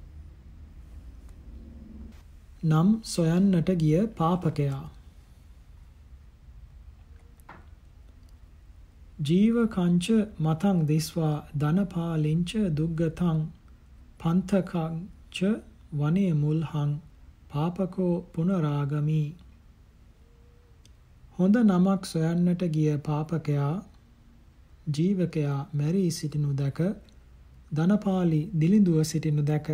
නම් 2.64 3.02
සොයන්නට 3.04 3.70
ගිය 3.70 4.06
පාපකයා. 4.06 4.97
ජීවකංච 9.18 10.06
මතං 10.38 10.78
දිස්වා 10.86 11.36
ධනපාලිංච 11.56 12.50
දුග්ගතං 12.76 13.38
පන්තකංච 14.20 15.38
වනේ 15.92 16.32
මුල්හං 16.34 16.92
පාපකෝ 17.50 18.14
පුනරාගමි. 18.32 19.22
හොඳ 21.38 21.56
නමක් 21.62 22.02
සොයන්නට 22.04 22.62
ගිය 22.74 22.94
පාපකයා 23.00 23.74
ජීවකයා 24.94 25.58
මැරී 25.72 26.10
සිටිනු 26.10 26.54
දැක 26.54 26.80
ධනපාලි 27.72 28.40
දිලිඳුව 28.60 29.02
සිටිනු 29.04 29.42
දැක 29.42 29.68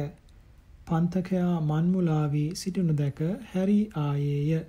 පන්තකයා 0.86 1.54
මන්මුලාවී 1.62 2.48
සිටිනු 2.54 2.92
දැක 2.94 3.24
හැරී 3.52 3.84
ආයේය. 3.98 4.64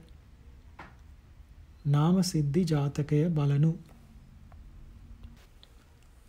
නාම 1.88 2.23
සිද්ධි 2.26 2.69
ජාතකය 2.72 3.27
බලනු. 3.31 3.73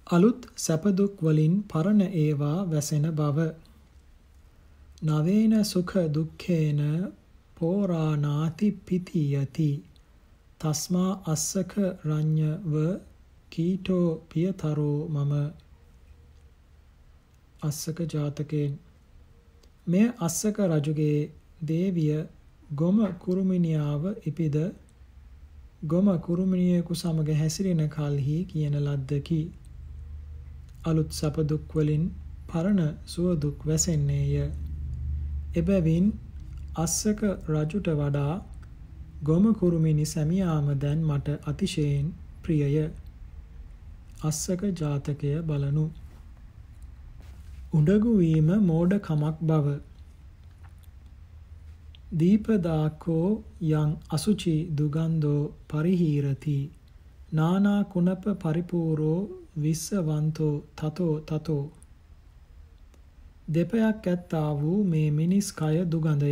අලුත් 0.06 0.40
සැපදුක් 0.56 1.14
වලින් 1.20 1.54
පරණ 1.64 2.02
ඒවා 2.14 2.58
වැසෙන 2.70 3.06
බව. 3.12 3.38
නවේන 5.02 5.54
සුඛ 5.64 5.94
දුක්ඛේන 6.14 6.80
පෝරානාති 7.56 8.68
පිතියති. 8.86 9.70
තස්මා 10.60 11.10
අස්සක 11.26 11.72
රඤ්ඤව 12.04 12.72
කීටෝ 13.52 14.08
පියතරෝ 14.30 14.98
මම. 15.08 15.32
අස්සක 17.62 17.98
ජාතකයෙන්. 18.12 18.72
මෙය 19.86 20.06
අස්සක 20.20 20.56
රජුගේ 20.70 21.18
දේවිය 21.62 22.16
ගොම 22.74 22.98
කුරුමිනියාව 23.18 24.02
ඉපිද 24.26 24.56
ගොම 25.84 26.06
කුරුමිනියෙකු 26.20 26.92
සමග 26.94 27.28
හැසිරෙන 27.34 27.82
කල්හි 27.90 28.38
කියන 28.44 28.74
ලද්දකි. 28.78 29.42
අලුත් 30.86 31.10
සැප 31.12 31.36
දුක් 31.44 31.74
වලින් 31.74 32.04
පරණ 32.48 32.82
සුව 33.06 33.26
දුක් 33.38 33.58
වැසෙන්නේය. 33.64 34.34
එබැවින් 35.54 36.06
අස්සක 36.76 37.20
රජුට 37.48 37.88
වඩා 37.94 38.34
ගොම 39.22 39.44
කුරුමිනි 39.54 40.06
සැමියාම 40.06 40.66
දැන් 40.78 41.00
මට 41.04 41.36
අතිශයින් 41.44 42.06
ප්‍රියය. 42.42 42.76
අස්සක 44.22 44.60
ජාතකය 44.74 45.32
බලනු. 45.42 45.86
උඩගු 47.72 48.12
වීම 48.18 48.48
මෝඩකමක් 48.64 49.38
බව. 49.42 49.66
දීපදාකෝ 52.12 53.28
යං 53.72 53.90
අසුචි 54.10 54.56
දුගන්ධෝ 54.78 55.42
පරිහීරති 55.68 56.58
නානා 57.32 57.80
කුණප 57.86 58.24
පරිපූරෝ 58.42 59.20
විස්සවන්තෝ 59.56 60.54
තතෝ 60.76 61.14
තතෝ 61.20 61.64
දෙපයක් 63.48 64.06
ඇත්තා 64.06 64.50
වූ 64.60 64.78
මේ 64.84 65.08
මිනිස් 65.10 65.48
කය 65.52 65.76
දුගඳය. 65.86 66.30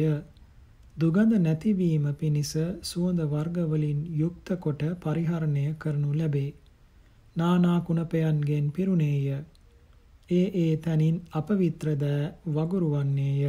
දුගඳ 0.97 1.33
නැතිවීම 1.39 2.07
පිණිස 2.15 2.53
සුවඳ 2.83 3.21
වර්ග 3.25 3.57
වලින් 3.71 4.01
යුක්ත 4.21 4.49
කොට 4.61 4.83
පරිහරණය 5.03 5.65
කරනු 5.75 6.11
ලැබේ. 6.13 6.55
නානා 7.37 7.79
කුණපයන්ගෙන් 7.81 8.67
පිරුණේය. 8.73 9.29
ඒ 10.31 10.47
ඒ 10.57 10.73
තනින් 10.77 11.17
අපවිත්‍ර 11.33 11.89
දෑ 11.97 12.33
වගුරුවන්නේය. 12.55 13.41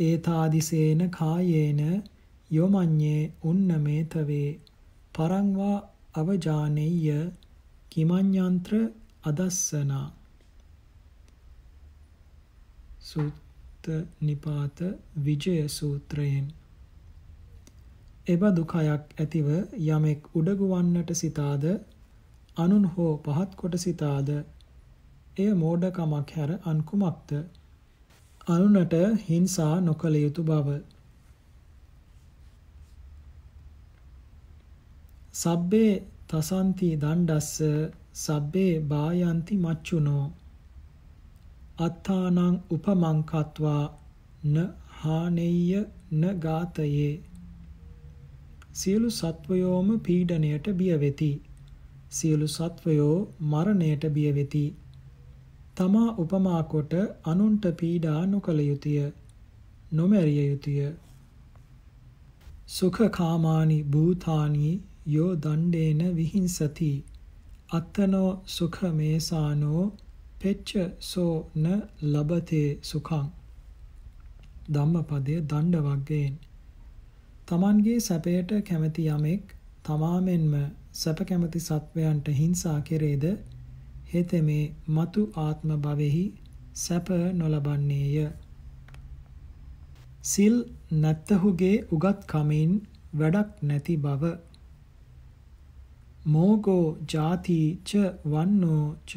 ඒතාදිසේන 0.00 1.00
කායේන 1.10 1.80
යොමඤ්ඤේ 2.50 3.22
උන්නමේතවේ 3.44 4.48
පරංවා 5.14 5.76
අවජානෙය්‍ය 6.14 7.18
කිමඤ්ඤන්ත්‍ර 7.92 8.74
අදස්සනා. 9.24 10.06
සුත්ත 13.00 13.86
නිපාත 14.20 14.78
විජය 15.24 15.56
සූත්‍රයෙන්. 15.68 16.46
එබඳු 18.26 18.62
කයක් 18.64 19.04
ඇතිව 19.20 19.48
යමෙක් 19.86 20.20
උඩගු 20.34 20.66
වන්නට 20.72 21.10
සිතාද 21.14 21.64
අනුන් 22.56 22.84
හෝ 22.94 23.12
පහත් 23.24 23.50
කොට 23.54 23.74
සිතාද 23.78 24.28
එය 25.36 25.50
මෝඩකමක් 25.54 26.30
හැර 26.36 26.50
අන් 26.64 26.78
කුමක්ද 26.82 27.30
අනුනට 28.48 28.94
හිංසා 29.26 29.74
නොකළ 29.80 30.16
යුතු 30.16 30.42
බව. 30.42 30.68
සබ්බේ 35.34 35.92
තසන්ති 36.28 36.88
දණ්ඩස්ස 36.96 37.52
සබ්බේ 38.16 38.72
බායන්ති 38.90 39.54
මච්චුනෝ. 39.56 40.24
අත්තානං 41.78 42.40
උපමං 42.70 43.20
කତ୍වා 43.30 43.84
න 44.46 44.56
හානෙය්‍ය 44.98 45.84
න 46.12 46.22
ගාතයේ 46.44 47.12
සියලු 48.72 49.10
සත්වයෝම 49.12 49.88
පීඩණයට 50.00 50.66
බිය 50.78 50.92
වෙති 50.96 51.30
සියලු 52.10 52.48
සත්වයෝ 52.48 53.16
මරණයට 53.46 54.04
බිය 54.10 54.30
වෙති 54.32 54.64
තමා 55.76 56.10
උපමා 56.18 56.62
කොට 56.64 56.92
අනුන්ට 57.24 57.64
පීඩා 57.76 58.20
නොකළ 58.26 58.60
යුතුය. 58.60 58.98
නොමැරිය 59.92 60.46
යුතුය. 60.46 60.78
සුඛ 62.68 63.00
කාමානි 63.10 63.78
භූතානි 63.92 64.70
යෝ 65.08 65.30
දණ්ඩේන 65.36 66.00
විහිංසති. 66.16 66.90
අත්තනෝ 67.70 68.30
සුඛ 68.48 68.80
මේසානෝ 68.92 69.84
පෙච්ච 70.40 70.68
සෝ 71.02 71.34
න 71.56 71.66
ලබතේ 72.04 72.68
සුඛං. 72.82 73.26
ධම්මපදයේ 74.72 75.44
දණ්ඩ 75.50 75.84
වර්ගයෙන් 75.84 76.34
තමන්ගේ 77.48 78.00
සැපයට 78.00 78.50
කැමති 78.62 79.02
යමෙක් 79.10 79.44
තමාමෙන්ම 79.84 80.54
සැප 80.94 81.18
කැමති 81.28 81.60
සත්වයන්ට 81.60 82.26
හිංසා 82.34 82.78
කෙරේද? 82.82 83.24
හෙතෙමේ 84.12 84.64
మతు 84.88 85.22
ආත්ම 85.38 85.70
භවෙහි 85.78 86.26
සැප 86.76 87.08
නොලබන්නේය. 87.34 88.16
සිල් 90.24 90.56
නැත්තහුගේ 90.98 91.76
උගත් 91.90 92.20
කමින් 92.26 92.72
වැඩක් 93.14 93.50
නැති 93.62 93.96
බව. 93.98 94.22
මෝගෝ 96.32 96.86
ජාති 97.12 97.60
ච 97.84 98.00
වන්නෝ 98.32 98.84
ච 99.06 99.12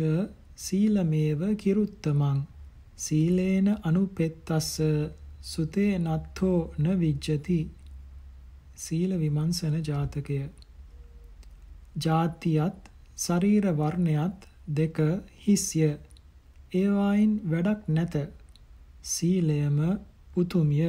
සීලමේව 0.56 1.42
කිරුත්තමං. 1.62 2.40
සීලේන 2.98 3.68
අනුපෙත්තස්ස 3.84 4.70
සුතේ 5.44 5.94
නත්තෝ 6.00 6.60
න 6.78 6.86
විජ්ජති 7.02 7.60
සීල 8.76 9.12
විමංශන 9.22 9.76
ජාතකය. 9.88 10.40
ජාතියත් 12.04 12.80
ශරීර 13.18 13.66
වර්ණයත් 13.74 14.40
දෙක 14.70 14.98
හිස්ය. 15.44 15.82
ඒවායින් 16.74 17.34
වැඩක් 17.52 17.82
නැත. 17.90 18.16
සීලයම 19.04 19.78
උතුම්ය. 20.36 20.82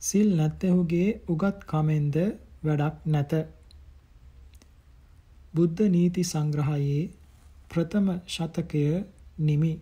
සිල් 0.00 0.28
නැත්තහුගේ 0.36 1.08
උගත් 1.28 1.58
කමෙන්ද 1.70 2.16
වැඩක් 2.64 2.96
නැත. 3.06 3.32
බුද්ධ 5.54 5.80
නීති 5.84 6.22
සංග්‍රහයේ 6.22 7.10
ප්‍රථම 7.70 8.06
ශතකය 8.26 8.84
නිමි. 9.38 9.72